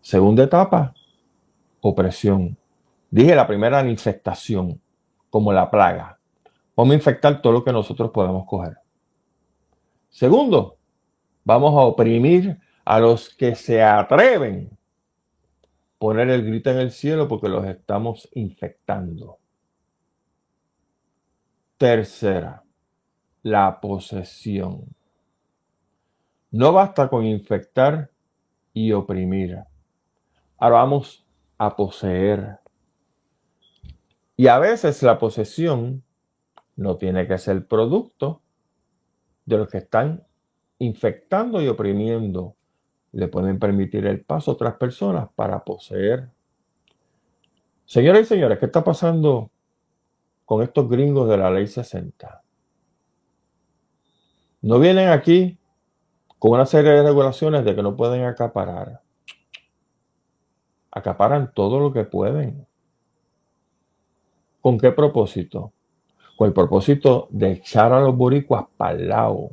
Segunda 0.00 0.44
etapa, 0.44 0.94
opresión. 1.82 2.56
Dije 3.10 3.34
la 3.34 3.46
primera 3.46 3.84
infectación, 3.88 4.80
como 5.28 5.52
la 5.52 5.70
plaga. 5.70 6.18
Vamos 6.76 6.92
a 6.92 6.96
infectar 6.96 7.42
todo 7.42 7.52
lo 7.52 7.64
que 7.64 7.72
nosotros 7.72 8.10
podemos 8.10 8.46
coger. 8.46 8.76
Segundo, 10.08 10.78
vamos 11.44 11.74
a 11.74 11.80
oprimir 11.80 12.58
a 12.84 13.00
los 13.00 13.34
que 13.34 13.54
se 13.54 13.82
atreven 13.82 14.70
a 14.72 15.98
poner 15.98 16.30
el 16.30 16.44
grito 16.44 16.70
en 16.70 16.78
el 16.78 16.92
cielo 16.92 17.28
porque 17.28 17.48
los 17.48 17.66
estamos 17.66 18.28
infectando. 18.32 19.38
Tercera, 21.76 22.62
la 23.42 23.80
posesión. 23.80 24.84
No 26.52 26.72
basta 26.72 27.08
con 27.08 27.24
infectar 27.24 28.10
y 28.72 28.92
oprimir. 28.92 29.58
Ahora 30.58 30.76
vamos 30.76 31.26
a 31.58 31.74
poseer. 31.74 32.59
Y 34.40 34.46
a 34.46 34.58
veces 34.58 35.02
la 35.02 35.18
posesión 35.18 36.02
no 36.74 36.96
tiene 36.96 37.28
que 37.28 37.36
ser 37.36 37.66
producto 37.66 38.40
de 39.44 39.58
los 39.58 39.68
que 39.68 39.76
están 39.76 40.26
infectando 40.78 41.60
y 41.60 41.68
oprimiendo. 41.68 42.56
Le 43.12 43.28
pueden 43.28 43.58
permitir 43.58 44.06
el 44.06 44.24
paso 44.24 44.50
a 44.50 44.54
otras 44.54 44.76
personas 44.76 45.28
para 45.34 45.62
poseer. 45.62 46.30
Señoras 47.84 48.22
y 48.22 48.24
señores, 48.24 48.58
¿qué 48.58 48.64
está 48.64 48.82
pasando 48.82 49.50
con 50.46 50.62
estos 50.62 50.88
gringos 50.88 51.28
de 51.28 51.36
la 51.36 51.50
ley 51.50 51.66
60? 51.66 52.42
No 54.62 54.78
vienen 54.78 55.10
aquí 55.10 55.58
con 56.38 56.52
una 56.52 56.64
serie 56.64 56.92
de 56.92 57.02
regulaciones 57.02 57.62
de 57.62 57.76
que 57.76 57.82
no 57.82 57.94
pueden 57.94 58.24
acaparar. 58.24 59.02
Acaparan 60.90 61.52
todo 61.52 61.78
lo 61.78 61.92
que 61.92 62.04
pueden. 62.04 62.69
¿Con 64.60 64.78
qué 64.78 64.92
propósito? 64.92 65.72
Con 66.36 66.48
el 66.48 66.52
propósito 66.52 67.28
de 67.30 67.52
echar 67.52 67.92
a 67.92 68.00
los 68.00 68.16
boricuas 68.16 68.64
para 68.76 68.92
el 68.92 69.08
lado. 69.08 69.50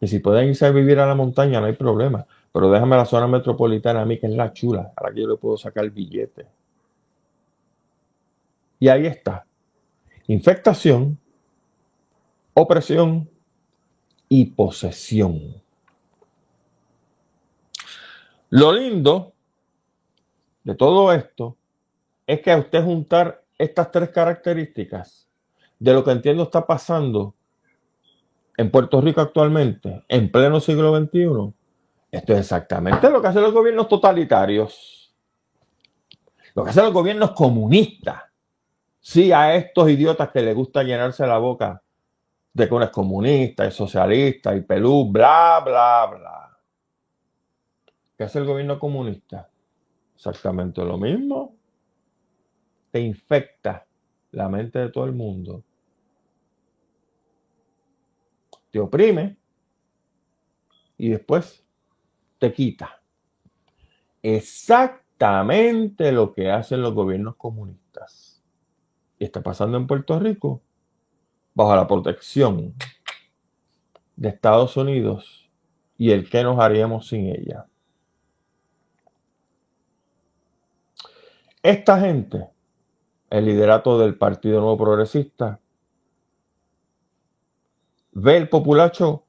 Y 0.00 0.06
si 0.06 0.20
pueden 0.20 0.48
irse 0.48 0.66
a 0.66 0.70
vivir 0.70 0.98
a 1.00 1.06
la 1.06 1.14
montaña, 1.14 1.60
no 1.60 1.66
hay 1.66 1.74
problema. 1.74 2.26
Pero 2.52 2.70
déjame 2.70 2.96
la 2.96 3.04
zona 3.04 3.26
metropolitana 3.26 4.02
a 4.02 4.04
mí, 4.04 4.18
que 4.18 4.26
es 4.26 4.32
la 4.32 4.52
chula, 4.52 4.92
a 4.96 5.10
que 5.10 5.20
yo 5.20 5.28
le 5.28 5.36
puedo 5.36 5.56
sacar 5.56 5.84
el 5.84 5.90
billete. 5.90 6.46
Y 8.78 8.88
ahí 8.88 9.06
está. 9.06 9.44
Infectación, 10.26 11.18
opresión, 12.54 13.28
y 14.28 14.46
posesión. 14.46 15.62
Lo 18.50 18.72
lindo 18.72 19.32
de 20.64 20.74
todo 20.74 21.12
esto 21.12 21.56
es 22.26 22.40
que 22.40 22.52
a 22.52 22.58
usted 22.58 22.84
juntar 22.84 23.42
estas 23.58 23.90
tres 23.90 24.10
características 24.10 25.28
de 25.78 25.92
lo 25.92 26.04
que 26.04 26.12
entiendo 26.12 26.44
está 26.44 26.66
pasando 26.66 27.34
en 28.56 28.70
Puerto 28.70 29.00
Rico 29.00 29.20
actualmente, 29.20 30.04
en 30.08 30.32
pleno 30.32 30.60
siglo 30.60 30.96
XXI, 30.96 31.54
esto 32.10 32.32
es 32.32 32.40
exactamente 32.40 33.10
lo 33.10 33.20
que 33.20 33.28
hacen 33.28 33.42
los 33.42 33.52
gobiernos 33.52 33.88
totalitarios, 33.88 35.14
lo 36.54 36.64
que 36.64 36.70
hacen 36.70 36.84
los 36.84 36.92
gobiernos 36.92 37.32
comunistas. 37.32 38.22
Sí, 39.00 39.30
a 39.32 39.54
estos 39.54 39.88
idiotas 39.88 40.30
que 40.30 40.42
les 40.42 40.54
gusta 40.54 40.82
llenarse 40.82 41.26
la 41.26 41.38
boca 41.38 41.82
de 42.52 42.68
que 42.68 42.74
uno 42.74 42.84
es 42.84 42.90
comunista, 42.90 43.64
es 43.64 43.74
socialista 43.74 44.54
y 44.56 44.62
pelú, 44.62 45.08
bla, 45.10 45.62
bla, 45.64 46.06
bla. 46.06 46.58
¿Qué 48.16 48.24
hace 48.24 48.40
el 48.40 48.46
gobierno 48.46 48.78
comunista? 48.78 49.48
Exactamente 50.16 50.84
lo 50.84 50.98
mismo. 50.98 51.57
Infecta 53.00 53.86
la 54.32 54.48
mente 54.48 54.78
de 54.78 54.90
todo 54.90 55.04
el 55.04 55.12
mundo. 55.12 55.64
Te 58.70 58.80
oprime 58.80 59.36
y 60.96 61.08
después 61.08 61.64
te 62.38 62.52
quita. 62.52 63.00
Exactamente 64.22 66.12
lo 66.12 66.32
que 66.34 66.50
hacen 66.50 66.82
los 66.82 66.94
gobiernos 66.94 67.36
comunistas. 67.36 68.42
Y 69.18 69.24
está 69.24 69.42
pasando 69.42 69.76
en 69.76 69.86
Puerto 69.86 70.18
Rico 70.18 70.62
bajo 71.54 71.74
la 71.74 71.86
protección 71.86 72.74
de 74.16 74.28
Estados 74.28 74.76
Unidos 74.76 75.50
y 75.96 76.10
el 76.12 76.28
que 76.28 76.42
nos 76.42 76.58
haríamos 76.60 77.08
sin 77.08 77.26
ella. 77.26 77.66
Esta 81.62 81.98
gente, 82.00 82.48
el 83.30 83.44
liderato 83.44 83.98
del 83.98 84.16
Partido 84.16 84.60
Nuevo 84.60 84.78
Progresista, 84.78 85.60
ve 88.12 88.36
el 88.36 88.48
populacho 88.48 89.24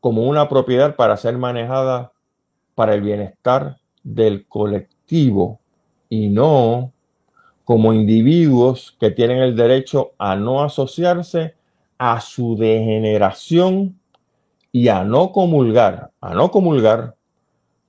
como 0.00 0.24
una 0.24 0.48
propiedad 0.48 0.96
para 0.96 1.16
ser 1.16 1.38
manejada 1.38 2.12
para 2.74 2.94
el 2.94 3.00
bienestar 3.00 3.78
del 4.02 4.46
colectivo 4.46 5.60
y 6.08 6.28
no 6.28 6.92
como 7.64 7.94
individuos 7.94 8.96
que 9.00 9.10
tienen 9.10 9.38
el 9.38 9.56
derecho 9.56 10.12
a 10.18 10.36
no 10.36 10.62
asociarse 10.62 11.54
a 11.96 12.20
su 12.20 12.56
degeneración 12.56 13.98
y 14.70 14.88
a 14.88 15.04
no 15.04 15.32
comulgar, 15.32 16.10
a 16.20 16.34
no 16.34 16.50
comulgar 16.50 17.16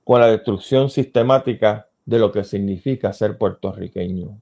con 0.04 0.20
la 0.20 0.28
destrucción 0.28 0.88
sistemática 0.88 1.88
de 2.06 2.18
lo 2.18 2.32
que 2.32 2.44
significa 2.44 3.12
ser 3.12 3.36
puertorriqueño. 3.36 4.40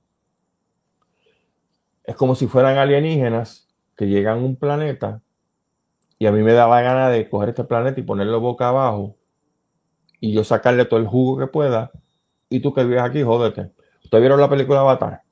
Es 2.05 2.17
como 2.17 2.35
si 2.35 2.47
fueran 2.47 2.79
alienígenas 2.79 3.69
que 3.97 4.07
llegan 4.07 4.39
a 4.39 4.43
un 4.43 4.57
planeta 4.57 5.23
y 6.19 6.27
a 6.27 6.33
mí 6.33 6.43
me 6.43 6.53
daba 6.53 6.81
gana 6.83 7.09
de 7.09 7.29
coger 7.29 7.51
este 7.51 7.65
planeta 7.65 7.99
y 7.99 8.05
ponerlo 8.05 8.41
boca 8.41 8.69
abajo 8.69 9.17
y 10.21 10.33
yo 10.33 10.45
sacarle 10.45 10.85
todo 10.85 11.01
el 11.01 11.07
jugo 11.07 11.39
que 11.39 11.47
pueda 11.47 11.91
y 12.49 12.61
tú 12.61 12.73
que 12.73 12.85
vives 12.85 13.03
aquí, 13.03 13.23
jódete. 13.23 13.73
¿Ustedes 14.03 14.23
vieron 14.23 14.41
la 14.41 14.49
película 14.49 14.81
Avatar? 14.81 15.23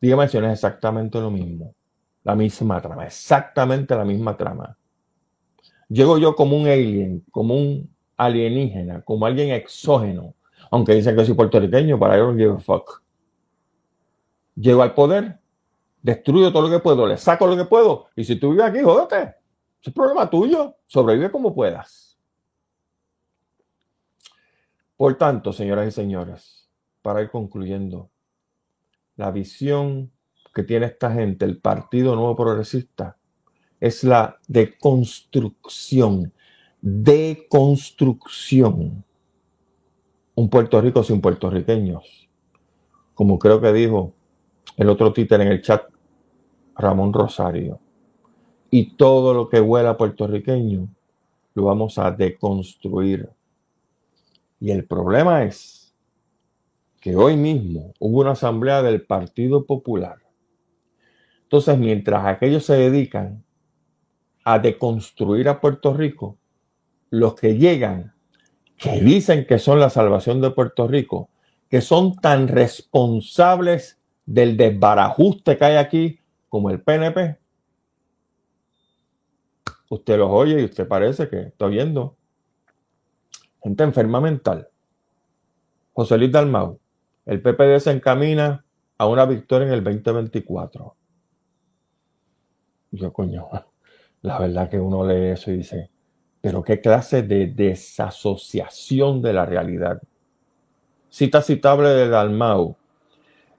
Dígame 0.00 0.28
si 0.28 0.38
no 0.38 0.46
es 0.46 0.54
exactamente 0.54 1.20
lo 1.20 1.30
mismo 1.30 1.74
la 2.24 2.34
misma 2.34 2.80
trama, 2.80 3.04
exactamente 3.04 3.94
la 3.96 4.04
misma 4.04 4.36
trama. 4.36 4.76
Llego 5.88 6.18
yo 6.18 6.34
como 6.34 6.56
un 6.56 6.66
alien, 6.66 7.24
como 7.30 7.54
un 7.54 7.90
alienígena, 8.16 9.02
como 9.02 9.26
alguien 9.26 9.50
exógeno, 9.50 10.34
aunque 10.70 10.94
dicen 10.94 11.16
que 11.16 11.24
soy 11.24 11.34
puertorriqueño, 11.34 11.98
para 11.98 12.16
no 12.16 12.34
give 12.34 12.54
a 12.54 12.58
fuck. 12.58 13.02
Llego 14.54 14.82
al 14.82 14.94
poder, 14.94 15.40
destruyo 16.02 16.52
todo 16.52 16.68
lo 16.68 16.70
que 16.70 16.82
puedo, 16.82 17.06
le 17.06 17.16
saco 17.16 17.46
lo 17.46 17.56
que 17.56 17.64
puedo, 17.64 18.08
y 18.16 18.24
si 18.24 18.36
tú 18.36 18.50
vives 18.50 18.66
aquí, 18.66 18.82
jódete. 18.82 19.36
Es 19.82 19.92
problema 19.92 20.28
tuyo, 20.28 20.76
sobrevive 20.86 21.30
como 21.30 21.54
puedas. 21.54 22.18
Por 24.96 25.16
tanto, 25.16 25.52
señoras 25.52 25.88
y 25.88 25.90
señores, 25.90 26.68
para 27.02 27.22
ir 27.22 27.30
concluyendo, 27.30 28.10
la 29.16 29.32
visión 29.32 30.12
que 30.54 30.62
tiene 30.62 30.86
esta 30.86 31.12
gente, 31.12 31.44
el 31.44 31.58
Partido 31.58 32.14
Nuevo 32.14 32.36
Progresista, 32.36 33.18
es 33.80 34.04
la 34.04 34.38
deconstrucción, 34.46 36.32
deconstrucción. 36.80 39.04
Un 40.34 40.48
Puerto 40.48 40.80
Rico 40.80 41.02
sin 41.02 41.20
puertorriqueños, 41.20 42.30
como 43.14 43.38
creo 43.38 43.60
que 43.60 43.70
dijo 43.72 44.14
el 44.76 44.88
otro 44.88 45.12
títer 45.12 45.40
en 45.40 45.48
el 45.48 45.62
chat, 45.62 45.91
Ramón 46.76 47.12
Rosario. 47.12 47.80
Y 48.70 48.96
todo 48.96 49.34
lo 49.34 49.48
que 49.48 49.60
huela 49.60 49.96
puertorriqueño 49.96 50.88
lo 51.54 51.64
vamos 51.64 51.98
a 51.98 52.10
deconstruir. 52.10 53.28
Y 54.60 54.70
el 54.70 54.86
problema 54.86 55.44
es 55.44 55.94
que 57.00 57.16
hoy 57.16 57.36
mismo 57.36 57.92
hubo 57.98 58.20
una 58.20 58.30
asamblea 58.30 58.82
del 58.82 59.02
Partido 59.02 59.66
Popular. 59.66 60.18
Entonces, 61.42 61.76
mientras 61.76 62.24
aquellos 62.24 62.64
se 62.64 62.74
dedican 62.74 63.44
a 64.44 64.58
deconstruir 64.58 65.48
a 65.48 65.60
Puerto 65.60 65.92
Rico, 65.92 66.38
los 67.10 67.34
que 67.34 67.58
llegan, 67.58 68.14
que 68.76 69.00
dicen 69.00 69.46
que 69.46 69.58
son 69.58 69.78
la 69.78 69.90
salvación 69.90 70.40
de 70.40 70.50
Puerto 70.50 70.88
Rico, 70.88 71.28
que 71.68 71.80
son 71.80 72.16
tan 72.16 72.48
responsables 72.48 74.00
del 74.24 74.56
desbarajuste 74.56 75.58
que 75.58 75.64
hay 75.64 75.76
aquí 75.76 76.18
como 76.52 76.68
el 76.68 76.82
PNP, 76.82 77.38
usted 79.88 80.18
los 80.18 80.28
oye 80.30 80.60
y 80.60 80.64
usted 80.66 80.86
parece 80.86 81.26
que 81.26 81.44
está 81.44 81.64
oyendo 81.64 82.18
gente 83.62 83.82
enferma 83.84 84.20
mental. 84.20 84.68
José 85.94 86.18
Luis 86.18 86.30
Dalmau, 86.30 86.78
el 87.24 87.40
PPD 87.40 87.80
se 87.80 87.92
encamina 87.92 88.66
a 88.98 89.06
una 89.06 89.24
victoria 89.24 89.68
en 89.68 89.72
el 89.72 89.82
2024. 89.82 90.94
Yo, 92.90 93.12
coño, 93.14 93.48
la 94.20 94.38
verdad 94.38 94.68
que 94.68 94.78
uno 94.78 95.06
lee 95.06 95.30
eso 95.30 95.50
y 95.52 95.56
dice, 95.56 95.90
pero 96.42 96.62
qué 96.62 96.82
clase 96.82 97.22
de 97.22 97.46
desasociación 97.46 99.22
de 99.22 99.32
la 99.32 99.46
realidad. 99.46 100.02
Cita 101.08 101.40
citable 101.40 101.88
de 101.88 102.10
Dalmau. 102.10 102.76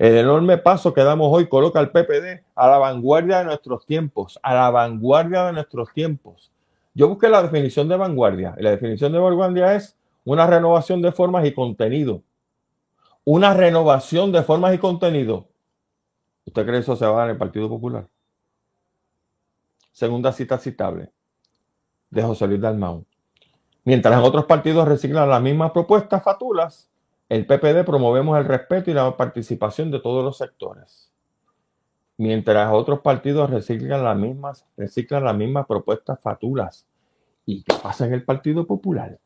El 0.04 0.18
enorme 0.18 0.58
paso 0.58 0.94
que 0.94 1.02
damos 1.02 1.30
hoy 1.32 1.48
coloca 1.48 1.80
al 1.80 1.90
PPD 1.92 2.44
a 2.56 2.68
la 2.68 2.78
vanguardia 2.78 3.38
de 3.38 3.46
nuestros 3.46 3.86
tiempos, 3.86 4.38
a 4.44 4.54
la 4.54 4.70
vanguardia 4.70 5.46
de 5.46 5.54
nuestros 5.54 5.94
tiempos. 5.94 6.52
Yo 6.94 7.08
busqué 7.08 7.30
la 7.30 7.42
definición 7.42 7.88
de 7.88 7.96
vanguardia 7.96 8.54
y 8.58 8.64
la 8.64 8.72
definición 8.72 9.14
de 9.14 9.20
vanguardia 9.20 9.76
es 9.76 9.98
una 10.26 10.46
renovación 10.46 11.02
de 11.02 11.14
formas 11.14 11.46
y 11.46 11.54
contenido. 11.54 12.22
Una 13.24 13.54
renovación 13.54 14.34
de 14.34 14.44
formas 14.44 14.76
y 14.76 14.78
contenido. 14.78 15.48
¿Usted 16.46 16.64
cree 16.64 16.76
que 16.76 16.80
eso 16.80 16.98
se 16.98 17.06
va 17.06 17.14
a 17.14 17.16
dar 17.20 17.28
en 17.28 17.36
el 17.36 17.38
Partido 17.38 17.70
Popular? 17.70 18.06
Segunda 19.94 20.34
cita 20.34 20.58
citable 20.58 21.14
de 22.10 22.22
José 22.24 22.46
Luis 22.46 22.60
Dalmau. 22.60 23.06
Mientras 23.86 24.20
en 24.20 24.26
otros 24.26 24.44
partidos 24.48 24.86
reciclan 24.86 25.30
las 25.30 25.42
mismas 25.42 25.72
propuestas 25.72 26.22
fatulas, 26.22 26.90
el 27.34 27.48
PPD 27.48 27.84
promovemos 27.84 28.38
el 28.38 28.46
respeto 28.46 28.92
y 28.92 28.94
la 28.94 29.18
participación 29.18 29.90
de 29.90 30.00
todos 30.00 30.24
los 30.24 30.38
sectores. 30.38 31.12
Mientras 32.18 32.72
otros 32.72 33.00
partidos 33.00 33.50
reciclan 33.50 34.04
las 34.04 34.16
mismas, 34.16 34.68
reciclan 34.78 35.24
las 35.24 35.36
mismas 35.36 35.66
propuestas 35.66 36.20
fatulas. 36.22 36.86
¿Y 37.44 37.64
qué 37.64 37.74
pasa 37.82 38.06
en 38.06 38.14
el 38.14 38.24
Partido 38.24 38.68
Popular? 38.68 39.20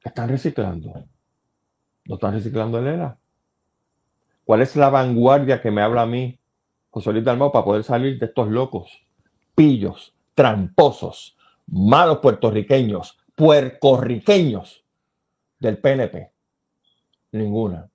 ¿Qué 0.00 0.08
están 0.08 0.30
reciclando? 0.30 1.04
¿No 2.06 2.14
están 2.14 2.32
reciclando 2.32 2.78
el 2.78 2.86
ERA? 2.86 3.18
¿Cuál 4.46 4.62
es 4.62 4.74
la 4.74 4.88
vanguardia 4.88 5.60
que 5.60 5.70
me 5.70 5.82
habla 5.82 6.02
a 6.02 6.06
mí, 6.06 6.40
José 6.88 7.12
Luis 7.12 7.22
Dalmau, 7.24 7.52
para 7.52 7.66
poder 7.66 7.84
salir 7.84 8.18
de 8.18 8.24
estos 8.24 8.48
locos, 8.48 9.06
pillos, 9.54 10.14
tramposos, 10.34 11.36
malos 11.66 12.20
puertorriqueños, 12.20 13.18
puercorriqueños 13.36 14.86
del 15.58 15.76
PNP. 15.76 16.32
Ninguna. 17.32 17.88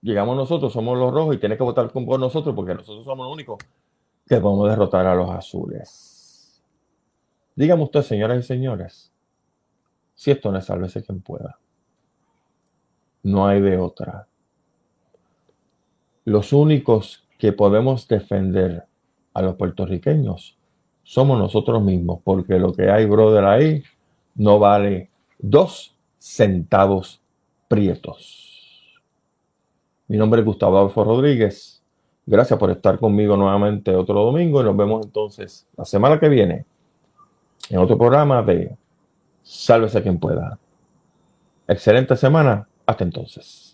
Llegamos 0.00 0.36
nosotros, 0.36 0.72
somos 0.72 0.98
los 0.98 1.12
rojos 1.12 1.36
y 1.36 1.38
tiene 1.38 1.56
que 1.56 1.62
votar 1.62 1.92
con 1.92 2.04
nosotros 2.04 2.54
porque 2.56 2.74
nosotros 2.74 3.04
somos 3.04 3.26
los 3.26 3.34
únicos 3.34 3.58
que 4.26 4.40
podemos 4.40 4.68
derrotar 4.68 5.06
a 5.06 5.14
los 5.14 5.30
azules. 5.30 6.62
Dígame 7.54 7.82
usted, 7.82 8.02
señoras 8.02 8.44
y 8.44 8.46
señores, 8.46 9.12
si 10.14 10.30
esto 10.30 10.50
no 10.50 10.58
es 10.58 10.64
sálvese 10.64 11.04
quien 11.04 11.20
pueda. 11.20 11.58
No 13.22 13.46
hay 13.46 13.60
de 13.60 13.78
otra. 13.78 14.26
Los 16.24 16.52
únicos 16.52 17.28
que 17.38 17.52
podemos 17.52 18.08
defender 18.08 18.86
a 19.34 19.42
los 19.42 19.56
puertorriqueños 19.56 20.58
somos 21.04 21.38
nosotros 21.38 21.82
mismos, 21.82 22.20
porque 22.24 22.58
lo 22.58 22.72
que 22.72 22.90
hay, 22.90 23.06
brother, 23.06 23.44
ahí 23.44 23.82
no 24.34 24.58
vale 24.58 25.10
dos 25.38 25.96
centavos 26.18 27.21
prietos. 27.72 29.00
Mi 30.06 30.18
nombre 30.18 30.40
es 30.40 30.44
Gustavo 30.44 30.76
Adolfo 30.76 31.04
Rodríguez. 31.04 31.82
Gracias 32.26 32.58
por 32.58 32.70
estar 32.70 32.98
conmigo 32.98 33.34
nuevamente 33.34 33.96
otro 33.96 34.26
domingo 34.26 34.60
y 34.60 34.64
nos 34.64 34.76
vemos 34.76 35.06
entonces 35.06 35.66
la 35.74 35.86
semana 35.86 36.20
que 36.20 36.28
viene 36.28 36.66
en 37.70 37.78
otro 37.78 37.96
programa 37.96 38.42
de 38.42 38.76
Sálvese 39.42 40.02
quien 40.02 40.20
pueda. 40.20 40.58
Excelente 41.66 42.14
semana. 42.14 42.68
Hasta 42.84 43.04
entonces. 43.04 43.71